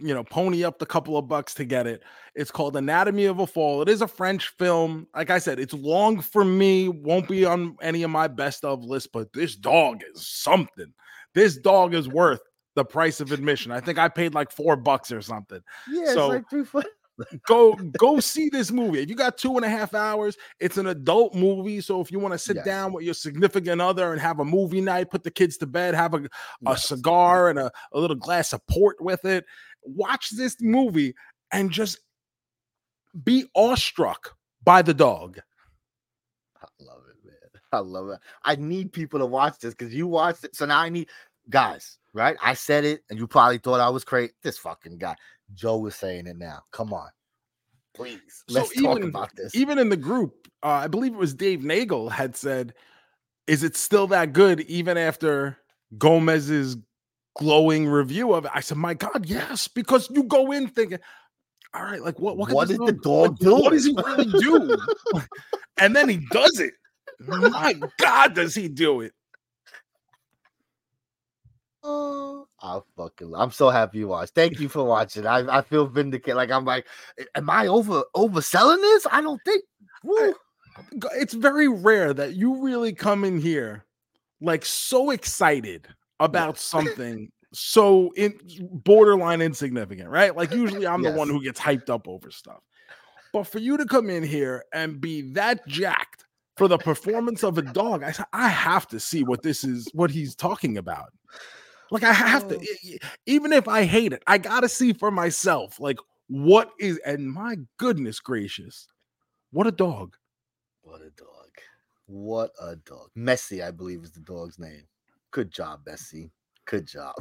you 0.00 0.14
know, 0.14 0.24
pony 0.24 0.64
up 0.64 0.78
the 0.78 0.86
couple 0.86 1.16
of 1.16 1.28
bucks 1.28 1.54
to 1.54 1.64
get 1.64 1.86
it. 1.86 2.02
It's 2.34 2.50
called 2.50 2.76
Anatomy 2.76 3.26
of 3.26 3.38
a 3.40 3.46
Fall. 3.46 3.82
It 3.82 3.88
is 3.88 4.00
a 4.02 4.08
French 4.08 4.48
film. 4.58 5.06
Like 5.14 5.30
I 5.30 5.38
said, 5.38 5.60
it's 5.60 5.74
long 5.74 6.20
for 6.20 6.44
me, 6.44 6.88
won't 6.88 7.28
be 7.28 7.44
on 7.44 7.76
any 7.82 8.02
of 8.02 8.10
my 8.10 8.26
best 8.28 8.64
of 8.64 8.82
lists, 8.84 9.08
but 9.12 9.32
this 9.32 9.54
dog 9.54 10.00
is 10.14 10.26
something. 10.26 10.92
This 11.34 11.56
dog 11.56 11.94
is 11.94 12.08
worth 12.08 12.40
the 12.74 12.84
price 12.84 13.20
of 13.20 13.32
admission. 13.32 13.70
I 13.70 13.80
think 13.80 13.98
I 13.98 14.08
paid 14.08 14.32
like 14.34 14.50
four 14.50 14.76
bucks 14.76 15.12
or 15.12 15.20
something. 15.20 15.60
Yeah, 15.90 16.06
So- 16.14 16.24
it's 16.24 16.28
like 16.36 16.50
three 16.50 16.64
foot. 16.64 16.86
Go 17.46 17.74
go 17.98 18.18
see 18.20 18.48
this 18.48 18.70
movie. 18.72 19.00
If 19.00 19.10
you 19.10 19.14
got 19.14 19.36
two 19.36 19.56
and 19.56 19.64
a 19.66 19.68
half 19.68 19.94
hours, 19.94 20.36
it's 20.58 20.78
an 20.78 20.86
adult 20.86 21.34
movie. 21.34 21.82
So 21.82 22.00
if 22.00 22.10
you 22.10 22.18
want 22.18 22.32
to 22.32 22.38
sit 22.38 22.56
Yes. 22.56 22.64
down 22.64 22.92
with 22.94 23.04
your 23.04 23.12
significant 23.14 23.82
other 23.82 24.12
and 24.12 24.20
have 24.20 24.40
a 24.40 24.44
movie 24.46 24.80
night, 24.80 25.10
put 25.10 25.22
the 25.22 25.30
kids 25.30 25.58
to 25.58 25.66
bed, 25.66 25.94
have 25.94 26.14
a, 26.14 26.16
a 26.16 26.28
Yes. 26.62 26.88
cigar 26.88 27.50
and 27.50 27.58
a, 27.58 27.70
a 27.92 28.00
little 28.00 28.16
glass 28.16 28.54
of 28.54 28.66
port 28.66 28.96
with 28.98 29.26
it, 29.26 29.44
watch 29.82 30.30
this 30.30 30.56
movie 30.60 31.14
and 31.52 31.70
just 31.70 31.98
be 33.24 33.44
awestruck 33.54 34.36
by 34.64 34.82
the 34.82 34.94
dog. 34.94 35.38
I 36.60 36.66
love 36.80 37.02
it, 37.10 37.26
man. 37.26 37.62
I 37.72 37.78
love 37.78 38.08
it. 38.10 38.20
I 38.44 38.56
need 38.56 38.92
people 38.92 39.18
to 39.18 39.26
watch 39.26 39.58
this 39.58 39.74
because 39.74 39.94
you 39.94 40.06
watched 40.06 40.44
it. 40.44 40.54
So 40.56 40.66
now 40.66 40.80
I 40.80 40.88
need 40.88 41.08
guys, 41.50 41.98
right? 42.12 42.36
I 42.42 42.54
said 42.54 42.84
it, 42.84 43.02
and 43.10 43.18
you 43.18 43.26
probably 43.26 43.58
thought 43.58 43.80
I 43.80 43.88
was 43.88 44.04
crazy. 44.04 44.32
This 44.42 44.58
fucking 44.58 44.98
guy. 44.98 45.16
Joe 45.54 45.84
is 45.86 45.96
saying 45.96 46.26
it 46.26 46.38
now. 46.38 46.62
Come 46.70 46.92
on. 46.92 47.08
Please. 47.94 48.44
Let's 48.48 48.72
talk 48.74 48.98
even- 48.98 49.08
about 49.08 49.34
this. 49.36 49.54
Even 49.54 49.78
in 49.78 49.88
the 49.88 49.96
group, 49.96 50.48
uh, 50.62 50.68
I 50.68 50.86
believe 50.86 51.12
it 51.12 51.18
was 51.18 51.34
Dave 51.34 51.62
Nagel 51.62 52.08
had 52.08 52.36
said, 52.36 52.74
"Is 53.46 53.62
it 53.62 53.76
still 53.76 54.06
that 54.08 54.32
good 54.32 54.60
even 54.62 54.96
after 54.96 55.58
Gomez's 55.98 56.76
glowing 57.36 57.86
review 57.86 58.32
of 58.34 58.44
it?" 58.44 58.50
I 58.54 58.60
said, 58.60 58.78
"My 58.78 58.94
God, 58.94 59.26
yes!" 59.26 59.68
Because 59.68 60.08
you 60.10 60.24
go 60.24 60.52
in 60.52 60.68
thinking, 60.68 60.98
"All 61.74 61.82
right, 61.82 62.02
like 62.02 62.18
what? 62.18 62.36
What, 62.36 62.50
What 62.50 62.68
this 62.68 62.78
did 62.78 62.86
the 62.86 62.92
like, 62.92 63.02
dog 63.02 63.38
do? 63.38 63.54
What 63.56 63.72
does 63.72 63.84
he 63.84 63.94
really 63.94 64.32
do?" 64.40 64.78
and 65.78 65.94
then 65.94 66.08
he 66.08 66.18
does 66.30 66.58
it. 66.60 66.74
My 67.26 67.74
God, 67.98 68.34
does 68.34 68.54
he 68.54 68.68
do 68.68 69.00
it? 69.02 69.12
Oh, 71.84 72.46
I 72.60 72.80
fucking 72.96 73.34
I'm 73.34 73.50
so 73.50 73.68
happy 73.68 73.98
you 73.98 74.08
watched. 74.08 74.34
Thank 74.34 74.60
you 74.60 74.68
for 74.68 74.84
watching. 74.84 75.26
I, 75.26 75.58
I 75.58 75.62
feel 75.62 75.86
vindicated. 75.86 76.36
Like 76.36 76.50
I'm 76.50 76.64
like, 76.64 76.86
am 77.34 77.50
I 77.50 77.66
over 77.66 78.04
overselling 78.14 78.80
this? 78.80 79.06
I 79.10 79.20
don't 79.20 79.40
think. 79.44 79.64
Woo. 80.04 80.34
G- 80.94 81.08
It's 81.14 81.34
very 81.34 81.68
rare 81.68 82.14
that 82.14 82.34
you 82.34 82.62
really 82.62 82.92
come 82.92 83.24
in 83.24 83.40
here 83.40 83.84
like 84.40 84.64
so 84.64 85.10
excited 85.10 85.88
about 86.24 86.54
Yes. 86.56 86.62
something 86.62 87.30
so 87.52 88.10
in 88.16 88.38
borderline 88.84 89.42
insignificant, 89.42 90.08
right? 90.08 90.34
Like 90.34 90.52
usually 90.52 90.86
I'm 90.86 91.02
the 91.02 91.12
one 91.12 91.28
who 91.28 91.42
gets 91.42 91.60
hyped 91.60 91.90
up 91.90 92.08
over 92.08 92.30
stuff. 92.30 92.62
But 93.32 93.44
for 93.44 93.58
you 93.58 93.76
to 93.76 93.84
come 93.84 94.08
in 94.08 94.22
here 94.22 94.64
and 94.72 95.00
be 95.00 95.32
that 95.32 95.66
jacked 95.66 96.24
for 96.56 96.68
the 96.68 96.78
performance 96.78 97.42
of 97.42 97.58
a 97.58 97.62
dog, 97.62 98.02
I 98.02 98.12
said, 98.12 98.26
I 98.32 98.48
have 98.48 98.86
to 98.88 99.00
see 99.00 99.22
what 99.24 99.42
this 99.42 99.64
is, 99.64 99.88
what 99.92 100.10
he's 100.10 100.34
talking 100.34 100.78
about. 100.78 101.12
Like 101.90 102.04
I 102.04 102.12
have 102.12 102.48
to, 102.48 102.56
Oh. 102.58 102.96
even 103.26 103.52
if 103.52 103.68
I 103.68 103.84
hate 103.84 104.12
it, 104.14 104.22
I 104.26 104.38
gotta 104.38 104.68
see 104.68 104.92
for 104.94 105.10
myself. 105.10 105.78
Like 105.78 105.98
what 106.28 106.70
is, 106.78 106.98
and 107.04 107.30
my 107.30 107.56
goodness 107.76 108.18
gracious, 108.18 108.86
what 109.50 109.66
a 109.66 109.72
dog! 109.72 110.16
What 110.82 111.02
a 111.02 111.10
dog. 111.10 111.50
What 112.06 112.52
a 112.60 112.76
dog. 112.76 113.10
Messi, 113.16 113.62
I 113.62 113.70
believe, 113.70 114.02
is 114.04 114.12
the 114.12 114.20
dog's 114.20 114.58
name. 114.58 114.84
Good 115.32 115.50
job, 115.50 115.84
Bessie. 115.84 116.30
Good 116.66 116.86
job. 116.86 117.14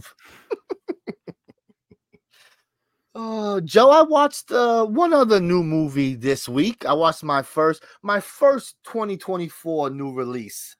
Uh, 3.16 3.62
Joe, 3.66 3.90
I 3.90 4.02
watched 4.04 4.52
uh, 4.52 4.86
one 4.86 5.14
other 5.14 5.40
new 5.40 5.64
movie 5.64 6.16
this 6.16 6.48
week. 6.48 6.86
I 6.86 6.94
watched 6.94 7.24
my 7.24 7.42
first, 7.42 7.84
my 8.04 8.20
first 8.20 8.76
2024 8.84 9.92
new 9.92 10.14
release. 10.14 10.76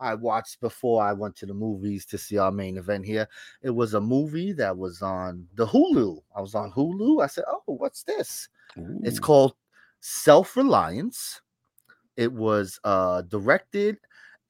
I 0.00 0.14
watched 0.14 0.60
before 0.60 1.04
I 1.04 1.12
went 1.12 1.36
to 1.36 1.46
the 1.46 1.54
movies 1.54 2.06
to 2.06 2.18
see 2.18 2.38
our 2.38 2.50
main 2.50 2.78
event 2.78 3.04
here. 3.04 3.28
It 3.62 3.70
was 3.70 3.94
a 3.94 4.00
movie 4.00 4.52
that 4.54 4.76
was 4.76 5.02
on 5.02 5.46
the 5.54 5.66
Hulu. 5.66 6.20
I 6.34 6.40
was 6.40 6.54
on 6.54 6.72
Hulu. 6.72 7.22
I 7.22 7.28
said, 7.28 7.44
"Oh, 7.46 7.62
what's 7.66 8.02
this?" 8.02 8.48
It's 9.04 9.20
called 9.20 9.54
Self 10.00 10.56
Reliance. 10.56 11.40
It 12.16 12.32
was 12.32 12.80
uh, 12.82 13.22
directed 13.22 13.98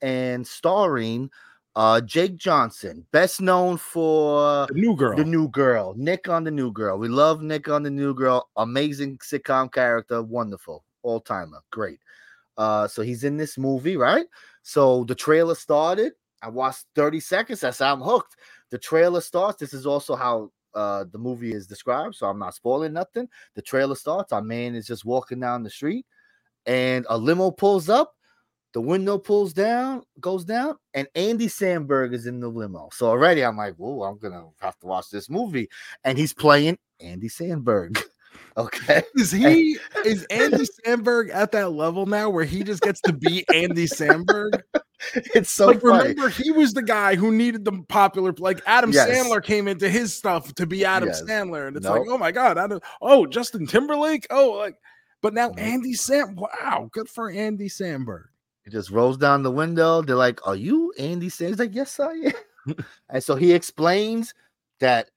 and 0.01 0.47
starring 0.47 1.31
uh, 1.75 2.01
Jake 2.03 2.37
Johnson, 2.37 3.07
best 3.13 3.41
known 3.41 3.77
for 3.79 4.67
the 4.67 4.75
new 4.75 4.95
girl. 4.95 5.17
the 5.17 5.25
new 5.25 5.49
girl, 5.49 5.95
Nick 5.97 6.29
on 6.29 6.45
the 6.45 6.51
new 6.51 6.71
girl. 6.71 6.99
We 6.99 7.09
love 7.09 7.43
Nick 7.43 7.69
on 7.69 7.83
the 7.83 7.91
new 7.91 8.15
girl. 8.15 8.51
Amazing 8.57 9.19
sitcom 9.19 9.73
character, 9.73 10.23
wonderful, 10.23 10.85
all 11.03 11.21
timer, 11.21 11.61
great. 11.71 11.99
Uh, 12.59 12.87
so 12.87 13.03
he's 13.03 13.25
in 13.25 13.37
this 13.37 13.57
movie, 13.57 13.97
right? 13.97 14.27
So 14.63 15.05
the 15.05 15.15
trailer 15.15 15.55
started. 15.55 16.13
I 16.43 16.49
watched 16.49 16.87
30 16.95 17.21
seconds. 17.21 17.61
That's 17.61 17.79
how 17.79 17.95
I'm 17.95 18.01
hooked. 18.01 18.37
The 18.71 18.79
trailer 18.79 19.21
starts. 19.21 19.59
This 19.59 19.73
is 19.75 19.87
also 19.87 20.15
how 20.15 20.51
uh 20.75 21.05
the 21.13 21.19
movie 21.19 21.53
is 21.53 21.67
described, 21.67 22.15
so 22.15 22.27
I'm 22.27 22.39
not 22.39 22.55
spoiling 22.55 22.93
nothing. 22.95 23.29
The 23.55 23.63
trailer 23.63 23.95
starts. 23.95 24.33
Our 24.33 24.43
man 24.43 24.75
is 24.75 24.87
just 24.87 25.05
walking 25.05 25.41
down 25.41 25.63
the 25.63 25.71
street, 25.71 26.07
and 26.67 27.07
a 27.09 27.17
limo 27.17 27.51
pulls 27.51 27.89
up. 27.89 28.15
The 28.73 28.81
window 28.81 29.19
pulls 29.19 29.53
down, 29.53 30.03
goes 30.21 30.45
down, 30.47 30.77
and 30.95 31.07
Andy 31.15 31.47
Samberg 31.47 32.15
is 32.15 32.27
in 32.27 32.41
the 32.41 32.49
limo. 32.49 32.89
So 32.93 33.07
already 33.07 33.45
I'm 33.45 33.57
like, 33.57 33.75
whoa, 33.75 34.03
I'm 34.05 34.19
gonna 34.19 34.45
have 34.61 34.79
to 34.81 34.87
watch 34.87 35.11
this 35.11 35.29
movie. 35.29 35.69
And 36.05 36.17
he's 36.17 36.33
playing 36.33 36.79
Andy 36.99 37.29
Samberg. 37.29 38.03
okay. 38.57 39.03
Is 39.17 39.31
he 39.31 39.77
is 40.07 40.25
Andy 40.31 40.65
Samberg 40.87 41.31
at 41.35 41.53
that 41.53 41.73
level 41.73 42.07
now 42.07 42.31
where 42.31 42.45
he 42.47 42.63
just 42.63 42.81
gets 42.83 43.01
to 43.03 43.13
be 43.13 43.45
Andy 43.55 43.87
Samberg? 43.87 44.63
It's 45.35 45.51
so 45.51 45.67
like 45.67 45.81
funny. 45.81 46.11
remember 46.11 46.29
he 46.29 46.53
was 46.53 46.75
the 46.75 46.83
guy 46.83 47.17
who 47.17 47.33
needed 47.33 47.65
the 47.65 47.73
popular 47.89 48.33
like 48.39 48.63
Adam 48.67 48.93
Yes. 48.93 49.09
Sandler 49.11 49.43
came 49.43 49.67
into 49.67 49.89
his 49.89 50.15
stuff 50.15 50.55
to 50.55 50.65
be 50.65 50.85
Adam 50.85 51.09
Yes. 51.09 51.23
Sandler 51.23 51.67
and 51.67 51.77
it's 51.77 51.89
like 51.89 52.03
oh 52.09 52.17
my 52.17 52.31
god 52.31 52.57
Adam 52.57 52.79
oh 53.01 53.27
Justin 53.27 53.67
Timberlake 53.67 54.29
oh 54.31 54.53
like 54.53 54.77
but 55.21 55.35
now 55.35 55.51
Andy 55.59 55.95
Sam 55.95 56.37
wow 56.37 56.89
good 56.93 57.09
for 57.09 57.29
Andy 57.29 57.69
Samberg 57.69 58.27
He 58.65 58.71
just 58.71 58.91
rolls 58.91 59.17
down 59.17 59.43
the 59.43 59.51
window. 59.51 60.03
They're 60.03 60.17
like, 60.17 60.47
Are 60.47 60.57
you 60.57 60.93
Andy 60.99 61.29
Samberg? 61.29 61.49
He's 61.49 61.59
like, 61.59 61.75
Yes, 61.75 62.01
I 62.01 62.13
am. 62.13 62.33
and 63.09 63.23
so 63.23 63.35
he 63.35 63.53
explains 63.53 64.35
that 64.81 65.11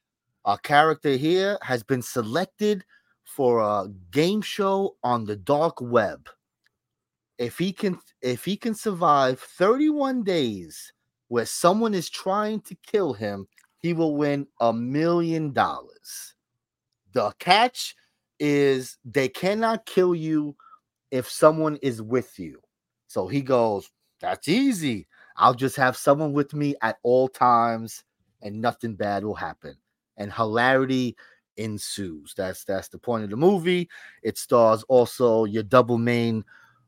a 0.46 0.58
character 0.58 1.12
here 1.12 1.58
has 1.62 1.84
been 1.84 2.02
selected 2.02 2.84
for 3.24 3.60
a 3.60 3.88
game 4.12 4.42
show 4.42 4.96
on 5.04 5.26
the 5.26 5.36
dark 5.36 5.82
web. 5.82 6.28
If 7.38 7.58
he 7.58 7.74
can 7.74 8.00
if 8.22 8.46
he 8.46 8.56
can 8.56 8.74
survive 8.74 9.40
31 9.40 10.24
days 10.24 10.94
where 11.28 11.46
someone 11.46 11.94
is 11.94 12.10
trying 12.10 12.62
to 12.62 12.76
kill 12.86 13.14
him, 13.14 13.48
he 13.80 13.94
will 13.94 14.16
win 14.16 14.48
a 14.62 14.72
million 14.72 15.52
dollars. 15.52 16.36
The 17.14 17.34
catch 17.40 17.96
is 18.40 18.98
they 19.04 19.28
cannot 19.28 19.86
kill 19.86 20.16
you 20.16 20.56
if 21.12 21.30
someone 21.30 21.78
is 21.78 22.02
with 22.02 22.40
you. 22.40 22.62
So 23.16 23.28
he 23.30 23.42
goes, 23.42 23.90
That's 24.20 24.50
easy. 24.50 25.08
I'll 25.38 25.54
just 25.54 25.78
have 25.78 25.96
someone 25.96 26.34
with 26.34 26.54
me 26.54 26.76
at 26.82 26.98
all 27.02 27.30
times 27.30 28.04
and 28.42 28.60
nothing 28.60 28.96
bad 28.96 29.24
will 29.24 29.36
happen. 29.36 29.78
And 30.18 30.34
hilarity 30.34 31.16
ensues. 31.56 32.34
That's 32.36 32.66
that's 32.66 32.90
the 32.90 32.98
point 32.98 33.24
of 33.24 33.30
the 33.30 33.38
movie. 33.38 33.88
It 34.22 34.38
stars 34.38 34.84
also 34.90 35.46
your 35.46 35.64
double 35.64 35.98
main 35.98 36.44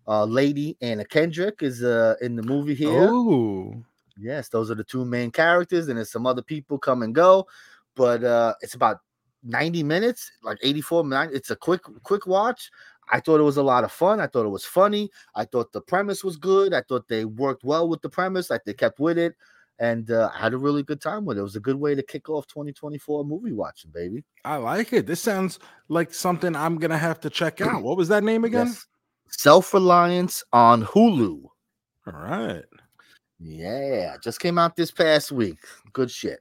uh 0.05 0.25
lady 0.25 0.75
Anna 0.81 1.05
Kendrick 1.05 1.63
is 1.63 1.81
uh 1.81 2.15
in 2.19 2.35
the 2.35 2.43
movie 2.43 2.75
here. 2.75 3.07
oh 3.07 3.81
Yes, 4.19 4.49
those 4.49 4.69
are 4.69 4.75
the 4.75 4.83
two 4.83 5.05
main 5.05 5.31
characters, 5.31 5.87
and 5.87 5.97
there's 5.97 6.11
some 6.11 6.27
other 6.27 6.41
people 6.41 6.77
come 6.77 7.03
and 7.03 7.15
go, 7.15 7.47
but 7.95 8.21
uh 8.25 8.53
it's 8.59 8.73
about 8.73 8.97
90 9.43 9.81
minutes, 9.83 10.29
like 10.43 10.57
84 10.61 11.05
minutes. 11.05 11.35
It's 11.35 11.51
a 11.51 11.55
quick, 11.55 11.81
quick 12.03 12.27
watch. 12.27 12.69
I 13.09 13.19
thought 13.19 13.39
it 13.39 13.43
was 13.43 13.57
a 13.57 13.63
lot 13.63 13.83
of 13.83 13.91
fun. 13.91 14.19
I 14.19 14.27
thought 14.27 14.45
it 14.45 14.49
was 14.49 14.65
funny. 14.65 15.09
I 15.35 15.45
thought 15.45 15.71
the 15.71 15.81
premise 15.81 16.23
was 16.23 16.37
good. 16.37 16.73
I 16.73 16.81
thought 16.81 17.07
they 17.07 17.25
worked 17.25 17.63
well 17.63 17.87
with 17.87 18.01
the 18.01 18.09
premise, 18.09 18.49
like 18.49 18.63
they 18.65 18.73
kept 18.73 18.99
with 18.99 19.17
it. 19.17 19.35
And 19.79 20.09
uh, 20.09 20.31
I 20.33 20.39
had 20.39 20.53
a 20.53 20.57
really 20.57 20.81
good 20.81 20.99
time 20.99 21.23
with 21.23 21.37
it. 21.37 21.41
It 21.41 21.43
was 21.43 21.55
a 21.55 21.59
good 21.59 21.75
way 21.75 21.93
to 21.93 22.01
kick 22.01 22.29
off 22.29 22.47
2024 22.47 23.23
movie 23.23 23.53
watching, 23.53 23.91
baby. 23.91 24.23
I 24.43 24.55
like 24.57 24.91
it 24.91 25.05
this 25.05 25.21
sounds 25.21 25.59
like 25.87 26.13
something 26.13 26.55
I'm 26.55 26.77
gonna 26.79 26.97
have 26.97 27.19
to 27.21 27.29
check 27.29 27.61
out 27.61 27.83
what 27.83 27.95
was 27.97 28.07
that 28.09 28.23
name 28.23 28.43
again 28.43 28.67
Yes. 28.67 28.85
Self 29.29 29.73
Reliance 29.73 30.43
on 30.51 30.83
Hulu. 30.83 31.43
all 32.07 32.13
right 32.13 32.63
Yeah, 33.39 34.15
just 34.23 34.39
came 34.39 34.57
out 34.57 34.75
this 34.75 34.89
past 34.91 35.31
week. 35.31 35.59
Good 35.93 36.09
shit. 36.09 36.39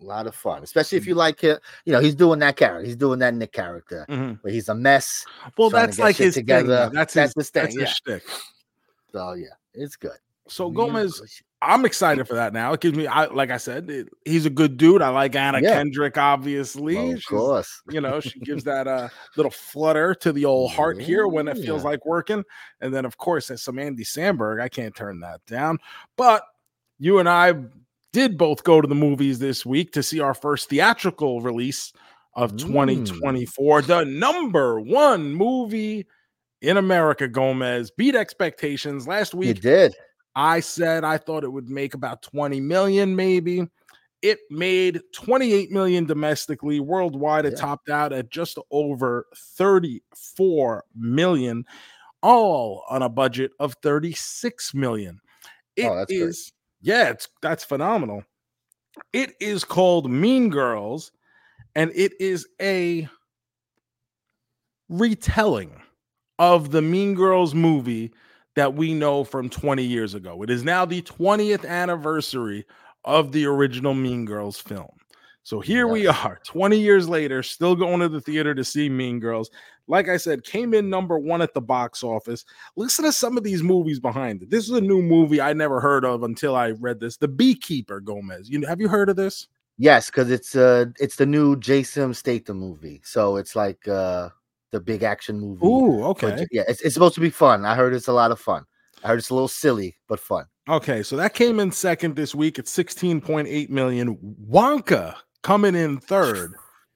A 0.00 0.04
lot 0.04 0.26
of 0.26 0.34
fun, 0.34 0.62
especially 0.62 0.98
if 0.98 1.06
you 1.06 1.14
like 1.14 1.42
it. 1.42 1.58
You 1.86 1.92
know, 1.92 2.00
he's 2.00 2.14
doing 2.14 2.38
that 2.40 2.56
character. 2.56 2.84
He's 2.86 2.96
doing 2.96 3.18
that 3.20 3.32
Nick 3.32 3.52
character 3.52 4.04
Mhm. 4.10 4.38
where 4.42 4.52
he's 4.52 4.68
a 4.68 4.74
mess. 4.74 5.24
Well, 5.56 5.70
that's 5.70 5.98
like 5.98 6.16
his 6.16 6.34
together. 6.34 6.62
together. 6.64 6.90
That's, 6.92 7.14
That's 7.14 7.34
his, 7.34 7.44
his 7.44 7.50
thing, 7.50 7.78
That's 7.78 8.00
yeah. 8.06 8.18
So 9.12 9.32
yeah, 9.32 9.46
it's 9.74 9.96
good. 9.96 10.18
So 10.48 10.70
Gomez. 10.70 11.42
I'm 11.62 11.86
excited 11.86 12.28
for 12.28 12.34
that 12.34 12.52
now. 12.52 12.74
It 12.74 12.80
gives 12.82 12.96
me, 12.96 13.06
I 13.06 13.24
like 13.24 13.50
I 13.50 13.56
said, 13.56 13.88
it, 13.88 14.08
he's 14.26 14.44
a 14.44 14.50
good 14.50 14.76
dude. 14.76 15.00
I 15.00 15.08
like 15.08 15.34
Anna 15.34 15.60
Yeah. 15.62 15.72
Kendrick, 15.72 16.18
obviously. 16.18 16.94
Well, 16.96 17.04
of 17.06 17.10
She's- 17.18 17.24
course. 17.24 17.82
you 17.90 18.00
know, 18.02 18.20
she 18.20 18.38
gives 18.40 18.62
that 18.64 18.86
uh 18.86 19.08
little 19.36 19.50
flutter 19.50 20.14
to 20.16 20.32
the 20.32 20.44
old 20.44 20.72
heart 20.72 21.00
here 21.00 21.26
when 21.26 21.48
it 21.48 21.56
feels 21.56 21.82
like 21.82 22.04
working. 22.04 22.44
And 22.82 22.92
then, 22.94 23.06
of 23.06 23.16
course, 23.16 23.48
there's 23.48 23.62
some 23.62 23.78
Andy 23.78 24.04
Samberg. 24.04 24.60
I 24.60 24.68
can't 24.68 24.94
turn 24.94 25.20
that 25.20 25.40
down. 25.46 25.78
But 26.16 26.42
you 26.98 27.18
and 27.18 27.28
I 27.28 27.54
did 28.16 28.38
both 28.38 28.64
go 28.64 28.80
to 28.80 28.88
the 28.88 28.94
movies 28.94 29.38
this 29.38 29.66
week 29.66 29.92
to 29.92 30.02
see 30.02 30.20
our 30.20 30.32
first 30.32 30.70
theatrical 30.70 31.42
release 31.42 31.92
of 32.34 32.52
Mm. 32.52 32.58
2024, 32.58 33.82
the 33.82 34.06
number 34.06 34.80
one 34.80 35.34
movie 35.34 36.06
in 36.62 36.78
America. 36.78 37.28
Gomez 37.28 37.90
beat 37.90 38.14
expectations 38.14 39.06
last 39.06 39.34
week. 39.34 39.56
week. 39.56 39.60
did. 39.62 39.94
I 40.34 40.60
said 40.60 41.04
I 41.04 41.18
thought 41.18 41.44
it 41.44 41.52
would 41.52 41.68
make 41.68 41.92
about 41.92 42.22
20 42.22 42.58
million, 42.58 43.14
maybe. 43.14 43.66
It 44.22 44.38
made 44.48 45.02
28 45.12 45.70
million 45.70 46.06
domestically. 46.06 46.80
Worldwide, 46.80 47.44
it 47.44 47.52
Yeah. 47.52 47.58
topped 47.60 47.90
out 47.90 48.14
at 48.14 48.30
just 48.30 48.56
over 48.70 49.26
34 49.36 50.84
million, 50.94 51.66
all 52.22 52.82
on 52.88 53.02
a 53.02 53.10
budget 53.10 53.50
of 53.60 53.74
36 53.82 54.72
million. 54.72 55.20
It 55.76 55.84
Oh, 55.84 55.96
that's 55.96 56.10
great. 56.10 56.22
is, 56.22 56.52
yeah, 56.86 57.10
it's 57.10 57.28
that's 57.42 57.64
phenomenal. 57.64 58.22
It 59.12 59.34
is 59.40 59.64
called 59.64 60.08
Mean 60.08 60.50
Girls, 60.50 61.10
and 61.74 61.90
it 61.96 62.12
is 62.20 62.46
a 62.62 63.08
retelling 64.88 65.82
of 66.38 66.70
the 66.70 66.80
Mean 66.80 67.14
Girls 67.14 67.56
movie 67.56 68.12
that 68.54 68.74
we 68.74 68.94
know 68.94 69.24
from 69.24 69.50
20 69.50 69.82
years 69.82 70.14
ago. 70.14 70.44
It 70.44 70.48
is 70.48 70.62
now 70.62 70.84
the 70.84 71.02
20th 71.02 71.66
anniversary 71.66 72.64
of 73.04 73.32
the 73.32 73.46
original 73.46 73.92
Mean 73.92 74.24
Girls 74.24 74.60
film. 74.60 74.95
So 75.46 75.60
here 75.60 75.86
we 75.86 76.06
are, 76.08 76.40
20 76.42 76.76
years 76.76 77.08
later, 77.08 77.40
still 77.40 77.76
going 77.76 78.00
to 78.00 78.08
the 78.08 78.20
theater 78.20 78.52
to 78.52 78.64
see 78.64 78.88
Mean 78.88 79.20
Girls. 79.20 79.48
Like 79.86 80.08
I 80.08 80.16
said, 80.16 80.42
came 80.42 80.74
in 80.74 80.90
number 80.90 81.20
one 81.20 81.40
at 81.40 81.54
the 81.54 81.60
box 81.60 82.02
office. 82.02 82.44
Listen 82.74 83.04
to 83.04 83.12
some 83.12 83.36
of 83.36 83.44
these 83.44 83.62
movies 83.62 84.00
behind 84.00 84.42
it. 84.42 84.50
This 84.50 84.64
is 84.64 84.72
a 84.72 84.80
new 84.80 85.00
movie 85.00 85.40
I 85.40 85.52
never 85.52 85.78
heard 85.78 86.04
of 86.04 86.24
until 86.24 86.56
I 86.56 86.70
read 86.70 86.98
this. 86.98 87.16
The 87.16 87.28
Beekeeper 87.28 88.00
Gomez. 88.00 88.50
You 88.50 88.66
have 88.66 88.80
you 88.80 88.88
heard 88.88 89.08
of 89.08 89.14
this? 89.14 89.46
Yes, 89.78 90.06
because 90.06 90.32
it's 90.32 90.56
uh 90.56 90.86
it's 90.98 91.14
the 91.14 91.26
new 91.26 91.54
Jason 91.54 92.12
Statham 92.12 92.58
movie. 92.58 93.00
So 93.04 93.36
it's 93.36 93.54
like 93.54 93.86
uh 93.86 94.30
the 94.72 94.80
big 94.80 95.04
action 95.04 95.38
movie. 95.38 95.64
Ooh, 95.64 96.02
okay. 96.06 96.38
J- 96.38 96.46
yeah, 96.50 96.64
it's, 96.66 96.80
it's 96.80 96.94
supposed 96.94 97.14
to 97.14 97.20
be 97.20 97.30
fun. 97.30 97.64
I 97.64 97.76
heard 97.76 97.94
it's 97.94 98.08
a 98.08 98.12
lot 98.12 98.32
of 98.32 98.40
fun. 98.40 98.64
I 99.04 99.06
heard 99.06 99.20
it's 99.20 99.30
a 99.30 99.34
little 99.34 99.46
silly, 99.46 99.96
but 100.08 100.18
fun. 100.18 100.46
Okay, 100.68 101.04
so 101.04 101.14
that 101.14 101.34
came 101.34 101.60
in 101.60 101.70
second 101.70 102.16
this 102.16 102.34
week 102.34 102.58
at 102.58 102.64
16.8 102.64 103.70
million. 103.70 104.18
Wonka 104.50 105.14
coming 105.46 105.76
in 105.76 105.98
third. 105.98 106.54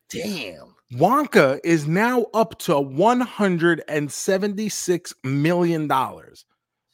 Damn. 0.08 0.74
Wonka 0.94 1.60
is 1.62 1.86
now 1.86 2.26
up 2.34 2.58
to 2.58 2.80
176 2.80 5.14
million 5.22 5.86
dollars, 5.86 6.44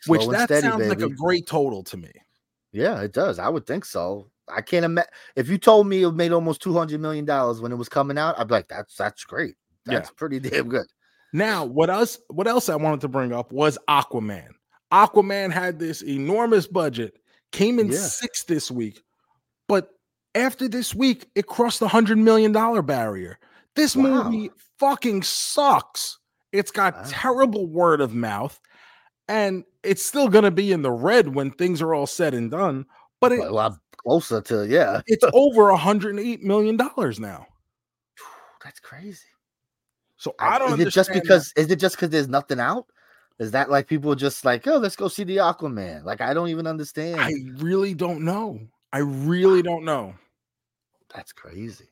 which 0.07 0.25
Slow 0.25 0.33
that 0.33 0.49
steady, 0.49 0.67
sounds 0.67 0.87
like 0.87 1.01
a 1.01 1.09
great 1.09 1.47
total 1.47 1.83
to 1.85 1.97
me. 1.97 2.13
Yeah, 2.73 3.01
it 3.01 3.15
does. 3.15 3.39
I 3.39 3.49
would 3.49 3.67
think 3.67 3.87
so. 3.87 4.31
I 4.55 4.61
can't 4.61 4.85
imagine 4.85 5.09
if 5.35 5.49
you 5.49 5.57
told 5.57 5.87
me 5.87 6.03
it 6.03 6.13
made 6.13 6.33
almost 6.33 6.61
two 6.61 6.75
hundred 6.75 7.01
million 7.01 7.25
dollars 7.25 7.63
when 7.63 7.73
it 7.73 7.77
was 7.77 7.89
coming 7.89 8.19
out. 8.19 8.39
I'd 8.39 8.49
be 8.49 8.55
like, 8.55 8.69
that's 8.69 8.95
that's 8.95 9.25
great. 9.25 9.55
Yeah. 9.87 9.95
That's 9.95 10.11
pretty 10.11 10.41
damn 10.41 10.69
good. 10.69 10.85
Now, 11.33 11.65
what 11.65 11.89
else 11.89 12.19
what 12.29 12.47
else 12.47 12.69
I 12.69 12.77
wanted 12.77 13.01
to 13.01 13.09
bring 13.09 13.33
up 13.33 13.51
was 13.51 13.79
Aquaman. 13.89 14.51
Aquaman 14.93 15.51
had 15.51 15.79
this 15.79 16.03
enormous 16.03 16.67
budget, 16.67 17.17
came 17.51 17.79
in 17.79 17.91
Yeah. 17.91 17.97
sixth 17.97 18.47
this 18.47 18.71
week, 18.71 19.01
after 20.37 20.69
this 20.69 20.95
week, 20.95 21.29
it 21.35 21.47
crossed 21.47 21.81
the 21.81 21.89
hundred 21.89 22.19
million 22.19 22.53
dollar 22.53 22.83
barrier. 22.83 23.39
This 23.75 23.97
Wow. 23.97 24.03
movie 24.03 24.51
fucking 24.79 25.23
sucks. 25.23 26.19
It's 26.53 26.71
got 26.71 26.95
Wow. 26.95 27.03
terrible 27.09 27.67
word 27.67 28.01
of 28.01 28.15
mouth, 28.15 28.61
and 29.29 29.65
it's 29.83 30.05
still 30.05 30.29
gonna 30.29 30.51
be 30.51 30.73
in 30.73 30.83
the 30.83 30.93
red 30.93 31.35
when 31.35 31.51
things 31.51 31.83
are 31.83 31.95
all 31.95 32.07
said 32.07 32.35
and 32.35 32.51
done. 32.51 32.87
But 33.21 33.33
it, 33.33 33.41
a 33.41 33.51
lot 33.51 33.79
closer 33.97 34.41
to 34.43 34.67
yeah. 34.67 35.01
it's 35.07 35.25
over 35.33 35.71
a 35.71 35.77
hundred 35.77 36.11
and 36.11 36.21
eight 36.21 36.43
million 36.43 36.77
dollars 36.77 37.19
now. 37.19 37.47
That's 38.63 38.81
crazy. 38.81 39.27
So 40.17 40.35
I 40.39 40.59
don't 40.59 40.81
Is 40.81 40.87
it 40.87 40.91
just 40.91 41.13
because 41.13 41.53
is 41.57 41.71
it 41.71 41.77
just 41.77 41.97
because 41.97 42.11
there's 42.11 42.29
nothing 42.29 42.61
out? 42.61 42.87
Is 43.39 43.51
that 43.51 43.71
like 43.71 43.87
people 43.87 44.15
just 44.15 44.45
like, 44.45 44.67
oh, 44.67 44.79
let's 44.79 44.97
go 44.97 45.09
see 45.09 45.25
the 45.25 45.37
Aquaman? 45.37 46.05
Like, 46.05 46.23
I 46.23 46.33
don't 46.33 46.49
even 46.49 46.67
understand. 46.67 47.21
I 47.21 47.33
really 47.59 47.93
don't 47.93 48.23
know. 48.23 48.61
I 48.93 48.99
really 49.01 49.63
don't 49.63 49.85
know. 49.85 50.15
That's 51.15 51.33
crazy. 51.33 51.89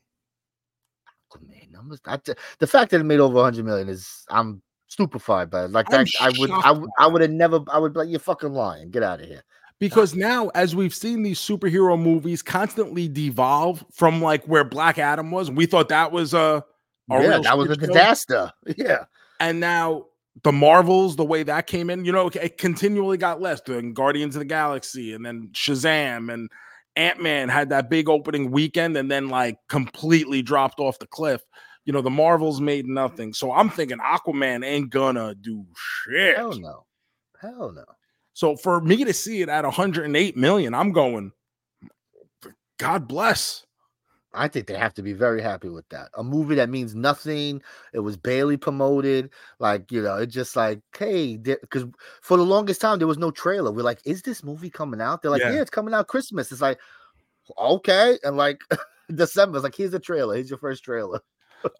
Aquaman 1.33 1.71
numbers. 1.73 2.01
I, 2.07 2.17
t- 2.19 2.35
the 2.59 2.67
fact 2.67 2.91
that 2.91 3.01
it 3.01 3.05
made 3.05 3.21
over 3.21 3.35
100 3.35 3.65
million 3.65 3.89
is 3.89 4.25
I'm 4.31 4.63
stupefied 4.89 5.51
by 5.51 5.65
it. 5.65 5.71
Like 5.71 5.89
that, 5.91 6.07
I 6.21 6.31
would, 6.39 6.51
I 6.51 6.71
would, 6.73 6.91
I 6.99 7.07
would 7.07 7.23
have 7.23 7.31
never. 7.31 7.61
I 7.69 7.79
would 7.79 7.93
be 7.95 8.01
like, 8.01 8.09
you're 8.09 8.21
fucking 8.21 8.53
lying. 8.53 8.91
Get 8.91 9.03
out 9.03 9.21
of 9.21 9.27
here. 9.27 9.43
because 9.81 10.15
now 10.15 10.49
as 10.55 10.75
we've 10.77 10.95
seen 10.95 11.23
these 11.23 11.41
superhero 11.41 12.01
movies 12.01 12.43
constantly 12.43 13.09
devolve 13.09 13.85
from 13.93 14.23
like 14.23 14.45
where 14.47 14.65
black 14.65 14.99
adam 14.99 15.31
was 15.31 15.51
we 15.51 15.67
thought 15.67 15.89
that 15.89 16.13
was 16.13 16.33
a, 16.35 16.65
a 17.11 17.23
yeah, 17.23 17.39
that 17.39 17.59
was 17.59 17.71
a 17.71 17.77
disaster. 17.77 18.51
Yeah, 18.77 19.05
and 19.41 19.61
now 19.61 20.07
the 20.43 20.53
marvels 20.53 21.17
the 21.17 21.25
way 21.25 21.43
that 21.43 21.67
came 21.67 21.91
in 21.91 22.05
you 22.05 22.13
know 22.13 22.29
it 22.29 22.57
continually 22.59 23.17
got 23.17 23.41
less 23.41 23.61
then 23.63 23.93
guardians 23.93 24.35
of 24.37 24.41
the 24.41 24.45
galaxy 24.47 25.13
and 25.13 25.25
then 25.25 25.49
shazam 25.53 26.33
and 26.33 26.51
ant-man 26.97 27.49
had 27.49 27.71
that 27.71 27.91
big 27.91 28.09
opening 28.09 28.51
weekend 28.51 28.97
and 28.97 29.11
then 29.11 29.29
like 29.29 29.59
completely 29.69 30.43
dropped 30.43 30.81
off 30.81 30.99
the 30.99 31.07
cliff. 31.07 31.43
You 31.85 31.93
know 31.93 32.01
the 32.01 32.11
marvels 32.11 32.61
made 32.61 32.85
mm-hmm. 32.85 32.95
nothing. 32.95 33.35
So 33.35 33.53
i'm 33.53 33.69
thinking 33.71 33.99
aquaman 33.99 34.65
ain't 34.65 34.91
gonna 34.91 35.35
do 35.35 35.65
shit. 35.77 36.37
Hell 36.37 36.59
no, 36.59 36.87
hell 37.41 37.73
no. 37.73 37.85
So 38.33 38.57
for 38.57 38.81
me 38.81 39.05
to 39.05 39.13
see 39.13 39.43
it 39.43 39.49
at 39.49 39.65
108 39.65 40.37
million, 40.37 40.75
I'm 40.75 40.93
going, 40.93 41.33
God 42.79 43.07
bless. 43.07 43.65
I 44.35 44.49
think 44.49 44.67
they 44.67 44.77
have 44.77 44.95
to 44.95 45.03
be 45.03 45.13
very 45.13 45.41
happy 45.41 45.69
with 45.69 45.89
that. 45.91 46.11
A 46.15 46.25
movie 46.25 46.57
that 46.57 46.69
means 46.69 46.95
nothing. 46.95 47.63
It 47.93 48.01
was 48.01 48.17
barely 48.17 48.57
promoted. 48.57 49.31
Like, 49.59 49.91
you 49.93 50.03
know, 50.03 50.17
it's 50.17 50.35
just 50.35 50.57
like, 50.57 50.81
hey, 50.99 51.37
because 51.37 51.85
for 52.21 52.37
the 52.37 52.43
longest 52.43 52.81
time, 52.81 52.99
there 52.99 53.07
was 53.07 53.19
no 53.19 53.31
trailer. 53.31 53.71
We're 53.71 53.83
like, 53.83 54.01
is 54.05 54.23
this 54.23 54.43
movie 54.43 54.71
coming 54.71 55.01
out? 55.01 55.23
They're 55.23 55.31
like, 55.31 55.43
Yeah. 55.43 55.53
yeah, 55.55 55.61
it's 55.61 55.71
coming 55.71 55.95
out 55.95 56.09
Christmas. 56.09 56.51
It's 56.53 56.61
like, 56.61 56.79
okay. 57.59 58.19
And 58.25 58.37
like, 58.37 58.61
December, 59.15 59.59
it's 59.59 59.65
like, 59.65 59.77
here's 59.77 59.95
a 59.95 60.01
trailer. 60.01 60.35
Here's 60.35 60.51
your 60.51 60.59
first 60.59 60.85
trailer. 60.85 61.21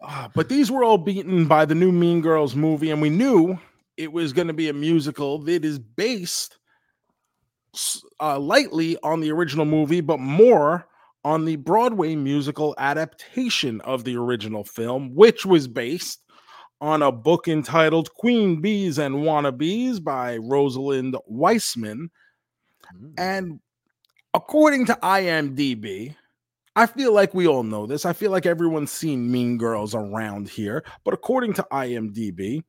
Ah, 0.01 0.29
but 0.33 0.49
these 0.49 0.71
were 0.71 0.83
all 0.83 0.97
beaten 0.97 1.47
by 1.47 1.65
the 1.65 1.75
new 1.75 1.91
Mean 1.91 2.21
Girls 2.21 2.55
movie, 2.55 2.89
and 2.89 3.01
we 3.01 3.09
knew 3.09 3.59
it 3.97 4.11
was 4.11 4.33
going 4.33 4.47
to 4.47 4.53
be 4.53 4.67
a 4.67 4.73
musical 4.73 5.37
that 5.39 5.63
is 5.63 5.77
based 5.77 6.57
uh, 8.19 8.39
lightly 8.39 8.97
on 9.03 9.19
the 9.19 9.31
original 9.31 9.65
movie, 9.65 10.01
but 10.01 10.19
more 10.19 10.87
on 11.25 11.43
the 11.43 11.55
Broadway 11.55 12.15
musical 12.15 12.75
adaptation 12.77 13.81
of 13.81 14.03
the 14.03 14.15
original 14.15 14.63
film, 14.63 15.13
which 15.15 15.43
was 15.43 15.67
based 15.67 16.21
on 16.79 17.01
a 17.01 17.11
book 17.11 17.47
entitled 17.47 18.13
Queen 18.13 18.61
Bees 18.61 18.99
and 18.99 19.15
Wannabes 19.15 20.01
by 20.03 20.37
Rosalind 20.37 21.17
Wiseman. 21.25 22.11
Mm. 22.95 23.13
And 23.17 23.59
according 24.35 24.85
to 24.85 24.93
IMDb, 25.01 26.15
I 26.75 26.85
feel 26.85 27.11
like 27.11 27.33
we 27.33 27.47
all 27.47 27.63
know 27.63 27.87
this. 27.87 28.05
I 28.05 28.13
feel 28.13 28.29
like 28.29 28.45
everyone's 28.45 28.91
seen 28.91 29.31
Mean 29.31 29.57
Girls 29.57 29.95
around 29.95 30.47
here. 30.47 30.83
But 31.03 31.15
according 31.15 31.53
to 31.53 31.67
IMDb, 31.71 32.61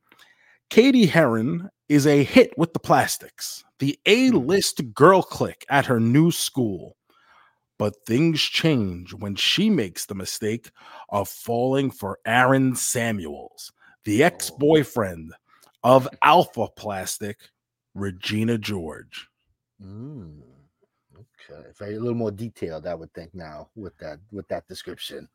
Cady 0.71 1.05
Heron 1.05 1.69
is 1.91 2.07
a 2.07 2.25
hit 2.25 2.57
with 2.57 2.73
the 2.73 2.81
plastics, 2.81 3.65
the 3.81 3.99
A 4.07 4.31
list 4.31 4.95
girl 4.95 5.23
clique 5.23 5.67
at 5.69 5.87
her 5.87 6.01
new 6.01 6.31
school. 6.31 6.97
But 7.79 8.07
things 8.07 8.41
change 8.41 9.13
when 9.13 9.35
she 9.37 9.69
makes 9.69 10.07
the 10.07 10.15
mistake 10.15 10.71
of 11.11 11.29
falling 11.29 11.91
for 11.91 12.19
Aaron 12.25 12.75
Samuels, 12.75 13.71
the 14.05 14.25
ex 14.25 14.51
boyfriend 14.51 15.35
of 15.85 16.09
Alpha 16.25 16.69
Plastic, 16.75 17.39
Regina 17.95 18.57
George. 18.57 19.29
Mm. 19.83 20.41
Okay. 21.15 21.69
Very 21.79 21.97
a 21.97 22.01
little 22.01 22.15
more 22.15 22.31
detailed, 22.31 22.87
I 22.87 22.95
would 22.95 23.13
think 23.13 23.35
now 23.35 23.69
with 23.75 23.97
that 23.99 24.19
with 24.33 24.49
that 24.49 24.67
description. 24.69 25.29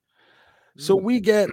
So 0.77 0.97
Mm. 0.97 1.03
we 1.03 1.19
get 1.19 1.49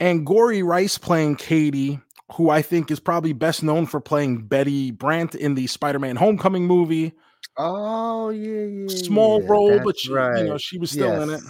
Angourie 0.00 0.62
Rice 0.62 0.98
playing 0.98 1.36
Cady, 1.36 1.98
who 2.32 2.50
I 2.50 2.60
think 2.60 2.90
is 2.90 3.00
probably 3.00 3.32
best 3.32 3.62
known 3.62 3.86
for 3.86 4.00
playing 4.00 4.46
Betty 4.48 4.90
Brant 4.90 5.34
in 5.34 5.54
the 5.54 5.66
Spider-Man 5.66 6.16
Homecoming 6.16 6.66
movie. 6.66 7.14
Oh 7.58 8.30
yeah, 8.30 8.64
yeah. 8.64 8.88
Small 8.88 9.42
yeah, 9.42 9.48
role, 9.48 9.80
but 9.84 9.98
she, 9.98 10.10
you 10.10 10.44
know, 10.44 10.58
she 10.58 10.78
was 10.78 10.90
still 10.90 11.22
in 11.22 11.30
it. 11.30 11.42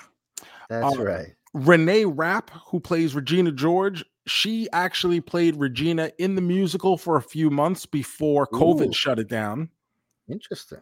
That's 0.69 0.97
Um, 0.97 1.03
right. 1.03 1.35
Renee 1.55 2.05
Rapp, 2.05 2.51
who 2.69 2.81
plays 2.81 3.15
Regina 3.15 3.51
George, 3.51 4.05
she 4.27 4.69
actually 4.73 5.21
played 5.21 5.57
Regina 5.57 6.11
in 6.19 6.35
the 6.35 6.43
musical 6.43 6.99
for 6.99 7.17
a 7.17 7.23
few 7.23 7.49
months 7.51 7.87
before 7.87 8.47
COVID 8.49 8.89
Ooh. 8.89 8.93
shut 8.93 9.19
it 9.19 9.29
down. 9.29 9.71
Interesting. 10.29 10.81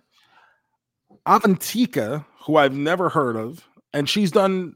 Avantika, 1.27 2.25
who 2.41 2.57
I've 2.57 2.75
never 2.75 3.09
heard 3.09 3.37
of, 3.37 3.67
and 3.93 4.09
she's 4.09 4.31
done 4.31 4.75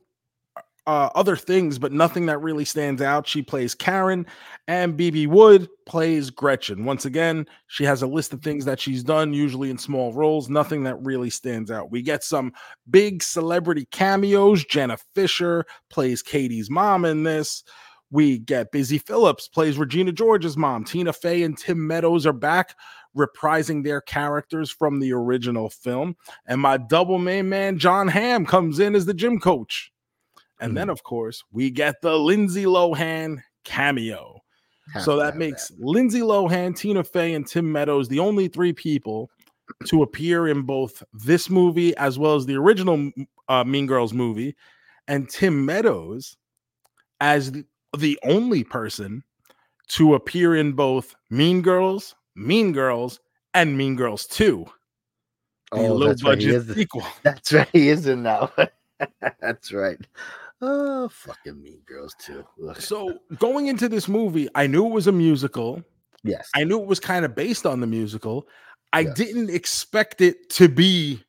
uh, 0.89 1.11
other 1.15 1.37
things, 1.37 1.79
but 1.79 1.93
nothing 1.93 2.25
that 2.25 2.41
really 2.41 2.65
stands 2.65 3.03
out. 3.03 3.29
She 3.29 3.43
plays 3.43 3.75
Karen, 3.75 4.25
and 4.69 4.97
Bebe 4.97 5.27
Wood 5.27 5.69
plays 5.85 6.31
Gretchen. 6.31 6.87
Once 6.87 7.05
again, 7.05 7.47
she 7.67 7.85
has 7.85 8.01
a 8.01 8.07
list 8.07 8.33
of 8.33 8.41
things 8.41 8.65
that 8.65 8.81
she's 8.81 9.05
done, 9.05 9.35
usually 9.35 9.69
in 9.69 9.77
small 9.77 10.15
roles, 10.15 10.49
nothing 10.49 10.85
that 10.85 10.97
really 11.05 11.29
stands 11.29 11.71
out. 11.71 11.91
We 11.91 12.01
get 12.01 12.25
some 12.25 12.55
big 12.89 13.23
celebrity 13.23 13.87
cameos. 13.91 14.65
Jenna 14.65 14.97
Fischer 15.15 15.67
plays 15.91 16.23
Cady's 16.23 16.71
mom 16.71 17.05
in 17.05 17.23
this. 17.23 17.65
We 18.11 18.39
get 18.39 18.73
Busy 18.73 18.97
Philipps 18.97 19.47
plays 19.47 19.77
Regina 19.77 20.13
George's 20.13 20.57
mom. 20.57 20.85
Tina 20.85 21.13
Fey 21.13 21.43
and 21.43 21.59
Tim 21.59 21.87
Meadows 21.87 22.25
are 22.25 22.33
back 22.33 22.75
reprising 23.15 23.85
their 23.85 24.01
characters 24.01 24.71
from 24.71 25.01
the 25.01 25.13
original 25.13 25.69
film. 25.69 26.17
And 26.47 26.63
my 26.63 26.79
double 26.79 27.19
main 27.19 27.51
man, 27.51 27.79
Jon 27.79 28.09
Hamm, 28.09 28.47
comes 28.47 28.79
in 28.79 28.95
as 28.95 29.05
the 29.05 29.13
gym 29.13 29.39
coach. 29.39 29.93
And 30.61 30.77
then, 30.77 30.91
of 30.91 31.03
course, 31.03 31.43
we 31.53 31.71
get 31.71 32.01
the 32.03 32.19
Lindsay 32.19 32.65
Lohan 32.65 33.39
cameo. 33.65 34.41
Have 34.93 35.03
so 35.03 35.17
that 35.17 35.37
makes 35.37 35.71
Lindsay 35.79 36.21
Lohan, 36.21 36.77
Tina 36.77 37.05
Fey, 37.05 37.35
and 37.35 37.47
Tim 37.47 37.71
Meadows 37.71 38.09
the 38.09 38.19
only 38.19 38.49
three 38.49 38.73
people 38.73 39.31
to 39.87 40.03
appear 40.03 40.49
in 40.49 40.63
both 40.63 41.03
this 41.13 41.51
movie 41.51 41.95
as 41.97 42.19
well 42.19 42.35
as 42.35 42.47
the 42.47 42.57
original 42.57 43.11
uh, 43.49 43.65
Mean 43.65 43.87
Girls 43.87 44.15
movie. 44.15 44.57
And 45.07 45.29
Tim 45.29 45.65
Meadows 45.65 46.37
as 47.21 47.53
the, 47.53 47.65
the 47.97 48.19
only 48.25 48.65
person 48.65 49.23
to 49.89 50.15
appear 50.15 50.57
in 50.57 50.73
both 50.73 51.15
Mean 51.31 51.63
Girls, 51.63 52.15
Mean 52.35 52.73
Girls, 52.73 53.21
and 53.55 53.77
Mean 53.77 53.97
Girls 53.97 54.27
2. 54.27 54.65
The 55.73 55.79
Oh, 55.79 55.95
low 55.95 56.09
that's 56.09 56.23
right. 56.25 56.31
Budget 56.31 56.55
is 56.55 56.75
sequel. 56.75 57.05
That's 57.23 57.53
right. 57.53 57.69
He 57.75 57.91
is 57.91 58.07
in 58.07 58.23
now. 58.23 58.51
that's 59.41 59.71
right. 59.71 59.99
Oh, 60.61 61.09
fucking 61.09 61.63
Mean 61.63 61.83
Girls 61.87 62.15
too. 62.21 62.45
So 62.79 63.19
going 63.39 63.69
into 63.69 63.89
this 63.89 64.09
movie, 64.09 64.49
I 64.55 64.67
knew 64.67 64.87
it 64.87 64.93
was 64.93 65.07
a 65.07 65.13
musical. 65.13 65.83
Yes. 66.25 66.49
I 66.55 66.65
knew 66.65 66.81
it 66.81 66.87
was 66.87 66.99
kind 66.99 67.25
of 67.25 67.35
based 67.37 67.65
on 67.65 67.81
the 67.81 67.87
musical. 67.87 68.49
I 68.93 69.01
Yes. 69.01 69.17
didn't 69.17 69.51
expect 69.51 70.21
it 70.21 70.51
to 70.51 70.69
be 70.69 71.23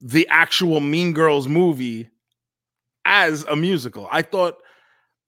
the 0.00 0.28
actual 0.28 0.78
Mean 0.80 1.12
Girls 1.12 1.48
movie 1.48 2.08
as 3.04 3.42
a 3.44 3.56
musical. 3.56 4.08
I 4.12 4.22
thought 4.22 4.62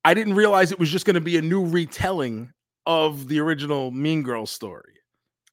I 0.04 0.14
didn't 0.14 0.34
realize 0.34 0.70
it 0.70 0.78
was 0.78 0.90
just 0.90 1.04
going 1.04 1.14
to 1.14 1.20
be 1.20 1.36
a 1.36 1.42
new 1.42 1.64
retelling 1.66 2.52
of 2.86 3.26
the 3.26 3.40
original 3.40 3.90
Mean 3.90 4.22
Girls 4.22 4.50
story. 4.52 4.99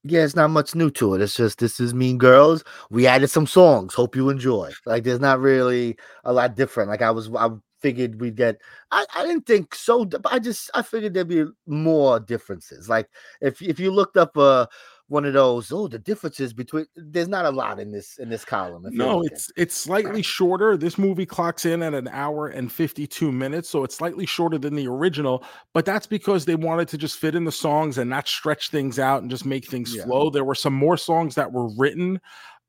Yeah, 0.09 0.23
it's 0.23 0.35
not 0.35 0.51
much 0.51 0.73
new 0.75 0.89
to 0.91 1.15
it. 1.15 1.21
It's 1.21 1.35
just 1.35 1.59
this 1.59 1.79
is 1.79 1.93
Mean 1.93 2.17
Girls. 2.17 2.63
We 2.89 3.07
added 3.07 3.29
some 3.29 3.47
songs. 3.47 3.93
Hope 3.93 4.15
you 4.15 4.29
enjoy. 4.29 4.71
Like, 4.85 5.03
there's 5.03 5.19
not 5.19 5.39
really 5.39 5.97
a 6.23 6.31
lot 6.31 6.55
different. 6.55 6.89
Like, 6.89 7.01
I 7.01 7.11
was, 7.11 7.29
I 7.35 7.49
figured 7.81 8.21
we'd 8.21 8.35
get. 8.35 8.61
I, 8.91 9.05
I 9.15 9.25
didn't 9.25 9.45
think 9.45 9.75
so. 9.75 10.07
I 10.25 10.39
just, 10.39 10.69
I 10.73 10.81
figured 10.83 11.13
there'd 11.13 11.27
be 11.27 11.45
more 11.65 12.19
differences. 12.19 12.87
Like, 12.87 13.09
if 13.41 13.61
if 13.61 13.79
you 13.79 13.91
looked 13.91 14.17
up 14.17 14.37
uh 14.37 14.67
one 15.09 15.23
of 15.23 15.33
those, 15.33 15.71
oh, 15.71 15.87
the 15.87 15.99
differences 15.99 16.51
between. 16.53 16.85
There's 16.95 17.29
not 17.29 17.45
a 17.45 17.49
lot 17.49 17.79
in 17.79 17.91
this 17.91 18.17
in 18.17 18.29
this 18.29 18.43
column. 18.43 18.85
if 18.85 18.93
No, 18.93 19.21
it's 19.23 19.49
it's 19.55 19.75
slightly 19.75 20.21
shorter. 20.21 20.75
This 20.75 20.97
movie 20.97 21.25
clocks 21.25 21.65
in 21.65 21.81
at 21.81 21.93
an 21.93 22.09
hour 22.09 22.47
and 22.47 22.71
52 22.71 23.31
minutes, 23.31 23.69
so 23.69 23.83
it's 23.83 23.95
slightly 23.95 24.25
shorter 24.25 24.57
than 24.57 24.75
the 24.75 24.87
original, 24.87 25.43
but 25.73 25.85
that's 25.85 26.07
because 26.07 26.45
they 26.45 26.55
wanted 26.55 26.87
to 26.89 26.97
just 26.97 27.19
fit 27.19 27.35
in 27.35 27.45
the 27.45 27.51
songs 27.51 27.97
and 27.97 28.09
not 28.09 28.27
stretch 28.27 28.69
things 28.69 28.99
out 28.99 29.21
and 29.21 29.31
just 29.31 29.45
make 29.45 29.67
things 29.67 29.95
Yeah. 29.95 30.03
flow. 30.03 30.29
There 30.29 30.43
were 30.43 30.55
some 30.55 30.73
more 30.73 30.97
songs 30.97 31.35
that 31.35 31.51
were 31.51 31.69
written 31.77 32.19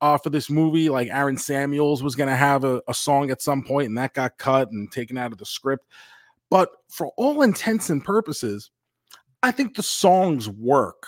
uh, 0.01 0.17
for 0.17 0.31
this 0.31 0.49
movie, 0.49 0.89
like 0.89 1.09
Aaron 1.09 1.37
Samuels 1.37 2.05
was 2.05 2.15
going 2.15 2.29
to 2.29 2.37
have 2.37 2.63
a, 2.63 2.81
a 2.87 2.95
song 2.95 3.31
at 3.31 3.43
some 3.43 3.65
point, 3.65 3.89
and 3.89 3.99
that 3.99 4.15
got 4.15 4.39
cut 4.39 4.71
and 4.71 4.91
taken 4.93 5.19
out 5.19 5.33
of 5.33 5.39
the 5.39 5.47
script. 5.47 5.87
But 6.51 6.71
for 6.89 7.09
all 7.17 7.43
intents 7.43 7.91
and 7.91 8.03
purposes, 8.05 8.71
I 9.43 9.51
think 9.51 9.75
the 9.75 9.83
songs 9.83 10.49
work, 10.49 11.07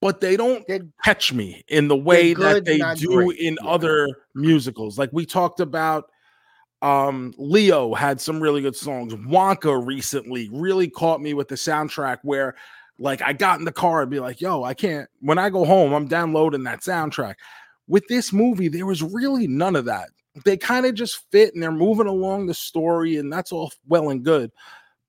but 0.00 0.20
they 0.20 0.36
don't 0.36 0.66
They're- 0.66 0.86
catch 1.04 1.32
me 1.32 1.64
in 1.68 1.88
the 1.88 1.96
way 1.96 2.34
that 2.34 2.64
they 2.64 2.78
do 2.96 3.08
great. 3.26 3.38
in 3.38 3.56
Yeah. 3.62 3.68
other 3.70 4.08
musicals. 4.34 4.98
Like 4.98 5.10
we 5.12 5.26
talked 5.26 5.60
about 5.60 6.10
um 6.82 7.34
Leo 7.38 7.92
had 7.94 8.20
some 8.20 8.40
really 8.40 8.62
good 8.62 8.76
songs. 8.76 9.12
Wonka 9.14 9.84
recently 9.84 10.48
really 10.52 10.88
caught 10.88 11.20
me 11.20 11.34
with 11.34 11.48
the 11.48 11.56
soundtrack 11.56 12.18
where 12.22 12.54
like 13.00 13.20
I 13.22 13.32
got 13.32 13.58
in 13.58 13.64
the 13.64 13.72
car 13.72 14.02
and 14.02 14.10
be 14.10 14.20
like, 14.20 14.40
"Yo, 14.40 14.62
I 14.62 14.74
can't 14.74 15.08
when 15.20 15.38
I 15.38 15.50
go 15.50 15.64
home, 15.64 15.92
I'm 15.92 16.06
downloading 16.06 16.62
that 16.64 16.80
soundtrack." 16.82 17.34
With 17.88 18.06
this 18.08 18.32
movie, 18.32 18.68
there 18.68 18.86
was 18.86 19.02
really 19.02 19.46
none 19.48 19.74
of 19.74 19.86
that. 19.86 20.10
They 20.44 20.56
kind 20.56 20.86
of 20.86 20.94
just 20.94 21.24
fit 21.32 21.54
and 21.54 21.62
they're 21.62 21.72
moving 21.72 22.06
along 22.06 22.46
the 22.46 22.54
story 22.54 23.16
and 23.16 23.32
that's 23.32 23.50
all 23.50 23.72
well 23.88 24.10
and 24.10 24.22
good. 24.24 24.52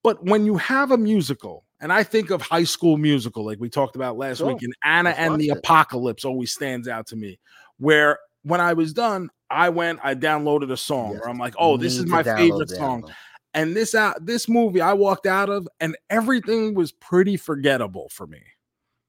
But 0.04 0.24
when 0.24 0.46
you 0.46 0.56
have 0.58 0.92
a 0.92 0.98
musical, 0.98 1.66
and 1.82 1.92
I 1.94 2.04
think 2.04 2.30
of 2.30 2.42
High 2.42 2.64
School 2.64 2.98
Musical, 2.98 3.46
like 3.46 3.60
we 3.60 3.70
talked 3.70 3.96
about 3.96 4.18
last 4.18 4.40
Sure. 4.40 4.48
week, 4.48 4.62
and 4.62 4.74
Anna 4.84 5.10
Let's 5.10 5.20
and 5.20 5.42
the. 5.42 5.50
Apocalypse 5.50 6.26
always 6.26 6.52
stands 6.52 6.88
out 6.88 7.08
to 7.08 7.16
me. 7.16 7.40
Where 7.78 8.20
when 8.44 8.62
I 8.62 8.74
was 8.74 8.94
done, 8.94 9.30
I 9.50 9.70
went, 9.70 10.00
I 10.04 10.16
downloaded 10.16 10.72
a 10.72 10.78
song 10.78 11.12
Yes, 11.14 11.22
where 11.22 11.30
I'm 11.30 11.38
like, 11.38 11.54
you 11.54 11.60
oh, 11.60 11.78
this 11.78 11.98
is 11.98 12.06
my 12.06 12.24
favorite 12.24 12.70
song. 12.70 13.02
album. 13.04 13.16
And 13.56 13.76
this 13.76 13.96
out 13.96 14.26
this 14.26 14.48
movie 14.48 14.82
I 14.82 14.94
walked 14.94 15.26
out 15.26 15.50
of, 15.50 15.68
and 15.80 15.98
everything 16.10 16.76
was 16.76 16.92
pretty 16.92 17.36
forgettable 17.38 18.10
for 18.10 18.28
me. 18.28 18.42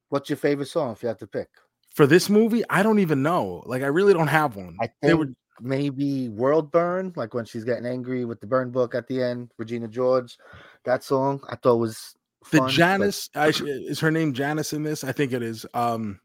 What's 0.09 0.31
your 0.31 0.39
favorite 0.39 0.67
song 0.67 0.93
if 0.93 1.03
you 1.03 1.09
have 1.09 1.19
to 1.19 1.27
pick? 1.27 1.49
For 1.91 2.07
this 2.07 2.31
movie, 2.31 2.63
I 2.71 2.83
don't 2.83 3.01
even 3.01 3.23
know. 3.23 3.63
Like, 3.67 3.83
I 3.83 3.87
really 3.87 4.15
don't 4.15 4.29
have 4.29 4.57
one. 4.57 4.77
I 4.81 4.89
They 5.03 5.09
think 5.09 5.19
were 5.19 5.35
maybe 5.61 6.29
World 6.31 6.73
Burn, 6.73 7.13
like 7.17 7.35
when 7.35 7.45
she's 7.45 7.65
getting 7.65 7.85
angry 7.85 8.25
with 8.25 8.41
the 8.41 8.47
burn 8.47 8.71
book 8.71 8.95
at 8.95 9.07
the 9.09 9.23
end, 9.23 9.51
Regina 9.59 9.89
George. 9.89 10.39
That 10.85 11.05
song 11.05 11.43
I 11.49 11.57
thought 11.57 11.77
was 11.77 12.15
the 12.51 12.59
but 12.61 12.71
Janice 12.71 13.29
I 13.35 13.53
is 13.55 14.01
her 14.01 14.11
name 14.11 14.33
Janice 14.33 14.73
in 14.73 14.83
this? 14.83 15.05
I 15.05 15.13
think 15.13 15.33
it 15.33 15.43
is. 15.43 15.67
Um, 15.75 16.21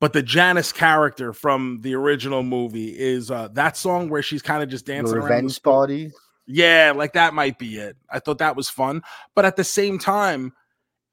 but 0.00 0.12
the 0.12 0.22
Janice 0.22 0.72
character 0.72 1.32
from 1.32 1.78
the 1.82 1.94
original 1.94 2.42
movie 2.42 2.96
is 2.98 3.30
uh 3.30 3.48
that 3.52 3.76
song 3.76 4.08
where 4.08 4.22
she's 4.22 4.42
kind 4.42 4.62
of 4.62 4.68
just 4.68 4.86
dancing 4.86 5.16
the 5.16 5.22
revenge 5.22 5.62
party. 5.62 6.12
Yeah, 6.46 6.92
like 6.94 7.12
that 7.12 7.34
might 7.34 7.58
be 7.58 7.76
it. 7.76 7.96
I 8.10 8.20
thought 8.20 8.38
that 8.38 8.56
was 8.56 8.70
fun, 8.70 9.02
but 9.34 9.44
at 9.44 9.56
the 9.56 9.64
same 9.64 9.98
time, 9.98 10.52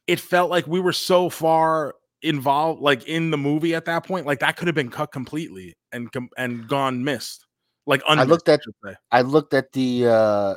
it 0.08 0.20
felt 0.20 0.50
like 0.50 0.66
we 0.68 0.80
were 0.80 0.94
so 0.94 1.30
far 1.30 1.96
involved, 2.22 2.82
like 2.82 3.08
in 3.08 3.32
the 3.32 3.38
movie 3.38 3.76
at 3.76 3.86
that 3.86 4.06
point, 4.06 4.26
like 4.26 4.40
that 4.40 4.56
could 4.56 4.68
have 4.68 4.76
been 4.76 4.90
cut 4.92 5.12
completely 5.12 5.76
and 5.92 6.12
com- 6.12 6.30
and 6.38 6.68
gone 6.68 7.04
missed. 7.04 7.46
Like 7.86 8.02
I 8.08 8.24
looked 8.24 8.50
at- 8.50 8.62
say. 8.64 8.96
I 9.12 9.22
looked 9.22 9.54
at 9.54 9.72
the 9.74 10.08
uh 10.08 10.56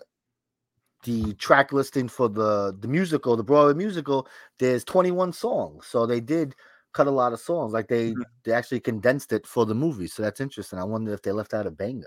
the 1.05 1.35
track 1.35 1.73
listing 1.73 2.09
for 2.09 2.29
the 2.29 2.77
the 2.81 2.89
musical, 2.89 3.37
the 3.37 3.45
Broadway 3.45 3.75
musical. 3.75 4.29
There's 4.59 4.85
21 4.85 5.33
songs, 5.33 5.87
so 5.87 6.07
they 6.07 6.21
did 6.21 6.55
cut 6.93 7.07
a 7.07 7.11
lot 7.11 7.33
of 7.33 7.41
songs. 7.41 7.73
Like 7.73 7.89
they 7.89 8.11
Mhm. 8.13 8.25
they 8.45 8.53
actually 8.53 8.81
condensed 8.81 9.33
it 9.33 9.47
for 9.47 9.67
the 9.67 9.75
movie, 9.75 10.07
so 10.09 10.23
that's 10.23 10.41
interesting. 10.41 10.79
I 10.79 10.85
wonder 10.85 11.13
if 11.13 11.23
they 11.23 11.33
left 11.33 11.55
out 11.55 11.67
a 11.67 11.71
banger. 11.71 12.07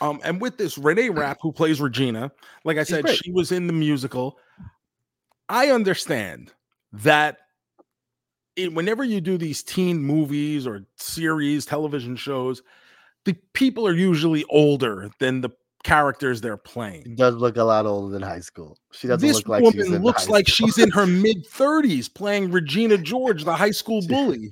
Um, 0.00 0.20
and 0.24 0.40
with 0.40 0.58
this, 0.58 0.76
Renee 0.76 1.08
Rapp, 1.08 1.38
who 1.40 1.52
plays 1.52 1.80
Regina, 1.80 2.30
like 2.64 2.76
I 2.76 2.84
She's 2.84 2.90
said, 2.90 3.04
great. 3.04 3.22
she 3.22 3.30
was 3.32 3.50
in 3.52 3.66
the 3.66 3.72
musical. 3.72 4.38
I 5.48 5.70
understand 5.70 6.52
that 6.92 7.38
it, 8.56 8.72
whenever 8.74 9.04
you 9.04 9.20
do 9.20 9.38
these 9.38 9.62
teen 9.62 9.98
movies 10.02 10.66
or 10.66 10.82
series, 10.96 11.66
television 11.66 12.16
shows, 12.16 12.62
the 13.24 13.34
people 13.52 13.86
are 13.86 13.94
usually 13.94 14.44
older 14.50 15.10
than 15.18 15.40
the 15.40 15.50
characters 15.86 16.40
they're 16.40 16.60
She 16.66 16.72
playing. 16.72 17.14
does 17.16 17.36
look 17.36 17.56
a 17.56 17.62
lot 17.64 17.86
older 17.86 18.12
than 18.12 18.22
high 18.22 18.40
school. 18.40 18.76
She 18.92 19.06
doesn't 19.06 19.26
This 19.26 19.36
look 19.36 19.48
like 19.48 19.62
woman 19.62 19.78
she's 19.84 19.92
in 19.92 20.02
looks 20.02 20.28
like 20.28 20.48
school. 20.48 20.68
she's 20.68 20.78
in 20.78 20.90
her 20.90 21.06
mid 21.24 21.46
30s 21.48 22.12
playing 22.12 22.50
Regina 22.50 22.98
George, 22.98 23.44
the 23.44 23.54
high 23.54 23.70
school 23.70 24.00
bully. 24.06 24.50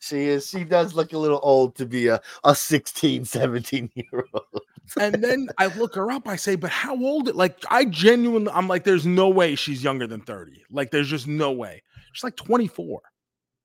She 0.00 0.22
is. 0.28 0.48
She 0.48 0.64
does 0.64 0.94
look 0.94 1.12
a 1.12 1.18
little 1.18 1.40
old 1.42 1.76
to 1.76 1.84
be 1.84 2.08
a, 2.08 2.18
a 2.44 2.54
16, 2.54 3.26
17 3.26 3.90
year 3.94 4.24
old. 4.32 4.62
And 4.98 5.22
then 5.22 5.48
I 5.58 5.66
look 5.66 5.94
her 5.96 6.10
up. 6.10 6.26
I 6.26 6.36
say, 6.36 6.56
but 6.56 6.70
how 6.70 6.96
old? 6.96 7.34
Like, 7.34 7.58
I 7.70 7.84
genuinely, 7.84 8.50
I'm 8.54 8.66
like, 8.66 8.84
there's 8.84 9.04
no 9.04 9.28
way 9.28 9.54
she's 9.54 9.84
younger 9.84 10.06
than 10.06 10.22
30. 10.22 10.62
Like, 10.70 10.90
there's 10.90 11.08
just 11.10 11.26
no 11.26 11.52
way. 11.52 11.82
She's 12.14 12.24
like 12.24 12.36
24. 12.36 13.02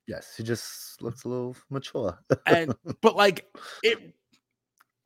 Yes, 0.08 0.34
she 0.36 0.43
just 0.43 1.02
looks 1.02 1.24
a 1.24 1.30
little 1.30 1.56
mature. 1.70 2.20
And, 2.45 2.74
but 3.02 3.16
like, 3.16 3.45
it, 3.84 4.14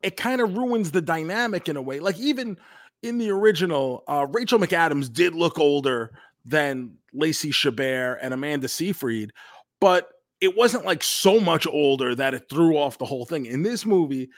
it 0.04 0.16
kind 0.16 0.40
of 0.40 0.56
ruins 0.56 0.90
the 0.90 1.00
dynamic 1.00 1.68
in 1.68 1.76
a 1.76 1.82
way. 1.82 1.98
Like, 1.98 2.18
even 2.18 2.58
in 3.02 3.18
the 3.18 3.30
original, 3.30 4.04
uh, 4.06 4.26
Rachel 4.30 4.58
McAdams 4.58 5.12
did 5.12 5.34
look 5.34 5.58
older 5.58 6.12
than 6.44 6.96
Lacey 7.14 7.50
Chabert 7.50 8.18
and 8.20 8.34
Amanda 8.34 8.68
Seyfried, 8.68 9.32
but 9.80 10.10
it 10.40 10.56
wasn't 10.56 10.84
like 10.84 11.02
so 11.02 11.40
much 11.40 11.66
older 11.66 12.14
that 12.14 12.34
it 12.34 12.44
threw 12.50 12.76
off 12.76 12.98
the 12.98 13.06
whole 13.06 13.24
thing. 13.24 13.46
In 13.46 13.62
this 13.62 13.86
movie, 13.86 14.28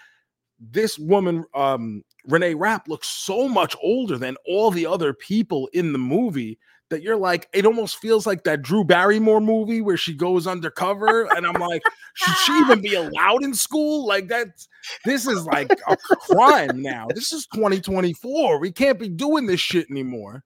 this 0.60 0.98
woman, 0.98 1.44
um, 1.54 2.02
Renee 2.26 2.54
Rapp, 2.54 2.86
looks 2.86 3.08
so 3.08 3.48
much 3.48 3.74
older 3.82 4.16
than 4.16 4.36
all 4.46 4.70
the 4.70 4.86
other 4.86 5.12
people 5.12 5.68
in 5.72 5.92
the 5.92 5.98
movie 5.98 6.58
that 6.91 7.03
you're 7.03 7.16
like, 7.16 7.49
it 7.53 7.66
almost 7.66 7.97
feels 7.97 8.26
like 8.26 8.45
that 8.45 8.62
Drew 8.62 8.84
Barrymore 8.84 9.41
movie 9.41 9.80
where 9.80 9.97
she 9.97 10.14
goes 10.14 10.47
undercover. 10.47 11.24
And 11.34 11.47
I'm 11.47 11.61
like, 11.61 11.82
should 12.14 12.37
she 12.39 12.53
even 12.61 12.80
be 12.80 12.95
allowed 12.95 13.43
in 13.43 13.55
school? 13.55 14.07
Like, 14.07 14.28
that's 14.28 14.68
this 15.05 15.26
is 15.26 15.45
like 15.47 15.70
a 15.89 15.97
crime 15.97 16.82
now. 16.82 17.09
This 17.09 17.32
is 17.32 17.47
2024. 17.55 18.61
We 18.61 18.72
can't 18.72 18.99
be 18.99 19.09
doing 19.09 19.47
this 19.47 19.61
shit 19.61 19.91
anymore. 19.91 20.45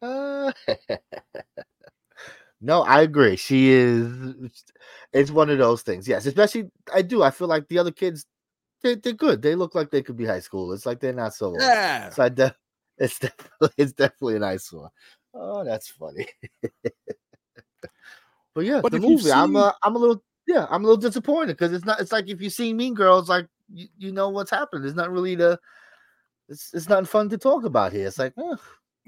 Uh, 0.00 0.52
no, 2.60 2.82
I 2.82 3.02
agree. 3.02 3.36
She 3.36 3.70
is. 3.70 4.50
It's 5.12 5.30
one 5.30 5.50
of 5.50 5.58
those 5.58 5.82
things. 5.82 6.06
Yes, 6.06 6.26
especially 6.26 6.70
I 6.92 7.02
do. 7.02 7.22
I 7.22 7.30
feel 7.30 7.48
like 7.48 7.68
the 7.68 7.78
other 7.78 7.90
kids, 7.90 8.24
they, 8.82 8.94
they're 8.94 9.12
good. 9.12 9.42
They 9.42 9.54
look 9.54 9.74
like 9.74 9.90
they 9.90 10.02
could 10.02 10.16
be 10.16 10.26
high 10.26 10.40
school. 10.40 10.72
It's 10.72 10.86
like 10.86 11.00
they're 11.00 11.12
not 11.12 11.34
so. 11.34 11.46
Old. 11.46 11.60
Yeah. 11.60 12.10
So 12.10 12.22
I 12.22 12.28
de- 12.28 12.54
it's 12.98 13.18
definitely 13.18 13.70
it's 13.76 13.92
definitely 13.92 14.36
a 14.36 14.40
nice 14.40 14.72
one. 14.72 14.90
Oh, 15.40 15.64
that's 15.64 15.88
funny. 15.88 16.26
but 18.54 18.64
yeah, 18.64 18.80
But 18.82 18.92
the 18.92 19.00
movie. 19.00 19.30
I'm 19.30 19.50
seen- 19.50 19.56
uh, 19.56 19.72
I'm 19.82 19.94
a 19.96 19.98
little 19.98 20.22
yeah, 20.46 20.66
I'm 20.70 20.82
a 20.82 20.86
little 20.88 21.00
disappointed 21.00 21.56
because 21.56 21.72
it's 21.72 21.84
not. 21.84 22.00
It's 22.00 22.12
like 22.12 22.28
if 22.28 22.40
you've 22.40 22.52
seen 22.52 22.76
Mean 22.76 22.94
Girls, 22.94 23.28
like 23.28 23.46
you, 23.72 23.86
you 23.98 24.12
know 24.12 24.30
what's 24.30 24.50
happened. 24.50 24.84
It's 24.84 24.96
not 24.96 25.10
really 25.12 25.34
the. 25.34 25.58
It's 26.48 26.72
it's 26.72 26.88
nothing 26.88 27.04
fun 27.04 27.28
to 27.28 27.38
talk 27.38 27.64
about 27.64 27.92
here. 27.92 28.06
It's 28.06 28.18
like, 28.18 28.32
eh, 28.38 28.56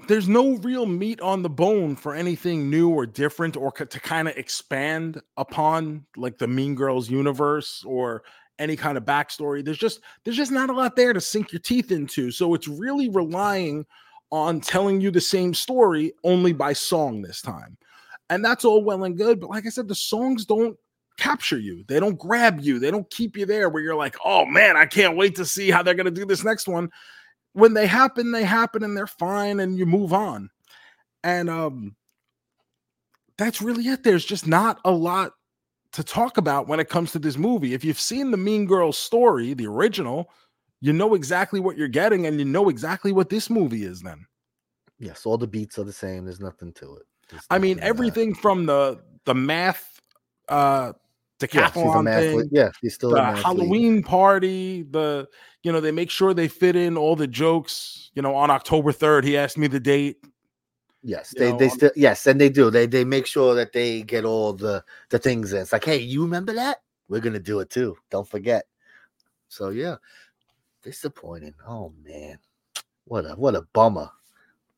there's 0.07 0.29
no 0.29 0.55
real 0.57 0.85
meat 0.85 1.19
on 1.21 1.41
the 1.41 1.49
bone 1.49 1.95
for 1.95 2.13
anything 2.13 2.69
new 2.69 2.89
or 2.89 3.05
different 3.05 3.57
or 3.57 3.71
co- 3.71 3.85
to 3.85 3.99
kind 3.99 4.27
of 4.27 4.37
expand 4.37 5.21
upon 5.37 6.05
like 6.15 6.37
the 6.37 6.47
mean 6.47 6.75
girls 6.75 7.09
universe 7.09 7.83
or 7.85 8.23
any 8.59 8.75
kind 8.75 8.97
of 8.97 9.03
backstory 9.03 9.63
there's 9.65 9.77
just 9.77 10.01
there's 10.23 10.37
just 10.37 10.51
not 10.51 10.69
a 10.69 10.73
lot 10.73 10.95
there 10.95 11.13
to 11.13 11.21
sink 11.21 11.51
your 11.51 11.59
teeth 11.61 11.91
into 11.91 12.29
so 12.29 12.53
it's 12.53 12.67
really 12.67 13.09
relying 13.09 13.85
on 14.31 14.61
telling 14.61 15.01
you 15.01 15.11
the 15.11 15.21
same 15.21 15.53
story 15.53 16.13
only 16.23 16.53
by 16.53 16.73
song 16.73 17.21
this 17.21 17.41
time 17.41 17.77
and 18.29 18.43
that's 18.43 18.65
all 18.65 18.83
well 18.83 19.03
and 19.03 19.17
good 19.17 19.39
but 19.39 19.49
like 19.49 19.65
i 19.65 19.69
said 19.69 19.87
the 19.87 19.95
songs 19.95 20.45
don't 20.45 20.77
capture 21.17 21.59
you 21.59 21.83
they 21.87 21.99
don't 21.99 22.17
grab 22.17 22.59
you 22.61 22.79
they 22.79 22.89
don't 22.89 23.09
keep 23.11 23.35
you 23.37 23.45
there 23.45 23.69
where 23.69 23.83
you're 23.83 23.95
like 23.95 24.15
oh 24.23 24.45
man 24.45 24.77
i 24.77 24.85
can't 24.85 25.17
wait 25.17 25.35
to 25.35 25.45
see 25.45 25.69
how 25.69 25.83
they're 25.83 25.93
going 25.93 26.05
to 26.05 26.11
do 26.11 26.25
this 26.25 26.43
next 26.43 26.67
one 26.67 26.89
when 27.53 27.73
they 27.73 27.87
happen, 27.87 28.31
they 28.31 28.43
happen 28.43 28.83
and 28.83 28.95
they're 28.95 29.07
fine 29.07 29.59
and 29.59 29.77
you 29.77 29.85
move 29.85 30.13
on. 30.13 30.49
And 31.23 31.49
um 31.49 31.95
that's 33.37 33.61
really 33.61 33.87
it. 33.87 34.03
There's 34.03 34.25
just 34.25 34.45
not 34.45 34.79
a 34.85 34.91
lot 34.91 35.31
to 35.93 36.03
talk 36.03 36.37
about 36.37 36.67
when 36.67 36.79
it 36.79 36.89
comes 36.89 37.11
to 37.11 37.19
this 37.19 37.37
movie. 37.37 37.73
If 37.73 37.83
you've 37.83 37.99
seen 37.99 38.31
the 38.31 38.37
Mean 38.37 38.65
Girls 38.65 38.97
story, 38.97 39.53
the 39.53 39.67
original, 39.67 40.29
you 40.81 40.91
know 40.91 41.13
exactly 41.13 41.59
what 41.59 41.77
you're 41.77 41.87
getting 41.87 42.25
and 42.25 42.39
you 42.39 42.45
know 42.45 42.67
exactly 42.69 43.11
what 43.11 43.29
this 43.29 43.49
movie 43.49 43.83
is 43.83 44.01
then. 44.01 44.25
yes, 44.99 45.25
all 45.25 45.37
the 45.37 45.47
beats 45.47 45.77
are 45.79 45.83
the 45.83 45.93
same. 45.93 46.25
There's 46.25 46.39
nothing 46.39 46.73
to 46.73 46.95
it. 46.95 47.03
There's 47.29 47.43
I 47.49 47.59
mean, 47.59 47.79
everything 47.79 48.33
from 48.33 48.65
the 48.65 49.01
the 49.25 49.35
math 49.35 50.01
uh 50.49 50.93
Yeah, 51.53 51.71
she's 51.71 51.95
a 51.95 52.03
decathlon 52.03 52.13
thing, 52.13 52.49
Yeah, 52.51 52.69
she's 52.79 52.95
still 52.95 53.11
the. 53.11 53.21
Halloween 53.21 54.03
party, 54.03 54.83
the 54.83 55.27
you 55.63 55.71
know, 55.71 55.79
they 55.79 55.91
make 55.91 56.09
sure 56.09 56.33
they 56.33 56.47
fit 56.47 56.75
in 56.75 56.97
all 56.97 57.15
the 57.15 57.27
jokes. 57.27 58.11
You 58.13 58.21
know, 58.21 58.35
on 58.35 58.49
October 58.51 58.91
3rd, 58.91 59.23
he 59.23 59.37
asked 59.37 59.57
me 59.57 59.67
the 59.67 59.79
date. 59.79 60.17
Yes, 61.03 61.33
you 61.33 61.39
they 61.39 61.51
know, 61.51 61.57
they 61.57 61.69
still 61.69 61.91
yes, 61.95 62.27
and 62.27 62.39
they 62.39 62.49
do. 62.49 62.69
They 62.69 62.85
they 62.85 63.03
make 63.03 63.25
sure 63.25 63.55
that 63.55 63.73
they 63.73 64.03
get 64.03 64.23
all 64.23 64.53
the 64.53 64.83
the 65.09 65.17
things 65.17 65.51
in. 65.53 65.61
It's 65.61 65.73
like, 65.73 65.85
hey, 65.85 65.97
you 65.97 66.21
remember 66.21 66.53
that? 66.53 66.77
We're 67.09 67.21
gonna 67.21 67.39
do 67.39 67.59
it 67.59 67.69
too. 67.71 67.97
Don't 68.11 68.27
forget. 68.27 68.65
So 69.47 69.69
yeah, 69.69 69.95
disappointing. 70.81 71.53
Oh 71.67 71.93
man, 72.03 72.39
what 73.05 73.25
a 73.25 73.33
what 73.35 73.55
a 73.55 73.61
bummer. 73.73 74.09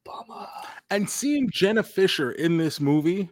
Bummer. 0.03 0.47
And 0.89 1.09
seeing 1.09 1.49
Jenna 1.49 1.83
Fischer 1.83 2.31
in 2.31 2.57
this 2.57 2.79
movie, 2.79 3.29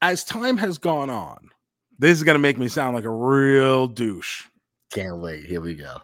as 0.00 0.24
time 0.24 0.56
has 0.56 0.78
gone 0.78 1.10
on, 1.10 1.50
this 1.98 2.16
is 2.16 2.24
going 2.24 2.34
to 2.34 2.40
make 2.40 2.58
me 2.58 2.68
sound 2.68 2.94
like 2.94 3.04
a 3.04 3.10
real 3.10 3.86
douche. 3.86 4.44
Can't 4.92 5.18
wait. 5.18 5.44
Here 5.44 5.60
we 5.60 5.74
go. 5.74 5.98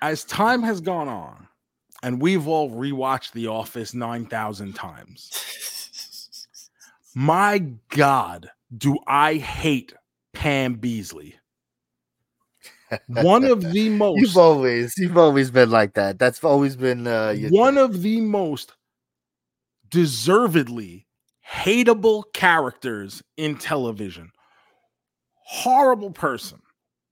As 0.00 0.24
time 0.24 0.62
has 0.62 0.80
gone 0.80 1.08
on, 1.08 1.48
and 2.02 2.22
we've 2.22 2.46
all 2.46 2.70
rewatched 2.70 3.32
The 3.32 3.48
Office 3.48 3.92
9,000 3.94 4.74
times, 4.74 5.30
my 7.14 7.58
God, 7.88 8.50
do 8.76 8.98
I 9.06 9.34
hate 9.34 9.92
Pam 10.32 10.76
Beesly. 10.76 11.34
One 13.08 13.44
of 13.44 13.60
the 13.72 13.88
most 13.90 14.20
You've 14.20 14.36
always 14.36 14.94
you've 14.96 15.18
always 15.18 15.50
been 15.50 15.70
like 15.70 15.94
that. 15.94 16.18
That's 16.18 16.42
always 16.44 16.76
been 16.76 17.06
uh 17.06 17.34
one 17.50 17.74
thing. 17.74 17.84
of 17.84 18.02
the 18.02 18.20
most 18.20 18.72
deservedly 19.90 21.06
hateable 21.50 22.24
characters 22.34 23.22
in 23.36 23.56
television. 23.56 24.30
Horrible 25.44 26.10
person. 26.10 26.60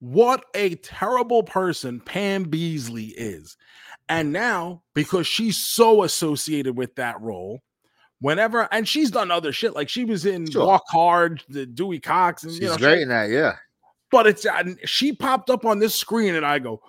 What 0.00 0.44
a 0.54 0.74
terrible 0.76 1.42
person 1.42 2.00
Pam 2.00 2.46
Beesly 2.46 3.12
is. 3.16 3.56
And 4.08 4.32
now, 4.32 4.82
because 4.94 5.26
she's 5.26 5.56
so 5.56 6.02
associated 6.02 6.76
with 6.76 6.94
that 6.96 7.20
role, 7.20 7.60
whenever 8.20 8.68
and 8.70 8.86
she's 8.86 9.10
done 9.10 9.30
other 9.30 9.52
shit, 9.52 9.74
like 9.74 9.88
she 9.88 10.04
was 10.04 10.26
in 10.26 10.48
Sure. 10.50 10.66
Walk 10.66 10.84
Hard, 10.88 11.42
the 11.48 11.64
Dewey 11.66 11.98
Cox, 11.98 12.42
and 12.44 12.52
she's 12.52 12.60
you 12.60 12.68
know, 12.68 12.76
great 12.76 12.96
she- 12.98 13.02
in 13.02 13.08
that. 13.08 13.30
Yeah. 13.30 13.56
But 14.10 14.26
it's 14.26 14.46
uh, 14.46 14.52
and 14.56 14.78
she 14.84 15.12
popped 15.12 15.50
up 15.50 15.64
on 15.64 15.78
this 15.78 15.94
screen 15.94 16.34
and 16.34 16.46
I 16.46 16.58
go, 16.58 16.80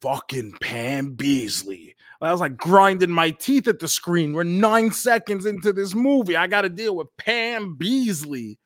fucking 0.00 0.54
Pam 0.60 1.16
Beesly. 1.16 1.94
I 2.20 2.32
was 2.32 2.40
like 2.40 2.56
grinding 2.56 3.10
my 3.10 3.30
teeth 3.30 3.68
at 3.68 3.80
the 3.80 3.88
screen. 3.88 4.32
We're 4.32 4.44
nine 4.44 4.92
seconds 4.92 5.44
into 5.44 5.72
this 5.72 5.94
movie. 5.94 6.36
I 6.36 6.46
got 6.46 6.62
to 6.62 6.70
deal 6.70 6.96
with 6.96 7.08
Pam 7.18 7.76
Beesly. 7.78 8.56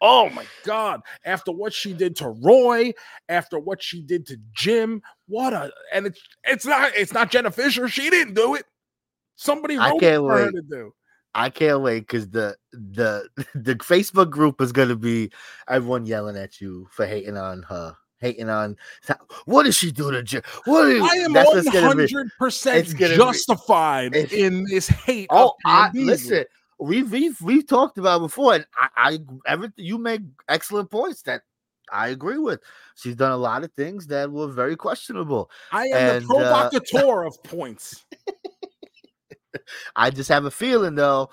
Oh 0.00 0.30
my 0.30 0.46
God. 0.64 1.00
After 1.24 1.52
what 1.52 1.72
she 1.74 1.92
did 1.92 2.16
to 2.16 2.28
Roy, 2.28 2.92
after 3.28 3.58
what 3.58 3.82
she 3.82 4.00
did 4.00 4.26
to 4.26 4.36
Jim, 4.52 5.02
what 5.26 5.52
a 5.52 5.70
and 5.92 6.06
it's 6.06 6.20
it's 6.44 6.66
not 6.66 6.92
it's 6.96 7.12
not 7.12 7.30
Jenna 7.30 7.50
Fischer. 7.50 7.88
She 7.88 8.10
didn't 8.10 8.34
do 8.34 8.54
it. 8.54 8.64
Somebody 9.36 9.76
wrote 9.76 9.96
it 9.96 10.00
can't 10.00 10.22
for 10.22 10.38
her 10.38 10.50
to 10.50 10.62
do. 10.62 10.92
I 11.34 11.50
can't 11.50 11.80
wait 11.80 12.00
because 12.00 12.30
the 12.30 12.56
the 12.72 13.28
the 13.54 13.76
Facebook 13.76 14.30
group 14.30 14.60
is 14.60 14.72
gonna 14.72 14.96
be 14.96 15.30
everyone 15.68 16.06
yelling 16.06 16.36
at 16.36 16.60
you 16.60 16.88
for 16.90 17.06
hating 17.06 17.36
on 17.36 17.62
her, 17.64 17.94
hating 18.18 18.48
on 18.48 18.76
what 19.44 19.64
did 19.64 19.74
she 19.74 19.92
do 19.92 20.10
to 20.10 20.22
Jim? 20.22 20.42
What 20.64 20.86
did, 20.86 21.02
I 21.02 21.14
am 21.16 21.34
one 21.34 21.44
what's 21.46 21.68
gonna 21.68 21.80
be. 21.80 22.02
hundred 22.02 22.30
percent 22.38 22.88
justified 22.96 24.14
it's- 24.14 24.32
in 24.32 24.64
this 24.64 24.88
hate. 24.88 25.28
Oh, 25.30 25.54
I, 25.64 25.90
listen, 25.94 26.44
we've 26.78 27.10
we've 27.10 27.40
we've 27.40 27.66
talked 27.66 27.98
about 27.98 28.20
before, 28.20 28.54
and 28.54 28.66
I, 28.76 28.88
I 28.96 29.18
everything 29.46 29.84
you 29.84 29.98
make 29.98 30.22
excellent 30.48 30.90
points 30.90 31.22
that 31.22 31.42
I 31.92 32.08
agree 32.08 32.38
with. 32.38 32.60
She's 32.96 33.16
done 33.16 33.32
a 33.32 33.36
lot 33.36 33.64
of 33.64 33.72
things 33.72 34.06
that 34.08 34.30
were 34.30 34.48
very 34.48 34.76
questionable. 34.76 35.50
I 35.72 35.86
am 35.86 36.16
And, 36.16 36.28
the 36.28 36.34
uh, 36.34 36.68
provocateur 36.70 37.24
of 37.24 37.42
points. 37.44 38.04
I 39.96 40.10
just 40.10 40.28
have 40.28 40.44
a 40.44 40.50
feeling 40.50 40.94
though, 40.94 41.30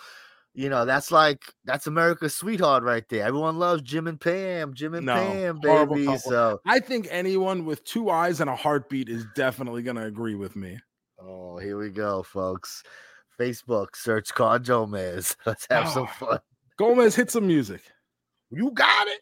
you 0.54 0.70
know, 0.70 0.86
that's 0.86 1.12
like 1.12 1.42
that's 1.66 1.88
America's 1.88 2.36
sweetheart 2.36 2.84
right 2.84 3.04
there. 3.10 3.26
Everyone 3.26 3.60
loves 3.60 3.82
Jim 3.84 4.08
and 4.08 4.20
Pam, 4.20 4.74
Jim 4.74 4.94
and 4.96 5.06
No, 5.06 5.14
Pam, 5.16 5.60
baby. 5.60 6.18
So 6.18 6.60
I 6.66 6.80
think 6.80 7.08
anyone 7.12 7.66
with 7.66 7.84
two 7.84 8.10
eyes 8.10 8.42
and 8.42 8.50
a 8.50 8.56
heartbeat 8.56 9.08
is 9.10 9.26
definitely 9.36 9.84
going 9.84 9.98
to 9.98 10.06
agree 10.06 10.36
with 10.36 10.56
me. 10.56 10.80
oh, 11.20 11.58
here 11.58 11.78
we 11.78 11.90
go, 11.90 12.24
folks. 12.24 12.84
Facebook, 13.40 13.90
search 13.96 14.34
Con 14.34 14.64
Gomez. 14.64 15.36
Let's 15.46 15.68
have 15.70 15.90
some 15.90 16.04
Oh. 16.22 16.26
fun. 16.26 16.40
Gomez, 16.78 17.16
hit 17.16 17.30
some 17.32 17.46
music. 17.48 17.82
You 18.50 18.72
got 18.72 19.08
it. 19.08 19.22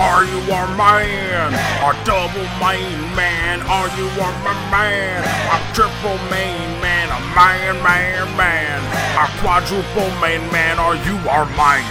Are 0.00 0.24
you 0.24 0.40
a 0.40 0.64
man? 0.78 1.52
A 1.52 2.04
double 2.06 2.48
main 2.56 3.00
man? 3.14 3.60
Are 3.68 3.88
you 3.98 4.08
a 4.08 4.30
ma- 4.44 4.70
man? 4.70 5.22
A 5.52 5.74
triple 5.74 6.16
main 6.30 6.80
man? 6.80 7.08
A 7.10 7.20
man, 7.36 7.82
man, 7.84 8.36
man? 8.36 8.80
A 9.20 9.28
quadruple 9.42 10.10
main 10.22 10.40
man? 10.50 10.78
Are 10.78 10.96
you 10.96 11.16
our 11.28 11.44
man? 11.54 11.84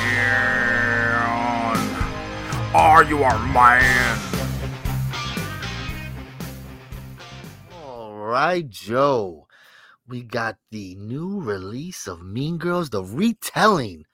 Are 2.73 3.03
you 3.03 3.21
our 3.21 3.39
man? 3.53 4.19
All 7.71 8.15
right, 8.15 8.67
Joe. 8.67 9.45
We 10.07 10.23
got 10.23 10.57
the 10.71 10.95
new 10.95 11.39
release 11.39 12.07
of 12.07 12.23
Mean 12.23 12.57
Girls, 12.57 12.89
the 12.89 13.03
retelling 13.03 14.05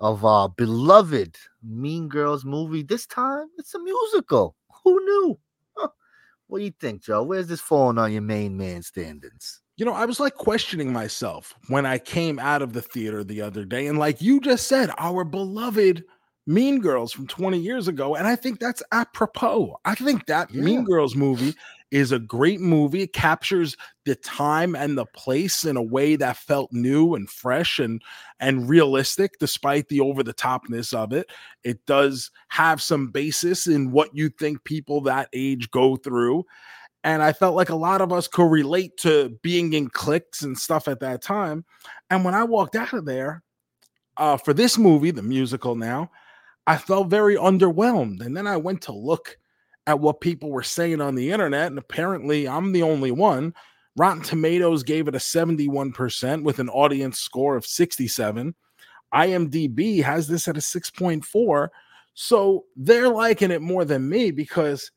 of 0.00 0.24
our 0.24 0.48
beloved 0.48 1.36
Mean 1.64 2.08
Girls 2.08 2.44
movie. 2.44 2.82
This 2.82 3.06
time 3.06 3.46
it's 3.58 3.74
a 3.74 3.78
musical. 3.78 4.54
Who 4.84 4.98
knew? 5.04 5.38
Huh. 5.76 5.88
What 6.46 6.58
do 6.58 6.64
you 6.64 6.74
think, 6.78 7.02
Joe? 7.02 7.22
Where's 7.22 7.46
this 7.46 7.60
falling 7.60 7.98
on 7.98 8.12
your 8.12 8.22
main 8.22 8.56
man 8.56 8.82
standings? 8.82 9.60
You 9.76 9.84
know, 9.84 9.92
I 9.94 10.04
was 10.04 10.20
like 10.20 10.34
questioning 10.34 10.92
myself 10.92 11.54
when 11.68 11.84
I 11.84 11.98
came 11.98 12.38
out 12.38 12.62
of 12.62 12.72
the 12.74 12.82
theater 12.82 13.24
the 13.24 13.42
other 13.42 13.64
day. 13.64 13.88
And 13.88 13.98
like 13.98 14.22
you 14.22 14.40
just 14.40 14.68
said, 14.68 14.90
our 14.98 15.24
beloved 15.24 16.04
Mean 16.46 16.80
Girls 16.80 17.12
from 17.12 17.26
20 17.26 17.58
years 17.58 17.88
ago. 17.88 18.14
And 18.14 18.26
I 18.26 18.36
think 18.36 18.60
that's 18.60 18.82
apropos. 18.92 19.76
I 19.84 19.94
think 19.94 20.26
that 20.26 20.52
Yeah. 20.52 20.62
Mean 20.62 20.84
Girls 20.84 21.16
movie 21.16 21.54
is 21.90 22.12
a 22.12 22.18
great 22.18 22.60
movie. 22.60 23.02
It 23.02 23.12
captures 23.12 23.76
the 24.04 24.16
time 24.16 24.74
and 24.74 24.98
the 24.98 25.06
place 25.06 25.64
in 25.64 25.76
a 25.76 25.82
way 25.82 26.16
that 26.16 26.36
felt 26.36 26.72
new 26.72 27.14
and 27.14 27.30
fresh 27.30 27.78
and 27.78 28.02
and 28.40 28.68
realistic 28.68 29.38
despite 29.38 29.88
the 29.88 30.00
over 30.00 30.22
the 30.22 30.34
topness 30.34 30.92
of 30.92 31.12
it. 31.12 31.30
It 31.62 31.84
does 31.86 32.30
have 32.48 32.82
some 32.82 33.08
basis 33.08 33.66
in 33.66 33.92
what 33.92 34.10
you 34.12 34.28
think 34.28 34.64
people 34.64 35.02
that 35.02 35.28
age 35.32 35.70
go 35.70 35.96
through. 35.96 36.44
And 37.04 37.22
I 37.22 37.34
felt 37.34 37.54
like 37.54 37.68
a 37.68 37.76
lot 37.76 38.00
of 38.00 38.12
us 38.12 38.26
could 38.26 38.50
relate 38.50 38.96
to 38.98 39.38
being 39.42 39.74
in 39.74 39.88
cliques 39.90 40.42
and 40.42 40.58
stuff 40.58 40.88
at 40.88 41.00
that 41.00 41.22
time. 41.22 41.64
And 42.08 42.24
when 42.24 42.34
I 42.34 42.44
walked 42.44 42.76
out 42.76 42.94
of 42.94 43.04
there 43.04 43.42
uh, 44.16 44.38
for 44.38 44.54
this 44.54 44.78
movie, 44.78 45.10
the 45.10 45.22
musical 45.22 45.76
now, 45.76 46.10
I 46.66 46.78
felt 46.78 47.08
very 47.08 47.36
underwhelmed. 47.36 48.24
And 48.24 48.34
then 48.34 48.46
I 48.46 48.56
went 48.56 48.80
to 48.82 48.92
look 48.92 49.36
at 49.86 50.00
what 50.00 50.20
people 50.20 50.50
were 50.50 50.62
saying 50.62 51.00
on 51.00 51.14
the 51.14 51.30
internet, 51.30 51.66
and 51.68 51.78
apparently 51.78 52.48
I'm 52.48 52.72
the 52.72 52.82
only 52.82 53.10
one. 53.10 53.54
Rotten 53.96 54.22
Tomatoes 54.22 54.82
gave 54.82 55.06
it 55.08 55.14
a 55.14 55.18
71% 55.18 56.42
with 56.42 56.58
an 56.58 56.68
audience 56.70 57.18
score 57.18 57.56
of 57.56 57.66
67. 57.66 58.54
IMDb 59.14 60.02
has 60.02 60.26
this 60.26 60.48
at 60.48 60.56
a 60.56 60.60
6.4. 60.60 61.68
So 62.14 62.64
they're 62.76 63.08
liking 63.08 63.50
it 63.50 63.62
more 63.62 63.84
than 63.84 64.08
me 64.08 64.30
because 64.30 64.90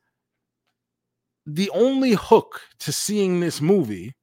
the 1.45 1.69
only 1.71 2.11
hook 2.13 2.61
to 2.79 2.91
seeing 2.91 3.39
this 3.39 3.61
movie 3.61 4.15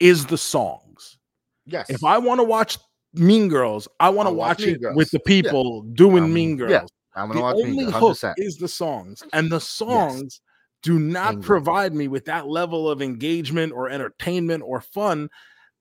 is 0.00 0.26
the 0.26 0.38
songs. 0.38 1.18
Yes. 1.66 1.88
If 1.90 2.02
I 2.04 2.18
want 2.18 2.40
to 2.40 2.44
watch 2.44 2.78
Mean 3.14 3.48
Girls, 3.48 3.86
I 4.00 4.08
want 4.10 4.26
to 4.28 4.32
watch 4.32 4.58
watch 4.60 4.66
it 4.66 4.80
with 4.94 5.10
the 5.10 5.18
Yeah. 5.18 5.42
people 5.42 5.82
doing 5.82 6.24
Um, 6.24 6.34
Mean 6.34 6.56
Girls. 6.56 6.70
yeah, 6.72 6.84
I'm 7.14 7.28
gonna 7.28 7.40
The 7.40 7.42
watch 7.42 7.56
only 7.56 7.84
hook 7.84 7.94
100%. 8.16 8.34
is 8.38 8.56
the 8.56 8.68
songs, 8.68 9.22
and 9.32 9.50
the 9.50 9.60
songs 9.60 10.40
do 10.82 10.98
not 10.98 11.40
provide 11.42 11.94
me 11.94 12.08
with 12.08 12.24
that 12.24 12.48
level 12.48 12.90
of 12.90 13.00
engagement 13.02 13.72
or 13.72 13.88
entertainment 13.88 14.62
or 14.66 14.80
fun 14.80 15.28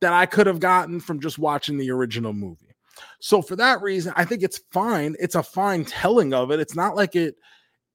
that 0.01 0.13
I 0.13 0.25
could 0.25 0.47
have 0.47 0.59
gotten 0.59 0.99
from 0.99 1.19
just 1.19 1.39
watching 1.39 1.77
the 1.77 1.91
original 1.91 2.33
movie. 2.33 2.75
So 3.19 3.41
for 3.41 3.55
that 3.55 3.81
reason, 3.81 4.13
I 4.15 4.25
think 4.25 4.43
it's 4.43 4.61
fine. 4.71 5.15
It's 5.19 5.35
a 5.35 5.43
fine 5.43 5.85
telling 5.85 6.33
of 6.33 6.51
it. 6.51 6.59
It's 6.59 6.75
not 6.75 6.95
like 6.95 7.15
it 7.15 7.35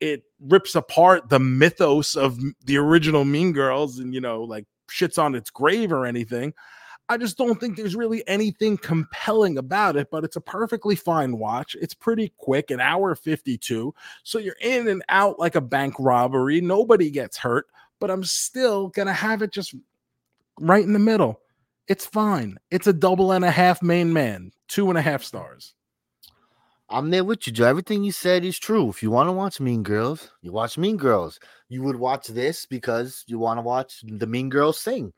it 0.00 0.24
rips 0.40 0.74
apart 0.74 1.28
the 1.28 1.38
mythos 1.38 2.16
of 2.16 2.38
the 2.64 2.76
original 2.76 3.24
Mean 3.24 3.52
Girls 3.52 3.98
and 3.98 4.12
you 4.12 4.20
know 4.20 4.42
like 4.42 4.66
shits 4.90 5.18
on 5.22 5.34
its 5.34 5.50
grave 5.50 5.92
or 5.92 6.06
anything. 6.06 6.54
I 7.08 7.16
just 7.16 7.38
don't 7.38 7.60
think 7.60 7.76
there's 7.76 7.94
really 7.94 8.26
anything 8.26 8.76
compelling 8.76 9.58
about 9.58 9.96
it, 9.96 10.10
but 10.10 10.24
it's 10.24 10.36
a 10.36 10.40
perfectly 10.40 10.96
fine 10.96 11.38
watch. 11.38 11.76
It's 11.80 11.94
pretty 11.94 12.32
quick, 12.36 12.70
an 12.70 12.80
hour 12.80 13.14
52. 13.14 13.94
So 14.24 14.38
you're 14.38 14.56
in 14.60 14.88
and 14.88 15.04
out 15.08 15.38
like 15.38 15.54
a 15.54 15.60
bank 15.60 15.94
robbery. 15.98 16.60
Nobody 16.60 17.10
gets 17.10 17.36
hurt, 17.36 17.66
but 18.00 18.10
I'm 18.10 18.24
still 18.24 18.88
going 18.88 19.06
to 19.06 19.12
have 19.12 19.42
it 19.42 19.52
just 19.52 19.74
right 20.58 20.82
in 20.82 20.92
the 20.92 20.98
middle. 20.98 21.40
It's 21.86 22.06
fine. 22.06 22.58
It's 22.72 22.88
a 22.88 22.92
double 22.92 23.30
and 23.30 23.44
a 23.44 23.50
half 23.52 23.82
main 23.82 24.12
man, 24.12 24.50
two 24.66 24.88
and 24.88 24.98
a 24.98 25.02
half 25.02 25.22
stars. 25.22 25.74
I'm 26.88 27.10
there 27.10 27.24
with 27.24 27.46
you, 27.46 27.52
Joe. 27.52 27.66
Everything 27.66 28.04
you 28.04 28.12
said 28.12 28.44
is 28.44 28.58
true. 28.58 28.88
If 28.88 29.02
you 29.02 29.10
want 29.10 29.28
to 29.28 29.32
watch 29.32 29.60
Mean 29.60 29.82
Girls, 29.82 30.30
you 30.42 30.52
watch 30.52 30.78
Mean 30.78 30.96
Girls. 30.96 31.40
You 31.68 31.82
would 31.82 31.96
watch 31.96 32.28
this 32.28 32.64
because 32.64 33.24
you 33.26 33.38
want 33.38 33.58
to 33.58 33.62
watch 33.62 34.02
the 34.04 34.26
Mean 34.26 34.48
Girls 34.48 34.78
sing. 34.78 35.12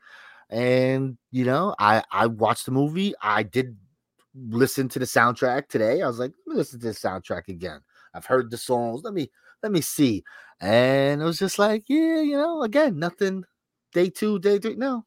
And 0.49 1.17
you 1.31 1.45
know, 1.45 1.75
I 1.79 2.03
I 2.11 2.27
watched 2.27 2.65
the 2.65 2.71
movie. 2.71 3.13
I 3.21 3.43
did 3.43 3.77
listen 4.35 4.89
to 4.89 4.99
the 4.99 5.05
soundtrack 5.05 5.67
today. 5.69 6.01
I 6.01 6.07
was 6.07 6.19
like, 6.19 6.31
let 6.47 6.53
me 6.53 6.57
listen 6.59 6.79
to 6.81 6.87
the 6.87 6.93
soundtrack 6.93 7.47
again. 7.49 7.81
I've 8.13 8.25
heard 8.25 8.51
the 8.51 8.57
songs. 8.57 9.01
Let 9.03 9.13
me 9.13 9.29
let 9.63 9.71
me 9.71 9.81
see. 9.81 10.23
And 10.61 11.21
it 11.21 11.25
was 11.25 11.39
just 11.39 11.59
like, 11.59 11.83
yeah, 11.87 12.21
you 12.21 12.37
know, 12.37 12.63
again, 12.63 12.99
nothing. 12.99 13.43
Day 13.93 14.09
two, 14.09 14.39
day 14.39 14.59
three. 14.59 14.75
No, 14.75 15.05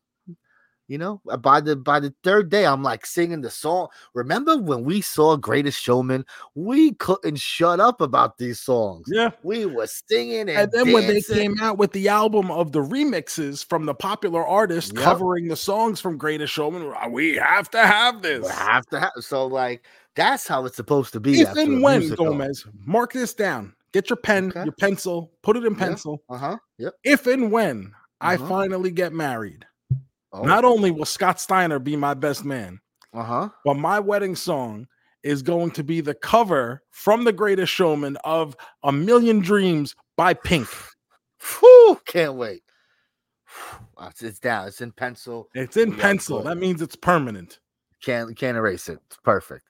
you 0.89 0.99
know, 0.99 1.21
uh, 1.31 1.37
by 1.37 1.61
the 1.61 1.77
by 1.77 2.01
the 2.01 2.13
third 2.23 2.51
day, 2.51 2.67
I'm 2.67 2.83
like 2.83 3.07
singing 3.07 3.41
the 3.41 3.51
song. 3.51 3.89
Remember 4.15 4.57
when 4.57 4.85
we 4.85 5.01
saw 5.01 5.37
Greatest 5.37 5.81
Showman? 5.81 6.25
We 6.55 6.93
couldn't 6.95 7.39
shut 7.39 7.81
up 7.81 8.01
about 8.01 8.39
these 8.39 8.61
songs. 8.61 9.07
Yeah. 9.11 9.31
We 9.43 9.67
were 9.67 9.87
singing 9.87 10.49
and, 10.49 10.51
And 10.51 10.73
then 10.73 10.93
when 10.93 11.07
they 11.07 11.23
came 11.23 11.55
out 11.61 11.79
with 11.79 11.93
the 11.93 12.09
album 12.09 12.51
of 12.51 12.73
the 12.73 12.81
remixes 12.81 13.65
from 13.65 13.87
the 13.87 13.95
popular 13.95 14.47
artists 14.47 14.93
Yep. 14.95 15.03
covering 15.03 15.49
the 15.49 15.57
songs 15.57 16.01
from 16.01 16.19
Greatest 16.19 16.53
Showman, 16.53 16.89
like, 16.89 17.11
we 17.11 17.37
have 17.37 17.71
to 17.71 17.87
have 17.87 18.23
this. 18.23 18.43
we 18.45 18.51
have 18.53 18.85
to 18.87 19.01
have 19.01 19.13
so 19.21 19.47
like 19.47 19.87
that's 20.15 20.47
how 20.47 20.67
it's 20.67 20.77
supposed 20.77 21.13
to 21.15 21.21
be. 21.21 21.41
If 21.41 21.57
and 21.57 21.83
when. 21.83 22.11
Gomez, 22.11 22.67
mark 22.85 23.13
this 23.15 23.33
down. 23.35 23.75
Get 23.93 24.11
your 24.11 24.17
pen, 24.17 24.49
Okay. 24.49 24.65
your 24.65 24.73
pencil, 24.73 25.31
put 25.43 25.57
it 25.57 25.65
in 25.65 25.73
Yeah. 25.75 25.79
pencil. 25.79 26.23
Uh-huh. 26.29 26.57
Yep. 26.79 26.95
If 27.05 27.27
and 27.27 27.51
when 27.53 27.93
I 28.21 28.35
Uh-huh. 28.37 28.47
finally 28.49 28.91
get 28.91 29.13
married, 29.13 29.65
Oh, 30.33 30.43
not 30.43 30.65
only 30.65 30.91
will 30.91 31.05
Scott 31.05 31.41
Steiner 31.41 31.79
be 31.79 31.97
my 31.97 32.15
best 32.15 32.45
man, 32.45 32.81
uh-huh. 33.13 33.51
but 33.65 33.75
my 33.75 34.01
wedding 34.01 34.35
song 34.35 34.87
is 35.23 35.43
going 35.43 35.71
to 35.73 35.85
be 35.85 36.01
the 36.01 36.15
cover 36.15 36.83
from 36.91 37.25
The 37.25 37.33
Greatest 37.33 37.73
Showman 37.73 38.17
of 38.25 38.57
A 38.83 38.93
Million 38.93 39.41
Dreams 39.41 39.95
by 40.17 40.35
Pink. 40.35 40.69
Whew, 41.61 42.01
can't 42.07 42.35
wait. 42.35 42.63
It's, 44.21 44.39
down. 44.39 44.69
It's 44.69 44.81
in 44.81 44.91
pencil. 44.93 45.49
It's 45.55 45.77
in 45.77 45.93
Yeah, 45.93 45.99
pencil. 45.99 46.43
That 46.43 46.57
means 46.57 46.83
it's 46.83 46.97
permanent. 46.97 47.61
Can't 48.03 48.37
can't 48.37 48.57
erase 48.57 48.89
it. 48.89 48.99
It's 49.07 49.19
perfect. 49.23 49.69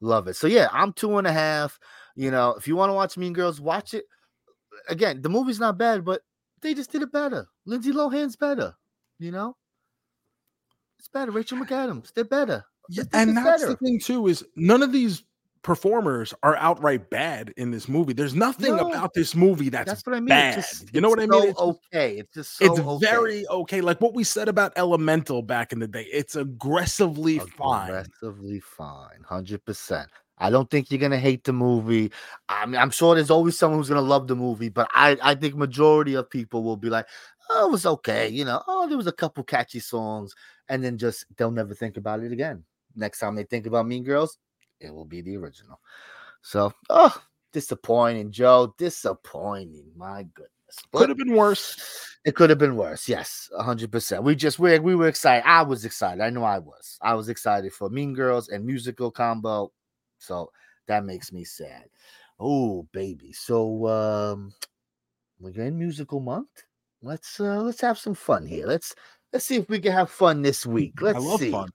Love 0.00 0.28
it. 0.28 0.36
So 0.36 0.46
yeah, 0.46 0.68
I'm 0.72 0.92
two 0.92 1.18
and 1.18 1.26
a 1.26 1.32
half. 1.32 1.78
You 2.16 2.30
know, 2.30 2.54
if 2.54 2.66
you 2.66 2.76
want 2.76 2.90
to 2.90 2.94
watch 2.94 3.18
Mean 3.18 3.34
Girls, 3.34 3.60
watch 3.60 3.92
it. 3.92 4.04
Again, 4.88 5.20
the 5.20 5.28
movie's 5.28 5.60
not 5.60 5.76
bad, 5.76 6.04
but 6.04 6.22
they 6.62 6.72
just 6.72 6.92
did 6.92 7.02
it 7.02 7.12
better. 7.12 7.46
Lindsay 7.66 7.92
Lohan's 7.92 8.36
better. 8.36 8.74
You 9.18 9.32
know, 9.32 9.56
it's 11.04 11.08
better. 11.12 11.30
Rachel 11.30 11.58
McAdams, 11.58 12.14
they're 12.14 12.24
better. 12.24 12.64
Yeah, 12.88 13.04
and 13.12 13.36
that's 13.36 13.62
better. 13.62 13.72
the 13.72 13.76
thing 13.76 14.00
too 14.00 14.26
is 14.26 14.42
none 14.56 14.82
of 14.82 14.90
these 14.90 15.22
performers 15.60 16.32
are 16.42 16.56
outright 16.56 17.10
bad 17.10 17.52
in 17.58 17.70
this 17.70 17.88
movie. 17.90 18.14
There's 18.14 18.34
nothing 18.34 18.74
No. 18.76 18.88
about 18.90 19.12
this 19.14 19.34
movie 19.34 19.68
that's, 19.68 19.86
That's 19.86 20.06
what 20.06 20.14
I 20.16 20.20
mean. 20.20 20.28
bad. 20.28 20.58
It's 20.58 20.80
just, 20.80 20.94
you 20.94 21.02
know 21.02 21.08
it's 21.12 21.16
what 21.16 21.22
I 21.22 21.26
so 21.26 21.40
mean? 21.40 21.48
It's, 21.50 21.58
just- 21.60 21.78
okay. 21.92 22.10
It's 22.18 22.34
just 22.34 22.56
so 22.58 22.64
it's 22.64 22.80
okay. 22.80 23.06
very 23.06 23.46
okay. 23.48 23.80
Like 23.82 24.00
what 24.00 24.14
we 24.14 24.24
said 24.24 24.48
about 24.48 24.72
Elemental 24.76 25.42
back 25.42 25.72
in 25.72 25.78
the 25.78 25.88
day. 25.88 26.06
It's 26.10 26.36
aggressively 26.36 27.38
fine. 27.38 27.88
Aggressively 27.90 28.60
fine, 28.60 29.22
hundred 29.28 29.62
percent. 29.66 30.08
I 30.38 30.48
don't 30.50 30.68
think 30.70 30.90
you're 30.90 31.00
gonna 31.00 31.18
hate 31.18 31.44
the 31.44 31.52
movie. 31.52 32.10
I 32.48 32.64
mean, 32.66 32.80
I'm 32.80 32.90
sure 32.90 33.14
there's 33.14 33.30
always 33.30 33.58
someone 33.58 33.78
who's 33.78 33.88
gonna 33.88 34.00
love 34.00 34.26
the 34.26 34.34
movie, 34.36 34.68
but 34.70 34.88
I, 34.92 35.16
I 35.22 35.34
think 35.34 35.54
majority 35.54 36.14
of 36.14 36.28
people 36.28 36.64
will 36.64 36.76
be 36.76 36.90
like, 36.90 37.06
"Oh, 37.50 37.68
it 37.68 37.70
was 37.70 37.86
okay," 37.86 38.28
you 38.28 38.44
know. 38.44 38.60
Oh, 38.66 38.88
there 38.88 38.96
was 38.96 39.06
a 39.06 39.12
couple 39.12 39.44
catchy 39.44 39.78
songs, 39.78 40.34
and 40.68 40.82
then 40.82 40.98
just 40.98 41.26
they'll 41.36 41.50
never 41.50 41.74
think 41.74 41.96
about 41.96 42.20
it 42.20 42.32
again. 42.32 42.64
Next 42.96 43.18
time 43.18 43.34
they 43.34 43.44
think 43.44 43.66
about 43.66 43.86
Mean 43.86 44.04
Girls, 44.04 44.38
it 44.80 44.92
will 44.92 45.04
be 45.04 45.20
the 45.20 45.36
original. 45.36 45.80
So, 46.42 46.72
oh, 46.90 47.16
disappointing, 47.52 48.30
Joe. 48.30 48.74
Disappointing. 48.78 49.90
My 49.96 50.24
goodness. 50.34 50.50
Could 50.92 51.08
have 51.08 51.18
been 51.18 51.34
worse. 51.34 52.16
it 52.24 52.34
could 52.34 52.50
have 52.50 52.58
been 52.58 52.76
worse. 52.76 53.08
Yes, 53.08 53.48
hundred 53.56 53.92
percent. 53.92 54.24
We 54.24 54.34
just 54.34 54.58
we 54.58 54.78
we 54.78 54.94
were 54.94 55.08
excited. 55.08 55.46
I 55.46 55.62
was 55.62 55.84
excited. 55.84 56.20
I 56.20 56.30
know 56.30 56.44
I 56.44 56.58
was. 56.58 56.98
I 57.02 57.14
was 57.14 57.28
excited 57.28 57.72
for 57.72 57.88
Mean 57.88 58.14
Girls 58.14 58.48
and 58.48 58.64
musical 58.64 59.10
combo. 59.10 59.72
So 60.18 60.50
that 60.88 61.04
makes 61.04 61.32
me 61.32 61.44
sad. 61.44 61.84
Oh 62.40 62.86
baby. 62.92 63.32
So 63.32 63.86
um, 63.86 64.52
we're 65.38 65.62
in 65.62 65.78
musical 65.78 66.20
month. 66.20 66.48
Let's 67.02 67.38
uh 67.38 67.60
let's 67.62 67.80
have 67.82 67.98
some 67.98 68.14
fun 68.14 68.46
here. 68.46 68.66
Let's 68.66 68.94
let's 69.34 69.44
see 69.44 69.56
if 69.56 69.68
we 69.68 69.80
can 69.80 69.92
have 69.92 70.08
fun 70.08 70.40
this 70.40 70.64
week. 70.64 71.02
Let's 71.02 71.18
I 71.18 71.20
love 71.20 71.40
see. 71.40 71.50
fun. 71.50 71.68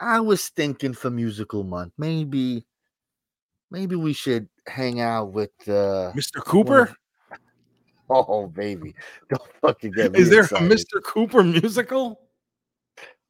I 0.00 0.20
was 0.20 0.48
thinking 0.48 0.92
for 0.92 1.10
musical 1.10 1.64
month, 1.64 1.92
maybe 1.96 2.66
maybe 3.70 3.96
we 3.96 4.12
should 4.12 4.48
hang 4.66 5.00
out 5.00 5.32
with 5.32 5.50
uh 5.66 6.12
Mr. 6.14 6.44
Cooper? 6.44 6.94
oh 8.10 8.48
baby. 8.48 8.94
Don't 9.30 9.50
fucking 9.62 9.92
get 9.92 10.12
me 10.12 10.18
Is 10.18 10.28
there 10.28 10.42
excited. 10.42 10.70
a 10.70 10.74
Mr. 10.74 11.02
Cooper 11.02 11.42
musical? 11.42 12.20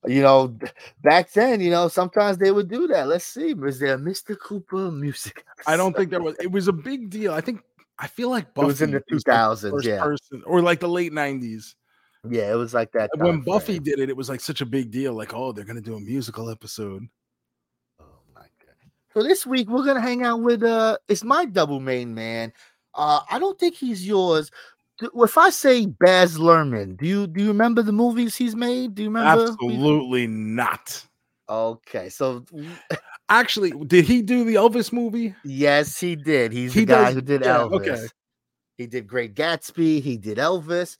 you 0.07 0.23
know, 0.23 0.57
back 1.03 1.31
then, 1.33 1.61
you 1.61 1.71
know, 1.71 1.89
sometimes 1.89 2.39
they 2.39 2.53
would 2.53 2.69
do 2.69 2.87
that. 2.87 3.09
Let's 3.09 3.25
see, 3.25 3.51
is 3.51 3.81
there 3.81 3.95
a 3.95 3.99
Mr. 3.99 4.39
Cooper 4.39 4.93
music? 4.93 5.45
I 5.67 5.77
don't 5.77 5.95
think 5.95 6.11
there 6.11 6.23
was. 6.23 6.37
It 6.41 6.51
was 6.51 6.69
a 6.69 6.73
big 6.73 7.11
deal. 7.11 7.35
I 7.35 7.41
think 7.41 7.61
I 7.99 8.07
feel 8.07 8.31
like 8.31 8.47
it 8.57 8.63
was 8.63 8.81
in 8.81 8.93
the 8.93 9.03
was, 9.11 9.25
2000s. 9.25 9.71
first 9.71 9.87
yeah, 9.87 10.01
person, 10.01 10.43
or 10.47 10.63
like 10.63 10.81
the 10.81 10.89
late 10.89 11.13
'90s. 11.13 11.75
Yeah, 12.29 12.51
it 12.53 12.57
was 12.57 12.75
like 12.75 12.93
that. 12.93 13.11
when 13.17 13.41
Buffy 13.41 13.75
frame. 13.75 13.83
did 13.85 13.99
it, 14.01 14.09
it 14.09 14.17
was 14.17 14.29
like 14.29 14.41
such 14.41 14.61
a 14.61 14.67
big 14.67 14.91
deal. 14.91 15.13
Like, 15.15 15.35
oh, 15.35 15.53
they're 15.53 15.65
gonna 15.65 15.81
do 15.81 15.97
a 15.97 16.01
musical 16.01 16.51
episode. 16.51 17.07
Oh 18.01 18.05
my 18.35 18.43
god! 18.43 18.91
So 19.15 19.23
this 19.23 19.47
week 19.47 19.69
we're 19.69 19.85
gonna 19.85 20.01
hang 20.01 20.23
out 20.25 20.41
with 20.41 20.63
uh, 20.63 20.99
it's 21.09 21.25
my 21.25 21.45
double 21.45 21.81
main 21.81 22.15
man. 22.15 22.53
Uh, 22.95 23.21
I 23.31 23.39
don't 23.39 23.59
think 23.59 23.75
he's 23.75 24.07
yours. 24.07 24.51
If 25.01 25.39
I 25.39 25.51
say 25.51 25.87
Baz 25.87 26.39
Luhrmann, 26.39 26.97
do 26.97 27.07
you 27.07 27.27
do 27.29 27.41
you 27.43 27.49
remember 27.49 27.83
the 27.83 27.93
movies 27.93 28.35
he's 28.37 28.57
made? 28.57 28.95
Do 28.97 29.03
you 29.03 29.09
remember? 29.11 29.43
Absolutely 29.53 30.27
not. 30.27 31.05
Okay, 31.49 32.09
so 32.09 32.45
Actually, 33.31 33.71
did 33.87 34.05
he 34.07 34.23
do 34.23 34.45
the 34.45 34.55
Elvis 34.55 34.93
movie? 34.93 35.35
Yes, 35.45 36.01
he 36.01 36.17
did. 36.17 36.51
He's 36.53 36.73
He 36.73 36.81
the 36.81 36.87
guy 36.87 37.05
does- 37.07 37.15
who 37.15 37.21
did 37.21 37.43
yeah, 37.43 37.59
Elvis. 37.59 37.73
okay. 37.89 38.07
He 38.77 38.87
did 38.87 39.07
Great 39.07 39.35
Gatsby. 39.35 40.01
He 40.03 40.17
did 40.17 40.39
Elvis, 40.39 40.97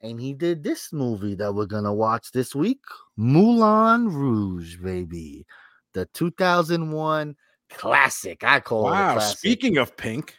and 0.00 0.20
he 0.20 0.32
did 0.32 0.62
this 0.62 0.92
movie 0.92 1.34
that 1.34 1.54
we're 1.54 1.66
gonna 1.66 1.94
watch 1.94 2.30
this 2.32 2.54
week, 2.54 2.80
Moulin 3.16 4.08
Rouge, 4.08 4.76
baby, 4.76 5.46
the 5.92 6.06
2001 6.14 7.36
classic. 7.70 8.44
I 8.44 8.60
call 8.60 8.88
it 8.88 8.92
Wow. 8.92 9.18
Speaking 9.18 9.78
of 9.78 9.96
Pink, 9.96 10.38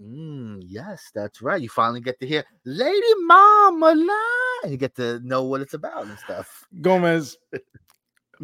Mm, 0.00 0.62
yes, 0.66 1.10
that's 1.14 1.40
right. 1.40 1.62
You 1.62 1.68
finally 1.68 2.00
get 2.00 2.18
to 2.20 2.26
hear 2.26 2.44
Lady 2.64 3.14
Mama 3.26 3.94
and 4.62 4.72
you 4.72 4.76
get 4.76 4.96
to 4.96 5.20
know 5.20 5.44
what 5.44 5.60
it's 5.60 5.74
about 5.74 6.06
and 6.06 6.18
stuff. 6.18 6.64
Gomez, 6.80 7.36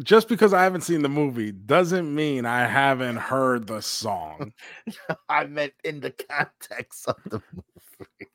just 0.01 0.29
because 0.29 0.53
I 0.53 0.63
haven't 0.63 0.81
seen 0.81 1.01
the 1.01 1.09
movie 1.09 1.51
doesn't 1.51 2.13
mean 2.13 2.45
I 2.45 2.65
haven't 2.65 3.17
heard 3.17 3.67
the 3.67 3.81
song. 3.81 4.53
I 5.29 5.45
meant 5.45 5.73
in 5.83 5.99
the 5.99 6.11
context 6.11 7.07
of 7.09 7.17
the 7.25 7.41
movie. 7.53 8.30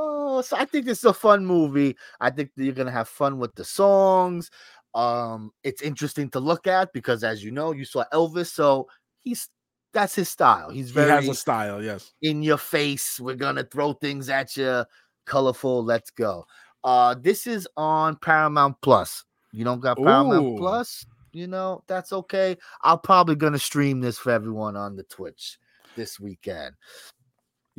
Oh, 0.00 0.40
so 0.42 0.56
I 0.56 0.64
think 0.64 0.86
this 0.86 0.98
is 0.98 1.04
a 1.04 1.12
fun 1.12 1.44
movie. 1.44 1.96
I 2.20 2.30
think 2.30 2.50
that 2.54 2.64
you're 2.64 2.74
gonna 2.74 2.92
have 2.92 3.08
fun 3.08 3.38
with 3.38 3.54
the 3.56 3.64
songs. 3.64 4.50
Um, 4.94 5.52
it's 5.64 5.82
interesting 5.82 6.30
to 6.30 6.40
look 6.40 6.66
at 6.66 6.92
because, 6.92 7.24
as 7.24 7.42
you 7.42 7.50
know, 7.50 7.72
you 7.72 7.84
saw 7.84 8.04
Elvis, 8.12 8.46
so 8.48 8.88
he's 9.18 9.48
that's 9.92 10.14
his 10.14 10.28
style. 10.28 10.70
He's 10.70 10.88
He 10.88 10.92
very 10.92 11.10
has 11.10 11.28
a 11.28 11.34
style, 11.34 11.82
yes. 11.82 12.12
in 12.22 12.42
your 12.42 12.58
face. 12.58 13.18
We're 13.18 13.34
gonna 13.34 13.64
throw 13.64 13.94
things 13.94 14.28
at 14.28 14.56
you, 14.56 14.84
colorful. 15.26 15.84
Let's 15.84 16.10
go. 16.10 16.46
Uh, 16.84 17.16
this 17.20 17.46
is 17.46 17.66
on 17.76 18.16
Paramount 18.16 18.76
Plus. 18.82 19.24
You 19.52 19.64
don't 19.64 19.80
got 19.80 19.96
Paramount 19.96 20.44
Ooh. 20.44 20.56
Plus, 20.58 21.04
you 21.32 21.48
know 21.48 21.82
that's 21.88 22.12
okay. 22.12 22.56
I'm 22.84 23.00
probably 23.00 23.34
gonna 23.34 23.58
stream 23.58 24.00
this 24.00 24.18
for 24.18 24.30
everyone 24.30 24.76
on 24.76 24.94
the 24.94 25.02
Twitch 25.04 25.58
this 25.96 26.20
weekend. 26.20 26.74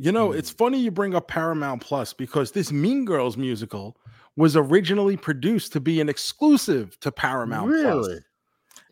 You 0.00 0.12
know, 0.12 0.32
it's 0.32 0.50
Mm. 0.52 0.56
funny 0.58 0.80
you 0.80 0.90
bring 0.90 1.14
up 1.14 1.28
Paramount 1.28 1.82
Plus 1.82 2.12
because 2.12 2.52
this 2.52 2.72
Mean 2.72 3.04
Girls 3.04 3.36
musical 3.36 3.96
was 4.36 4.56
originally 4.56 5.16
produced 5.16 5.72
to 5.74 5.80
be 5.80 6.00
an 6.00 6.08
exclusive 6.08 6.98
to 7.00 7.12
Paramount 7.12 7.70
Plus. 7.70 7.84
really? 7.84 8.20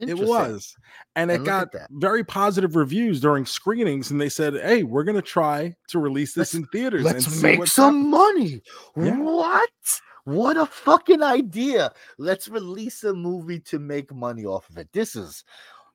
It 0.00 0.18
was. 0.18 0.76
And 1.16 1.30
it 1.30 1.42
got 1.44 1.68
very 1.92 2.22
positive 2.22 2.76
reviews 2.76 3.20
during 3.20 3.46
screenings. 3.46 4.11
And 4.12 4.20
they 4.20 4.28
said, 4.28 4.54
hey, 4.54 4.82
we're 4.84 5.02
going 5.02 5.16
to 5.16 5.22
try 5.22 5.74
to 5.88 5.98
release 5.98 6.34
this 6.34 6.52
Let's- 6.52 6.54
in 6.54 6.66
theaters. 6.66 7.02
Let's 7.04 7.42
make 7.42 7.66
some 7.66 8.09
money. 8.11 8.62
Yeah. 8.96 9.18
What? 9.18 9.70
What 10.24 10.56
a 10.59 10.66
fucking 10.66 11.22
idea. 11.22 11.90
Let's 12.18 12.48
release 12.48 13.02
a 13.02 13.14
movie 13.14 13.61
to 13.61 13.78
make 13.78 14.14
money 14.14 14.44
off 14.44 14.68
of 14.68 14.76
it. 14.76 14.88
This 14.92 15.16
is 15.16 15.42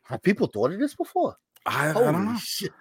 have 0.06 0.24
people 0.24 0.48
thought 0.48 0.74
of 0.74 0.80
this 0.80 0.96
before? 0.96 1.38
I, 1.66 1.90
I 1.90 1.94
don't 1.94 2.26
know. 2.26 2.38
shit. 2.38 2.72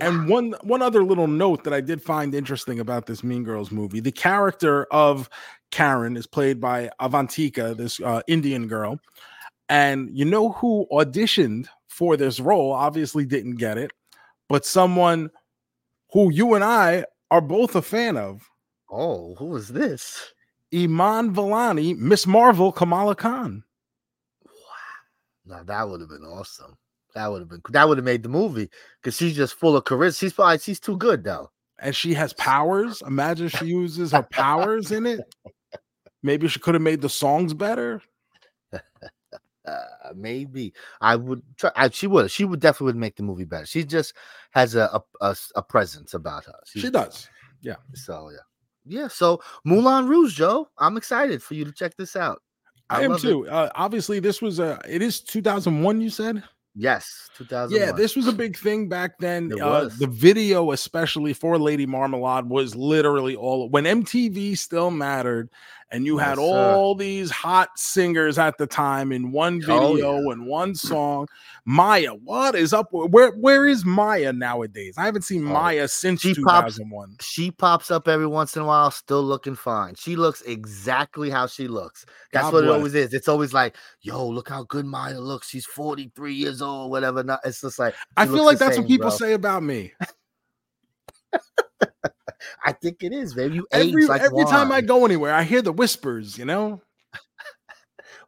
And 0.00 0.28
one 0.28 0.54
one 0.62 0.82
other 0.82 1.02
little 1.02 1.26
note 1.26 1.64
that 1.64 1.72
I 1.72 1.80
did 1.80 2.02
find 2.02 2.34
interesting 2.34 2.80
about 2.80 3.06
this 3.06 3.24
Mean 3.24 3.44
Girls 3.44 3.70
movie: 3.70 4.00
the 4.00 4.12
character 4.12 4.84
of 4.90 5.28
Karen 5.70 6.16
is 6.16 6.26
played 6.26 6.60
by 6.60 6.90
Avantika, 7.00 7.76
this 7.76 8.00
uh, 8.00 8.22
Indian 8.26 8.68
girl, 8.68 9.00
and 9.68 10.08
you 10.16 10.24
know 10.24 10.52
who 10.52 10.86
auditioned 10.92 11.66
for 11.88 12.16
this 12.16 12.40
role? 12.40 12.72
Obviously, 12.72 13.26
didn't 13.26 13.56
get 13.56 13.78
it, 13.78 13.90
but 14.48 14.64
someone 14.64 15.30
who 16.12 16.32
you 16.32 16.54
and 16.54 16.64
I 16.64 17.04
are 17.30 17.40
both 17.40 17.76
a 17.76 17.82
fan 17.82 18.16
of, 18.16 18.48
Oh, 18.90 19.34
who 19.36 19.54
is 19.56 19.68
this? 19.68 20.32
Iman 20.74 21.34
Vellani, 21.34 21.96
Miss 21.96 22.26
Marvel, 22.26 22.72
Kamala 22.72 23.14
Khan. 23.14 23.64
Wow, 24.44 25.56
now 25.56 25.62
that 25.64 25.88
would 25.88 26.00
have 26.00 26.10
been 26.10 26.24
awesome. 26.24 26.76
That 27.14 27.30
would 27.30 27.40
have 27.40 27.48
been 27.48 27.62
that 27.70 27.88
would 27.88 27.98
have 27.98 28.04
made 28.04 28.22
the 28.22 28.28
movie 28.28 28.70
because 29.00 29.16
she's 29.16 29.36
just 29.36 29.54
full 29.54 29.76
of 29.76 29.84
charisma. 29.84 30.18
She's 30.18 30.32
probably 30.32 30.58
she's 30.58 30.80
too 30.80 30.96
good 30.96 31.24
though. 31.24 31.50
and 31.80 31.94
she 31.94 32.14
has 32.14 32.32
powers. 32.34 33.02
Imagine 33.06 33.48
she 33.48 33.66
uses 33.66 34.12
her 34.12 34.22
powers 34.22 34.92
in 34.92 35.06
it. 35.06 35.20
Maybe 36.22 36.48
she 36.48 36.60
could 36.60 36.74
have 36.74 36.82
made 36.82 37.00
the 37.00 37.08
songs 37.08 37.54
better. 37.54 38.02
Uh, 38.72 38.80
maybe 40.14 40.72
I 41.00 41.16
would 41.16 41.42
try. 41.56 41.70
I, 41.74 41.88
she 41.90 42.06
would. 42.06 42.30
She 42.30 42.44
would 42.44 42.60
definitely 42.60 42.86
would 42.86 42.96
make 42.96 43.16
the 43.16 43.22
movie 43.22 43.44
better. 43.44 43.66
She 43.66 43.84
just 43.84 44.14
has 44.50 44.74
a 44.74 45.02
a 45.20 45.36
a 45.56 45.62
presence 45.62 46.14
about 46.14 46.44
her. 46.44 46.54
She 46.66 46.90
does. 46.90 47.28
Yeah. 47.62 47.76
So 47.94 48.30
yeah, 48.30 49.00
yeah. 49.00 49.08
So 49.08 49.40
Moulin 49.64 50.06
Rouge, 50.06 50.36
Joe. 50.36 50.68
I'm 50.78 50.96
excited 50.96 51.42
for 51.42 51.54
you 51.54 51.64
to 51.64 51.72
check 51.72 51.96
this 51.96 52.16
out. 52.16 52.42
I, 52.90 53.04
am 53.04 53.16
too. 53.18 53.48
Uh, 53.48 53.70
obviously, 53.74 54.18
this 54.18 54.42
was 54.42 54.58
a. 54.58 54.80
It 54.86 55.00
is 55.00 55.20
2001. 55.20 56.00
You 56.00 56.10
said. 56.10 56.42
Yes, 56.76 57.28
2001. 57.36 57.80
Yeah, 57.80 57.92
this 57.92 58.14
was 58.14 58.28
a 58.28 58.32
big 58.32 58.56
thing 58.56 58.88
back 58.88 59.18
then. 59.18 59.50
Uh, 59.60 59.90
the 59.98 60.06
video, 60.06 60.70
especially 60.70 61.32
for 61.32 61.58
Lady 61.58 61.84
Marmalade, 61.84 62.48
was 62.48 62.76
literally 62.76 63.34
all 63.34 63.68
when 63.68 63.84
MTV 63.84 64.56
still 64.56 64.90
mattered, 64.90 65.50
and 65.92 66.06
you 66.06 66.18
had 66.18 66.38
Yes, 66.38 66.48
sir. 66.48 66.74
all 66.74 66.94
these 66.94 67.30
hot 67.30 67.70
singers 67.76 68.38
at 68.38 68.58
the 68.58 68.66
time 68.66 69.10
in 69.12 69.32
one 69.32 69.60
oh, 69.68 69.92
video 69.94 70.30
and 70.30 70.46
one 70.46 70.74
song. 70.74 71.26
Maya, 71.64 72.10
what 72.14 72.54
is 72.54 72.72
up? 72.72 72.88
Where 72.92 73.30
where 73.32 73.66
is 73.66 73.84
Maya 73.84 74.32
nowadays? 74.32 74.94
I 74.96 75.04
haven't 75.04 75.22
seen 75.22 75.46
Oh, 75.48 75.52
Maya 75.52 75.88
since 75.88 76.20
she 76.20 76.34
pops- 76.34 76.76
2001. 76.76 77.16
She 77.20 77.50
pops 77.50 77.90
up 77.90 78.08
every 78.08 78.26
once 78.26 78.56
in 78.56 78.62
a 78.62 78.64
while, 78.66 78.90
still 78.90 79.22
looking 79.22 79.54
fine. 79.56 79.94
She 79.96 80.16
looks 80.16 80.42
exactly 80.42 81.28
how 81.30 81.46
she 81.46 81.68
looks. 81.68 82.06
That's 82.32 82.44
God 82.44 82.52
what 82.54 82.64
it 82.64 82.70
always 82.70 82.94
is. 82.94 83.12
It's 83.12 83.28
always 83.28 83.52
like, 83.52 83.76
yo, 84.02 84.26
look 84.26 84.48
how 84.48 84.64
good 84.64 84.86
Maya 84.86 85.18
looks. 85.20 85.48
She's 85.48 85.66
43 85.66 86.32
years 86.34 86.62
old, 86.62 86.90
whatever. 86.90 87.22
Not, 87.22 87.40
it's 87.44 87.60
just 87.60 87.78
like 87.78 87.94
I 88.16 88.26
feel 88.26 88.44
like 88.44 88.58
that's 88.58 88.76
same, 88.76 88.84
what 88.84 88.88
people 88.90 89.08
bro. 89.10 89.16
say 89.16 89.32
about 89.32 89.62
me. 89.62 89.92
I 92.64 92.72
think 92.72 93.02
it 93.02 93.12
is, 93.12 93.34
baby. 93.34 93.56
You 93.56 93.66
Every 93.72 94.06
like 94.06 94.22
every 94.22 94.44
time 94.44 94.72
I 94.72 94.80
go 94.80 95.04
anywhere, 95.04 95.34
I 95.34 95.42
hear 95.42 95.62
the 95.62 95.72
whispers. 95.72 96.38
You 96.38 96.44
know. 96.44 96.82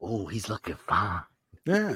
Oh, 0.04 0.26
he's 0.26 0.48
looking 0.48 0.74
fine. 0.74 1.20
Yeah. 1.64 1.94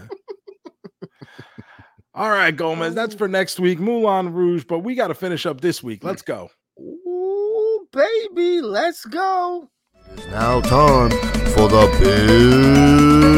All 2.14 2.30
right, 2.30 2.56
Gomez. 2.56 2.94
That's 2.94 3.14
oh. 3.14 3.18
for 3.18 3.28
next 3.28 3.58
week. 3.58 3.80
Moulin 3.80 4.32
Rouge, 4.32 4.64
but 4.66 4.78
we 4.78 4.94
got 4.94 5.08
to 5.08 5.14
finish 5.14 5.44
up 5.44 5.60
this 5.60 5.82
week. 5.82 6.04
Let's 6.04 6.22
go. 6.22 6.48
Ooh, 6.80 7.88
baby, 7.92 8.60
let's 8.62 9.04
go. 9.04 9.68
It's 10.12 10.26
now 10.26 10.60
time 10.60 11.10
for 11.50 11.68
the 11.68 11.86
big 11.98 13.36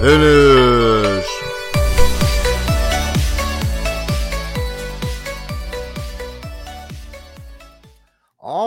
finish. 0.00 0.41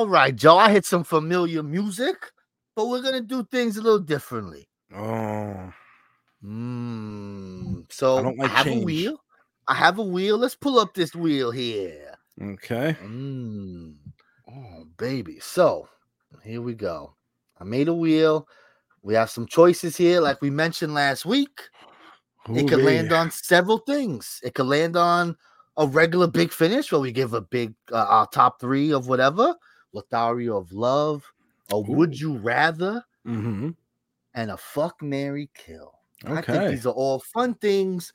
All 0.06 0.12
right, 0.12 0.36
Joe. 0.36 0.56
I 0.56 0.70
hit 0.72 0.86
some 0.86 1.04
familiar 1.04 1.64
music, 1.64 2.16
but 2.76 2.90
we're 2.90 3.02
gonna 3.02 3.22
do 3.22 3.44
things 3.44 3.76
a 3.78 3.82
little 3.82 3.98
differently. 3.98 4.70
Oh, 4.96 5.74
Mm, 6.44 7.92
so 7.92 8.20
I, 8.20 8.22
don't 8.22 8.38
like 8.38 8.52
have 8.52 8.66
change. 8.68 8.84
a 8.84 8.86
wheel. 8.86 9.24
I 9.68 9.74
have 9.74 9.98
a 9.98 10.04
wheel. 10.04 10.38
Let's 10.38 10.54
pull 10.54 10.78
up 10.78 10.94
this 10.94 11.16
wheel 11.16 11.50
here. 11.50 12.14
okay. 12.40 12.96
Mm. 13.02 13.96
Oh, 14.48 14.86
baby. 14.96 15.40
So 15.40 15.90
here 16.44 16.62
we 16.62 16.76
go. 16.76 17.16
I 17.60 17.64
made 17.64 17.88
a 17.88 17.94
wheel. 17.96 18.48
We 19.02 19.16
have 19.16 19.32
some 19.32 19.48
choices 19.48 19.98
here, 19.98 20.22
like 20.22 20.40
we 20.40 20.52
mentioned 20.52 20.94
last 20.94 21.26
week. 21.26 21.62
It 22.54 22.68
could 22.68 22.84
land 22.84 23.12
on 23.12 23.32
several 23.32 23.80
things. 23.80 24.40
It 24.44 24.54
could 24.54 24.68
land 24.68 24.96
on 24.98 25.36
a 25.78 25.88
regular 25.88 26.28
big 26.28 26.52
finish 26.52 26.92
where 26.92 27.02
we 27.02 27.12
give 27.12 27.34
a 27.34 27.42
big 27.42 27.74
uh, 27.92 28.06
our 28.08 28.28
top 28.28 28.62
three 28.62 28.94
of 28.94 29.08
whatever, 29.08 29.56
Lothario 29.96 30.58
of 30.58 30.72
Love, 30.74 31.24
a 31.72 31.80
Would 31.80 32.20
You 32.20 32.38
Rather, 32.38 33.04
Mhm. 33.26 33.76
and 34.34 34.52
a 34.52 34.58
Fuck 34.58 35.02
Mary 35.02 35.50
Kill. 35.56 35.98
I 36.26 36.42
think 36.42 36.70
these 36.70 36.86
are 36.86 36.94
all 36.94 37.20
fun 37.20 37.54
things 37.56 38.12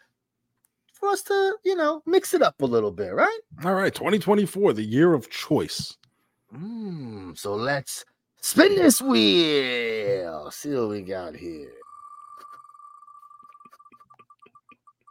for 0.93 1.09
us 1.09 1.23
to, 1.23 1.57
you 1.65 1.75
know, 1.75 2.03
mix 2.07 2.35
it 2.35 2.43
up 2.43 2.61
a 2.61 2.67
little 2.67 2.91
bit, 2.93 3.15
right? 3.15 3.41
All 3.65 3.75
right. 3.75 3.95
2024, 3.95 4.73
the 4.75 4.83
year 4.83 5.15
of 5.15 5.31
choice. 5.31 5.97
Mm, 6.55 7.37
so 7.39 7.55
let's 7.55 8.05
spin 8.41 8.75
this 8.75 9.01
wheel. 9.01 10.51
See 10.51 10.75
what 10.75 10.89
we 10.89 11.03
got 11.03 11.35
here. 11.35 11.73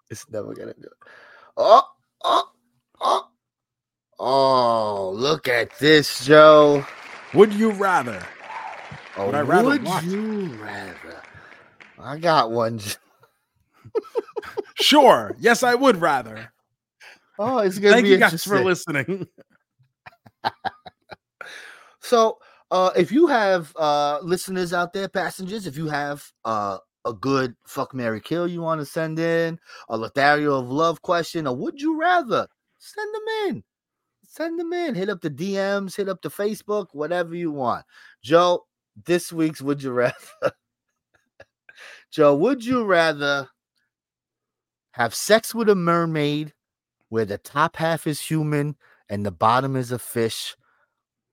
It's 0.09 0.29
never 0.29 0.53
gonna 0.53 0.73
do 0.73 0.87
it. 0.87 1.07
Oh, 1.55 1.83
oh, 2.23 2.48
oh! 4.19 5.11
Look 5.15 5.47
at 5.47 5.77
this, 5.79 6.25
Joe. 6.25 6.85
Would 7.33 7.53
you 7.53 7.71
rather? 7.71 8.23
Oh, 9.17 9.27
Would 9.27 9.35
I 9.35 9.41
rather 9.41 9.69
would 9.69 9.83
what? 9.83 10.03
you 10.03 10.45
rather? 10.61 11.21
I 11.99 12.17
got 12.17 12.51
one. 12.51 12.79
Sure. 14.75 15.35
yes, 15.39 15.61
I 15.61 15.75
would 15.75 15.97
rather. 15.97 16.53
Oh, 17.37 17.59
it's 17.59 17.77
gonna 17.77 17.95
Thank 17.95 18.05
be 18.05 18.11
you 18.11 18.17
guys 18.17 18.43
for 18.43 18.63
listening. 18.63 19.27
So, 22.01 22.39
uh, 22.71 22.91
if 22.95 23.11
you 23.11 23.27
have 23.27 23.75
uh, 23.75 24.19
listeners 24.23 24.73
out 24.73 24.93
there, 24.93 25.07
passengers, 25.07 25.67
if 25.67 25.77
you 25.77 25.87
have 25.87 26.25
uh, 26.45 26.77
a 27.05 27.13
good 27.13 27.55
fuck 27.67 27.93
Mary 27.93 28.21
Kill 28.21 28.47
you 28.47 28.61
want 28.61 28.81
to 28.81 28.85
send 28.85 29.19
in, 29.19 29.59
a 29.89 29.97
Lothario 29.97 30.57
of 30.57 30.69
Love 30.71 31.01
question, 31.01 31.45
or 31.45 31.55
would 31.55 31.79
you 31.79 31.99
rather? 31.99 32.47
Send 32.79 33.13
them 33.13 33.21
in. 33.47 33.63
Send 34.31 34.59
them 34.59 34.71
in. 34.73 34.93
Hit 34.93 35.09
up 35.09 35.21
the 35.21 35.29
DMs, 35.31 35.95
hit 35.95 36.07
up 36.07 36.21
the 36.21 36.29
Facebook, 36.29 36.87
whatever 36.93 37.35
you 37.35 37.51
want. 37.51 37.83
Joe, 38.23 38.65
this 39.05 39.33
week's 39.33 39.59
Would 39.61 39.81
You 39.81 39.91
Rather. 39.91 40.15
Joe, 42.11 42.35
would 42.35 42.63
you 42.63 42.83
rather 42.85 43.47
have 44.91 45.15
sex 45.15 45.53
with 45.55 45.67
a 45.69 45.75
mermaid 45.75 46.53
where 47.09 47.25
the 47.25 47.37
top 47.39 47.75
half 47.75 48.05
is 48.05 48.19
human 48.21 48.75
and 49.09 49.25
the 49.25 49.31
bottom 49.31 49.75
is 49.75 49.91
a 49.91 49.97
fish, 49.99 50.55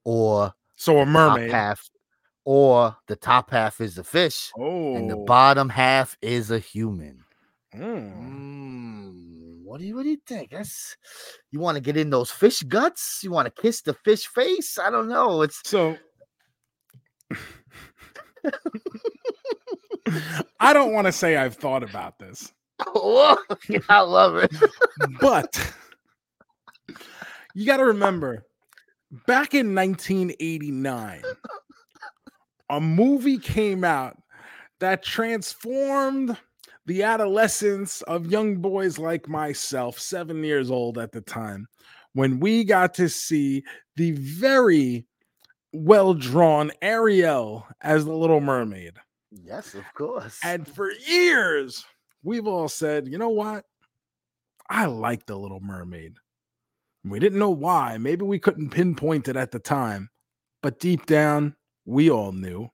or 0.05 0.55
So 0.76 0.99
a 1.01 1.07
mermaid. 1.07 1.51
half, 1.51 1.90
or 2.44 2.97
the 3.09 3.16
top 3.16 3.51
half 3.51 3.80
is 3.82 3.99
a 3.99 4.05
fish 4.05 4.51
Oh. 4.59 4.94
and 4.97 5.11
the 5.11 5.16
bottom 5.16 5.68
half 5.68 6.16
is 6.22 6.51
a 6.51 6.59
human? 6.59 7.24
Mm. 7.74 8.16
Mm, 8.16 9.36
what 9.66 9.80
do 9.80 9.86
you 9.86 9.96
what 9.96 10.04
do 10.04 10.10
you 10.10 10.18
think? 10.26 10.50
That's 10.50 10.96
you 11.50 11.58
want 11.60 11.74
to 11.76 11.80
get 11.80 11.96
in 11.96 12.10
those 12.10 12.30
fish 12.30 12.62
guts? 12.62 13.20
You 13.24 13.32
want 13.32 13.46
to 13.54 13.62
kiss 13.62 13.82
the 13.82 13.94
fish 14.04 14.26
face? 14.28 14.78
I 14.78 14.90
don't 14.90 15.08
know. 15.08 15.42
It's 15.42 15.60
So 15.64 15.96
I 20.60 20.72
don't 20.72 20.92
want 20.92 21.06
to 21.06 21.12
say 21.12 21.36
I've 21.36 21.56
thought 21.56 21.82
about 21.82 22.18
this, 22.18 22.52
Oh, 22.86 23.36
I 23.88 24.00
love 24.00 24.36
it. 24.36 24.52
but 25.20 25.72
you 27.54 27.66
got 27.66 27.78
to 27.78 27.86
remember 27.86 28.44
back 29.26 29.52
in 29.54 29.74
1989, 29.74 31.22
a 32.70 32.80
movie 32.80 33.38
came 33.38 33.82
out 33.82 34.16
that 34.78 35.02
transformed 35.02 36.36
the 36.87 37.03
adolescence 37.03 38.03
of 38.03 38.30
young 38.30 38.57
boys 38.57 38.99
like 38.99 39.28
myself, 39.28 39.99
seven 39.99 40.43
years 40.43 40.70
old 40.70 40.99
at 40.99 41.12
the 41.12 41.20
time, 41.20 41.66
when 42.12 42.41
we 42.41 42.64
got 42.64 42.95
to 42.95 43.09
see 43.09 43.64
the 43.97 44.12
very 44.12 45.05
well 45.72 46.14
drawn 46.14 46.70
Ariel 46.80 47.66
as 47.82 48.05
the 48.05 48.14
Little 48.14 48.41
Mermaid. 48.41 48.95
Yes, 49.30 49.74
of 49.74 49.84
course. 49.95 50.39
And 50.43 50.66
for 50.66 50.91
years, 50.93 51.84
we've 52.22 52.47
all 52.47 52.68
said, 52.68 53.09
you 53.09 53.18
know 53.18 53.28
what? 53.28 53.64
I 54.70 54.87
like 54.87 55.26
the 55.26 55.37
Little 55.37 55.61
Mermaid. 55.61 56.14
We 57.05 57.18
didn't 57.18 57.39
know 57.39 57.51
why. 57.51 57.99
Maybe 57.99 58.24
we 58.24 58.39
couldn't 58.39 58.70
pinpoint 58.70 59.28
it 59.28 59.37
at 59.37 59.51
the 59.51 59.59
time, 59.59 60.09
but 60.62 60.80
deep 60.80 61.07
down, 61.07 61.55
we 61.84 62.11
all 62.11 62.32
knew. 62.32 62.68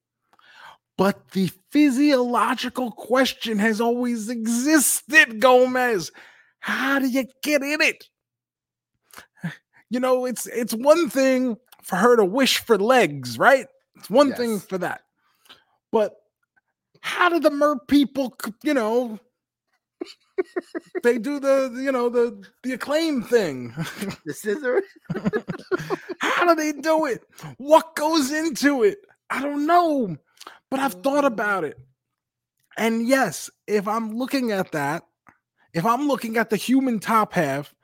But 1.02 1.32
the 1.32 1.50
physiological 1.72 2.92
question 2.92 3.58
has 3.58 3.80
always 3.80 4.28
existed, 4.28 5.40
Gomez. 5.40 6.12
How 6.60 7.00
do 7.00 7.08
you 7.08 7.24
get 7.42 7.60
in 7.60 7.80
it? 7.80 8.04
You 9.90 9.98
know, 9.98 10.26
it's 10.26 10.46
it's 10.46 10.72
one 10.72 11.10
thing 11.10 11.56
for 11.82 11.96
her 11.96 12.14
to 12.14 12.24
wish 12.24 12.58
for 12.58 12.78
legs, 12.78 13.36
right? 13.36 13.66
It's 13.96 14.10
one 14.10 14.32
thing 14.34 14.60
for 14.60 14.78
that. 14.78 15.00
But 15.90 16.14
how 17.00 17.28
do 17.30 17.40
the 17.40 17.50
mer 17.50 17.80
people, 17.88 18.36
you 18.62 18.72
know, 18.72 19.18
they 21.02 21.18
do 21.18 21.40
the, 21.40 21.80
you 21.82 21.90
know, 21.90 22.10
the 22.10 22.46
the 22.62 22.74
acclaim 22.74 23.22
thing. 23.22 23.74
the 24.24 24.32
scissor. 24.32 24.84
How 26.20 26.46
do 26.46 26.54
they 26.54 26.80
do 26.80 27.06
it? 27.06 27.24
What 27.58 27.96
goes 27.96 28.30
into 28.30 28.84
it? 28.84 28.98
I 29.30 29.42
don't 29.42 29.66
know, 29.66 30.16
but 30.72 30.80
I've 30.80 30.94
thought 30.94 31.26
about 31.26 31.64
it. 31.64 31.78
And 32.78 33.06
yes, 33.06 33.50
if 33.66 33.86
I'm 33.86 34.16
looking 34.16 34.52
at 34.52 34.72
that, 34.72 35.02
if 35.74 35.84
I'm 35.84 36.08
looking 36.08 36.38
at 36.38 36.48
the 36.48 36.56
human 36.56 36.98
top 36.98 37.34
half, 37.34 37.74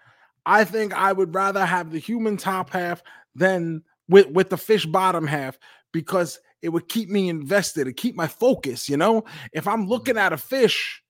I 0.46 0.64
think 0.64 0.94
I 0.94 1.12
would 1.12 1.34
rather 1.34 1.66
have 1.66 1.92
the 1.92 1.98
human 1.98 2.38
top 2.38 2.70
half 2.70 3.02
than 3.34 3.82
with 4.08 4.28
with 4.28 4.48
the 4.48 4.56
fish 4.56 4.86
bottom 4.86 5.26
half 5.26 5.58
because 5.92 6.38
it 6.62 6.70
would 6.70 6.88
keep 6.88 7.10
me 7.10 7.28
invested, 7.28 7.88
it 7.88 7.98
keep 7.98 8.16
my 8.16 8.26
focus, 8.26 8.88
you 8.88 8.96
know? 8.96 9.26
If 9.52 9.68
I'm 9.68 9.86
looking 9.86 10.16
at 10.16 10.32
a 10.32 10.38
fish, 10.38 11.02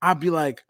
I'd 0.00 0.20
be 0.20 0.30
like, 0.30 0.64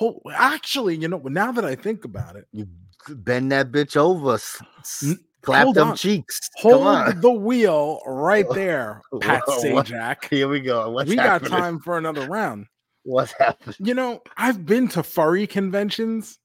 "Oh, 0.00 0.20
actually, 0.32 0.94
you 0.94 1.08
know, 1.08 1.18
now 1.24 1.50
that 1.50 1.64
I 1.64 1.74
think 1.74 2.04
about 2.04 2.36
it, 2.36 2.46
You 2.52 2.68
bend 3.08 3.50
that 3.50 3.72
bitch 3.72 3.96
over. 3.96 4.38
S- 5.42 5.48
s- 5.48 5.50
N- 5.50 5.54
clap 5.54 5.64
hold 5.64 5.74
them 5.76 5.88
on. 5.90 5.96
cheeks. 5.96 6.40
Come 6.62 6.82
on. 6.82 7.04
Hold 7.12 7.22
the 7.22 7.30
wheel 7.32 8.00
right 8.06 8.46
there, 8.54 9.02
Pat 9.20 9.42
Whoa, 9.46 9.72
what- 9.74 9.86
Sajak. 9.86 10.28
Here 10.28 10.48
we 10.48 10.60
go. 10.60 10.90
What's 10.90 11.08
We 11.10 11.16
got 11.16 11.44
time 11.44 11.78
for 11.80 11.98
another 11.98 12.26
round. 12.26 12.66
What's 13.04 13.32
happening? 13.32 13.74
You 13.80 13.94
know, 13.94 14.22
I've 14.36 14.64
been 14.64 14.86
to 14.88 15.02
furry 15.02 15.46
conventions. 15.46 16.38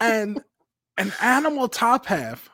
and 0.00 0.40
an 0.98 1.12
animal 1.22 1.68
top 1.68 2.06
half 2.06 2.50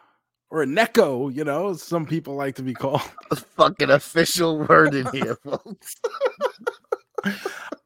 or 0.50 0.62
a 0.62 0.66
neko, 0.66 1.34
you 1.34 1.44
know, 1.44 1.74
some 1.74 2.06
people 2.06 2.34
like 2.34 2.54
to 2.56 2.62
be 2.62 2.72
called. 2.74 3.02
A 3.30 3.36
Fucking 3.36 3.90
official 3.90 4.58
word 4.66 4.94
in 4.94 5.06
here, 5.12 5.36
folks. 5.44 5.96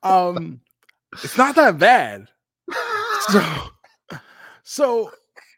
Um 0.02 0.60
it's 1.22 1.36
not 1.38 1.54
that 1.56 1.78
bad. 1.78 2.28
So 3.30 3.40
so 4.62 5.10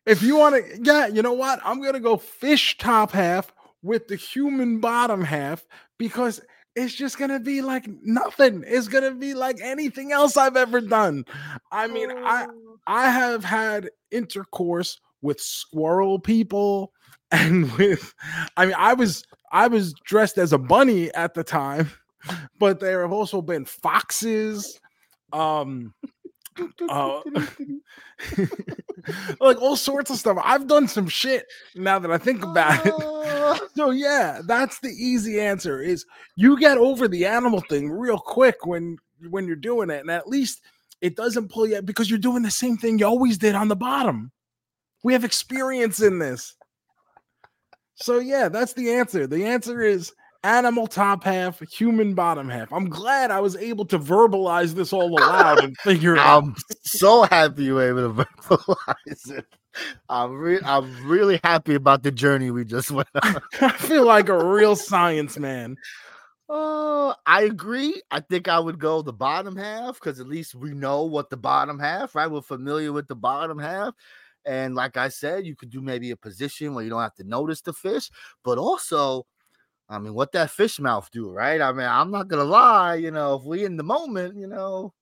if 0.07 0.23
you 0.23 0.37
want 0.37 0.55
to 0.57 0.79
yeah, 0.83 1.07
you 1.07 1.23
know 1.23 1.33
what? 1.33 1.61
I'm 1.65 1.81
to 1.95 2.01
go 2.01 2.17
fish 2.17 2.77
top 2.79 3.13
half 3.13 3.53
with 3.83 4.09
the 4.09 4.17
human 4.17 4.81
bottom 4.81 5.23
half 5.23 5.65
because 5.99 6.41
it's 6.77 6.95
just 6.95 7.19
to 7.31 7.41
be 7.41 7.63
like 7.63 7.87
nothing. 8.03 8.65
It's 8.67 8.89
to 9.05 9.13
be 9.13 9.35
like 9.35 9.59
anything 9.63 10.13
else 10.13 10.37
I've 10.37 10.57
ever 10.57 10.81
done. 10.81 11.25
I 11.71 11.87
mean, 11.87 12.11
I 12.11 12.47
I 12.87 13.11
have 13.11 13.45
had 13.45 13.91
intercourse 14.11 15.01
with 15.23 15.41
squirrel 15.41 16.19
people 16.19 16.93
and 17.31 17.73
with 17.73 18.15
I 18.57 18.67
mean 18.67 18.75
I 18.77 18.95
was 18.95 19.25
I 19.53 19.69
was 19.69 19.95
dressed 20.05 20.39
as 20.39 20.53
a 20.53 20.59
bunny 20.59 21.13
at 21.15 21.35
the 21.35 21.45
time, 21.45 21.91
but 22.59 22.81
there 22.81 23.03
have 23.03 23.13
also 23.13 23.41
been 23.41 23.65
foxes 23.65 24.79
um 25.33 25.93
uh, 26.89 27.21
like 29.41 29.61
all 29.61 29.77
sorts 29.77 30.11
of 30.11 30.17
stuff. 30.17 30.39
I've 30.43 30.67
done 30.67 30.89
some 30.89 31.09
shit 31.09 31.47
now 31.75 31.99
that 31.99 32.11
I 32.11 32.19
think 32.19 32.43
about 32.43 32.87
it. 32.87 32.93
Oh. 32.97 33.21
So 33.77 33.91
yeah, 33.91 34.41
that's 34.47 34.79
the 34.81 34.89
easy 34.89 35.41
answer 35.41 35.83
is 35.83 36.07
you 36.37 36.59
get 36.59 36.79
over 36.79 37.09
the 37.09 37.27
animal 37.27 37.61
thing 37.61 37.91
real 37.91 38.19
quick 38.19 38.65
when 38.65 38.97
when 39.29 39.47
you're 39.47 39.57
doing 39.57 39.91
it 39.91 40.01
and 40.01 40.11
at 40.11 40.29
least 40.29 40.63
it 41.01 41.17
doesn't 41.17 41.51
pull 41.51 41.67
you 41.67 41.83
because 41.83 42.09
you're 42.09 42.19
doing 42.19 42.43
the 42.43 42.51
same 42.51 42.77
thing 42.77 42.99
you 42.99 43.07
always 43.07 43.37
did 43.37 43.55
on 43.55 43.69
the 43.69 43.77
bottom. 43.77 44.33
We 45.03 45.13
have 45.13 45.25
experience 45.25 46.01
in 46.01 46.19
this. 46.19 46.55
So 47.97 48.19
yeah, 48.21 48.49
that's 48.49 48.73
the 48.73 48.93
answer. 48.93 49.27
The 49.27 49.45
answer 49.45 49.83
is 49.83 50.13
animal 50.45 50.87
top 50.87 51.25
half, 51.25 51.61
human 51.73 52.15
bottom 52.15 52.49
half. 52.49 52.73
I'm 52.73 52.89
glad 52.89 53.31
I 53.31 53.41
was 53.41 53.57
able 53.57 53.87
to 53.87 53.99
verbalize 53.99 54.75
this 54.75 54.93
all 54.93 55.19
aloud 55.19 55.65
and 55.65 55.77
figure 55.79 56.15
it 56.15 56.21
out. 56.21 56.45
I'm 56.45 56.57
so 56.83 57.25
happy 57.25 57.65
you 57.65 57.75
were 57.75 57.89
able 57.89 58.15
to 58.15 58.25
verbalize 58.43 59.39
it. 59.39 59.47
I'm 60.09 60.35
re- 60.35 60.61
I'm 60.65 61.05
really 61.05 61.41
happy 61.43 61.75
about 61.75 62.05
the 62.05 62.13
journey 62.13 62.53
we 62.53 62.65
just 62.65 62.93
went 62.93 63.09
on. 63.23 63.41
I 63.61 63.71
feel 63.71 64.07
like 64.07 64.29
a 64.29 64.45
real 64.45 64.77
science 64.77 65.37
man. 65.39 65.77
Oh, 66.49 67.15
I 67.27 67.45
agree. 67.45 68.01
I 68.11 68.21
think 68.21 68.49
I 68.49 68.61
would 68.61 68.79
go 68.79 69.03
the 69.03 69.13
bottom 69.13 69.57
half 69.57 69.95
because 69.95 70.21
at 70.21 70.29
least 70.29 70.55
we 70.55 70.73
know 70.75 71.05
what 71.05 71.31
the 71.31 71.39
bottom 71.39 71.79
half, 71.79 72.15
right? 72.15 72.31
We're 72.31 72.43
familiar 72.43 72.93
with 72.93 73.09
the 73.09 73.17
bottom 73.17 73.59
half. 73.59 73.95
And 74.45 74.75
like 74.75 74.99
I 74.99 75.09
said, 75.09 75.47
you 75.47 75.57
could 75.57 75.71
do 75.71 75.81
maybe 75.81 76.11
a 76.11 76.17
position 76.17 76.75
where 76.75 76.85
you 76.85 76.91
don't 76.91 77.01
have 77.01 77.15
to 77.15 77.25
notice 77.25 77.63
the 77.63 77.73
fish, 77.73 78.11
but 78.45 78.59
also, 78.59 79.27
I 79.89 79.99
mean, 79.99 80.15
what 80.15 80.33
that 80.33 80.51
fish 80.51 80.81
mouth 80.81 81.11
do, 81.13 81.31
right? 81.31 81.61
I 81.61 81.73
mean, 81.73 81.87
I'm 81.87 82.11
not 82.11 82.29
gonna 82.29 82.45
lie, 82.45 82.95
you 82.95 83.11
know, 83.11 83.35
if 83.37 83.45
we 83.45 83.65
in 83.65 83.77
the 83.77 83.83
moment, 83.83 84.37
you 84.37 84.47
know, 84.47 84.93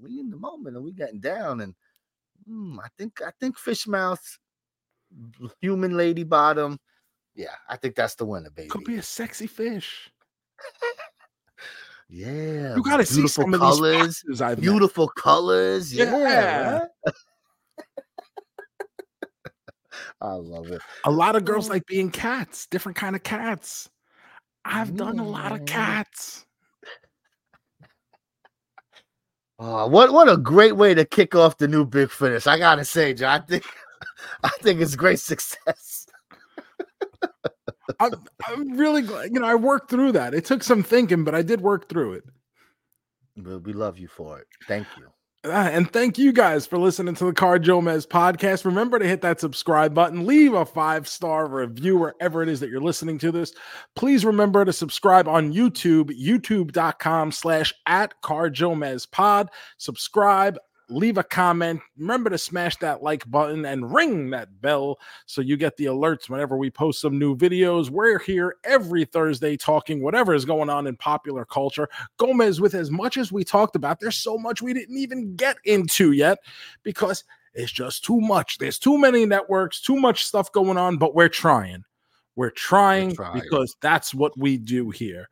we 0.00 0.18
in 0.18 0.30
the 0.30 0.36
moment 0.36 0.76
and 0.76 0.84
we 0.84 0.92
getting 0.92 1.20
down, 1.20 1.60
and 1.60 1.74
mm, 2.48 2.78
I 2.82 2.88
think 2.98 3.20
I 3.22 3.30
think 3.40 3.58
fish 3.58 3.86
mouth, 3.86 4.22
human 5.60 5.96
lady 5.96 6.24
bottom, 6.24 6.78
yeah, 7.34 7.54
I 7.68 7.76
think 7.76 7.94
that's 7.94 8.16
the 8.16 8.24
winner, 8.24 8.50
baby. 8.50 8.68
Could 8.68 8.84
be 8.84 8.96
a 8.96 9.02
sexy 9.02 9.46
fish. 9.46 10.10
Yeah, 12.08 12.76
You 12.76 12.82
gotta 12.84 13.06
see 13.06 13.26
some 13.26 13.54
of 13.54 13.60
colors, 13.60 14.22
these 14.26 14.38
foxes 14.38 14.40
met. 14.40 14.60
beautiful 14.60 15.08
colors. 15.08 15.92
Yeah, 15.92 16.18
Yeah. 16.18 16.84
I 20.20 20.34
love 20.34 20.70
it. 20.70 20.80
A 21.04 21.10
lot 21.10 21.34
of 21.36 21.44
girls 21.44 21.68
like 21.68 21.86
being 21.86 22.10
cats, 22.10 22.66
different 22.66 22.96
kind 22.96 23.16
of 23.16 23.22
cats. 23.22 23.88
I've 24.64 24.96
done 24.96 25.18
a 25.18 25.28
lot 25.28 25.52
of 25.52 25.60
mm. 25.60 25.66
cats. 25.66 26.46
Oh, 29.58 29.86
what 29.86 30.12
what 30.12 30.28
a 30.28 30.36
great 30.36 30.76
way 30.76 30.94
to 30.94 31.04
kick 31.04 31.34
off 31.34 31.58
the 31.58 31.68
new 31.68 31.84
big 31.84 32.10
finish. 32.10 32.46
I 32.46 32.58
gotta 32.58 32.84
say, 32.84 33.14
John, 33.14 33.40
I 33.40 33.44
think 33.44 33.64
I 34.42 34.50
think 34.60 34.80
it's 34.80 34.96
great 34.96 35.20
success. 35.20 36.06
I'm, 38.00 38.12
I'm 38.46 38.76
really 38.76 39.02
glad. 39.02 39.32
You 39.32 39.40
know, 39.40 39.46
I 39.46 39.54
worked 39.54 39.90
through 39.90 40.12
that. 40.12 40.34
It 40.34 40.44
took 40.44 40.62
some 40.62 40.82
thinking, 40.82 41.22
but 41.22 41.34
I 41.34 41.42
did 41.42 41.60
work 41.60 41.88
through 41.88 42.14
it. 42.14 42.24
But 43.36 43.60
we 43.60 43.72
love 43.72 43.98
you 43.98 44.08
for 44.08 44.38
it. 44.38 44.46
Thank 44.66 44.86
you. 44.96 45.08
Ah, 45.46 45.68
and 45.68 45.92
thank 45.92 46.16
you 46.16 46.32
guys 46.32 46.66
for 46.66 46.78
listening 46.78 47.14
to 47.16 47.26
the 47.26 47.32
Car 47.32 47.58
Jomez 47.58 48.06
podcast. 48.06 48.64
Remember 48.64 48.98
to 48.98 49.06
hit 49.06 49.20
that 49.20 49.40
subscribe 49.40 49.92
button, 49.92 50.24
leave 50.24 50.54
a 50.54 50.64
five 50.64 51.06
star 51.06 51.46
review 51.46 51.98
wherever 51.98 52.42
it 52.42 52.48
is 52.48 52.60
that 52.60 52.70
you're 52.70 52.80
listening 52.80 53.18
to 53.18 53.30
this. 53.30 53.52
Please 53.94 54.24
remember 54.24 54.64
to 54.64 54.72
subscribe 54.72 55.28
on 55.28 55.52
YouTube, 55.52 56.18
youtube.com 56.18 57.30
slash 57.30 57.74
at 57.86 58.18
Car 58.22 58.48
Jomez 58.48 59.10
pod. 59.10 59.50
Subscribe, 59.76 60.56
leave 60.88 61.18
a 61.18 61.22
comment. 61.22 61.80
Remember 61.96 62.30
to 62.30 62.38
smash 62.38 62.76
that 62.76 63.02
like 63.02 63.28
button 63.30 63.64
and 63.64 63.92
ring 63.92 64.30
that 64.30 64.60
bell 64.60 64.98
so 65.26 65.40
you 65.40 65.56
get 65.56 65.76
the 65.76 65.86
alerts 65.86 66.28
whenever 66.28 66.56
we 66.56 66.70
post 66.70 67.00
some 67.00 67.18
new 67.18 67.36
videos. 67.36 67.90
We're 67.90 68.18
here 68.18 68.56
every 68.64 69.04
Thursday 69.04 69.56
talking 69.56 70.02
whatever 70.02 70.34
is 70.34 70.44
going 70.44 70.70
on 70.70 70.86
in 70.86 70.96
popular 70.96 71.44
culture. 71.44 71.88
Gomez, 72.18 72.60
with 72.60 72.74
as 72.74 72.90
much 72.90 73.16
as 73.16 73.32
we 73.32 73.44
talked 73.44 73.76
about, 73.76 74.00
there's 74.00 74.16
so 74.16 74.36
much 74.36 74.62
we 74.62 74.74
didn't 74.74 74.98
even 74.98 75.36
get 75.36 75.56
into 75.64 76.12
yet 76.12 76.38
because 76.82 77.24
it's 77.54 77.72
just 77.72 78.04
too 78.04 78.20
much. 78.20 78.58
There's 78.58 78.78
too 78.78 78.98
many 78.98 79.26
networks, 79.26 79.80
too 79.80 79.96
much 79.96 80.24
stuff 80.24 80.52
going 80.52 80.76
on, 80.76 80.98
but 80.98 81.14
we're 81.14 81.28
trying. 81.28 81.84
We're 82.36 82.50
trying, 82.50 83.10
we're 83.10 83.14
trying, 83.14 83.40
because 83.40 83.76
that's 83.80 84.12
what 84.12 84.36
we 84.36 84.56
do 84.58 84.90
here. 84.90 85.28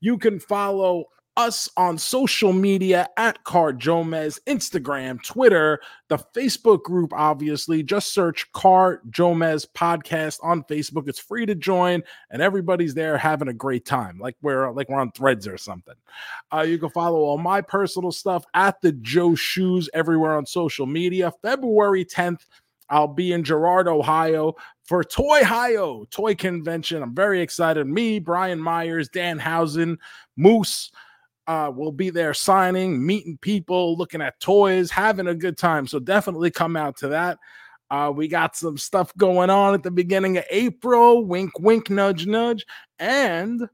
You 0.00 0.18
can 0.18 0.38
follow 0.38 1.06
us 1.36 1.68
on 1.76 1.98
social 1.98 2.52
media 2.52 3.08
at 3.16 3.42
Car 3.44 3.72
Jomez, 3.72 4.38
Instagram, 4.46 5.22
Twitter, 5.22 5.80
the 6.08 6.18
Facebook 6.34 6.82
group, 6.82 7.12
obviously. 7.12 7.82
Just 7.82 8.12
search 8.12 8.50
Car 8.52 9.00
Jomez 9.10 9.66
Podcast 9.74 10.38
on 10.42 10.62
Facebook. 10.64 11.08
It's 11.08 11.18
free 11.18 11.46
to 11.46 11.54
join, 11.54 12.02
and 12.30 12.40
everybody's 12.40 12.94
there 12.94 13.18
having 13.18 13.48
a 13.48 13.54
great 13.54 13.84
time, 13.84 14.18
like 14.18 14.36
we're 14.42 14.70
like 14.72 14.88
we're 14.88 15.00
on 15.00 15.12
threads 15.12 15.48
or 15.48 15.58
something. 15.58 15.94
Uh, 16.52 16.62
you 16.62 16.78
can 16.78 16.90
follow 16.90 17.20
all 17.20 17.38
my 17.38 17.60
personal 17.60 18.12
stuff 18.12 18.44
at 18.54 18.80
the 18.80 18.92
Joe 18.92 19.34
Shoes 19.34 19.88
everywhere 19.92 20.36
on 20.36 20.46
social 20.46 20.86
media. 20.86 21.32
February 21.42 22.04
10th. 22.04 22.40
I'll 22.90 23.08
be 23.08 23.32
in 23.32 23.44
Girard, 23.44 23.88
Ohio 23.88 24.54
for 24.84 25.02
Toy 25.02 25.40
Ohio 25.40 26.04
Toy 26.10 26.34
Convention. 26.34 27.02
I'm 27.02 27.14
very 27.14 27.40
excited. 27.40 27.86
Me, 27.86 28.18
Brian 28.18 28.60
Myers, 28.60 29.08
Dan 29.08 29.38
Housen, 29.38 29.98
Moose, 30.36 30.90
uh, 31.46 31.70
we'll 31.74 31.92
be 31.92 32.10
there 32.10 32.34
signing, 32.34 33.04
meeting 33.04 33.38
people, 33.40 33.96
looking 33.96 34.22
at 34.22 34.40
toys, 34.40 34.90
having 34.90 35.26
a 35.26 35.34
good 35.34 35.58
time. 35.58 35.86
So 35.86 35.98
definitely 35.98 36.50
come 36.50 36.76
out 36.76 36.96
to 36.98 37.08
that. 37.08 37.38
Uh, 37.90 38.10
we 38.14 38.28
got 38.28 38.56
some 38.56 38.78
stuff 38.78 39.14
going 39.16 39.50
on 39.50 39.74
at 39.74 39.82
the 39.82 39.90
beginning 39.90 40.38
of 40.38 40.44
April. 40.50 41.24
Wink, 41.24 41.52
wink, 41.58 41.90
nudge, 41.90 42.26
nudge, 42.26 42.64
and 42.98 43.68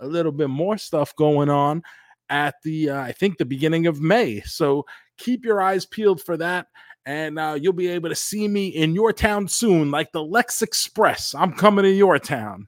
a 0.00 0.06
little 0.06 0.32
bit 0.32 0.48
more 0.48 0.78
stuff 0.78 1.14
going 1.14 1.50
on 1.50 1.82
at 2.30 2.54
the 2.64 2.90
uh, 2.90 3.00
I 3.00 3.12
think 3.12 3.36
the 3.36 3.44
beginning 3.44 3.86
of 3.86 4.00
May. 4.00 4.40
So 4.40 4.86
keep 5.18 5.44
your 5.44 5.60
eyes 5.60 5.84
peeled 5.84 6.22
for 6.22 6.38
that, 6.38 6.68
and 7.04 7.38
uh, 7.38 7.58
you'll 7.60 7.74
be 7.74 7.88
able 7.88 8.08
to 8.08 8.14
see 8.14 8.48
me 8.48 8.68
in 8.68 8.94
your 8.94 9.12
town 9.12 9.46
soon, 9.46 9.90
like 9.90 10.10
the 10.12 10.24
Lex 10.24 10.62
Express. 10.62 11.34
I'm 11.34 11.52
coming 11.52 11.84
to 11.84 11.90
your 11.90 12.18
town. 12.18 12.66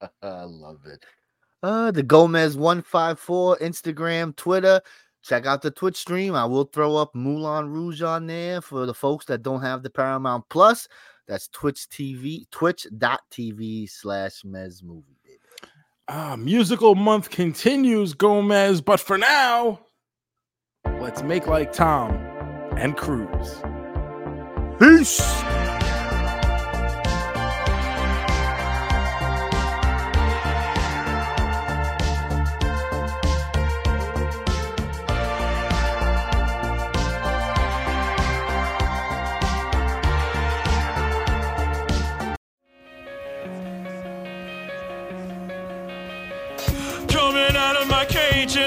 I 0.22 0.42
love 0.42 0.80
it. 0.86 1.04
Uh, 1.62 1.90
the 1.90 2.02
Gomez 2.02 2.56
one 2.56 2.82
five 2.82 3.18
four 3.18 3.56
Instagram, 3.58 4.34
Twitter. 4.36 4.80
Check 5.22 5.44
out 5.44 5.60
the 5.60 5.70
Twitch 5.70 5.96
stream. 5.96 6.34
I 6.34 6.46
will 6.46 6.64
throw 6.64 6.96
up 6.96 7.14
Moulin 7.14 7.68
Rouge 7.68 8.00
on 8.02 8.26
there 8.26 8.60
for 8.62 8.86
the 8.86 8.94
folks 8.94 9.26
that 9.26 9.42
don't 9.42 9.60
have 9.60 9.82
the 9.82 9.90
Paramount 9.90 10.48
Plus. 10.48 10.88
That's 11.28 11.48
Twitch 11.48 11.88
TV, 11.88 12.50
twitch.tv 12.50 13.90
slash 13.90 14.42
Mez 14.42 14.82
Movie. 14.82 15.04
Ah, 16.08 16.34
musical 16.36 16.96
month 16.96 17.30
continues, 17.30 18.14
Gomez. 18.14 18.80
But 18.80 18.98
for 18.98 19.16
now, 19.16 19.80
let's 20.98 21.22
make 21.22 21.46
like 21.46 21.72
Tom 21.72 22.14
and 22.76 22.96
Cruise. 22.96 23.62
Peace. 24.80 25.39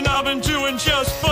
And 0.06 0.08
I've 0.08 0.26
been 0.26 0.40
doing 0.40 0.78
just. 0.78 1.23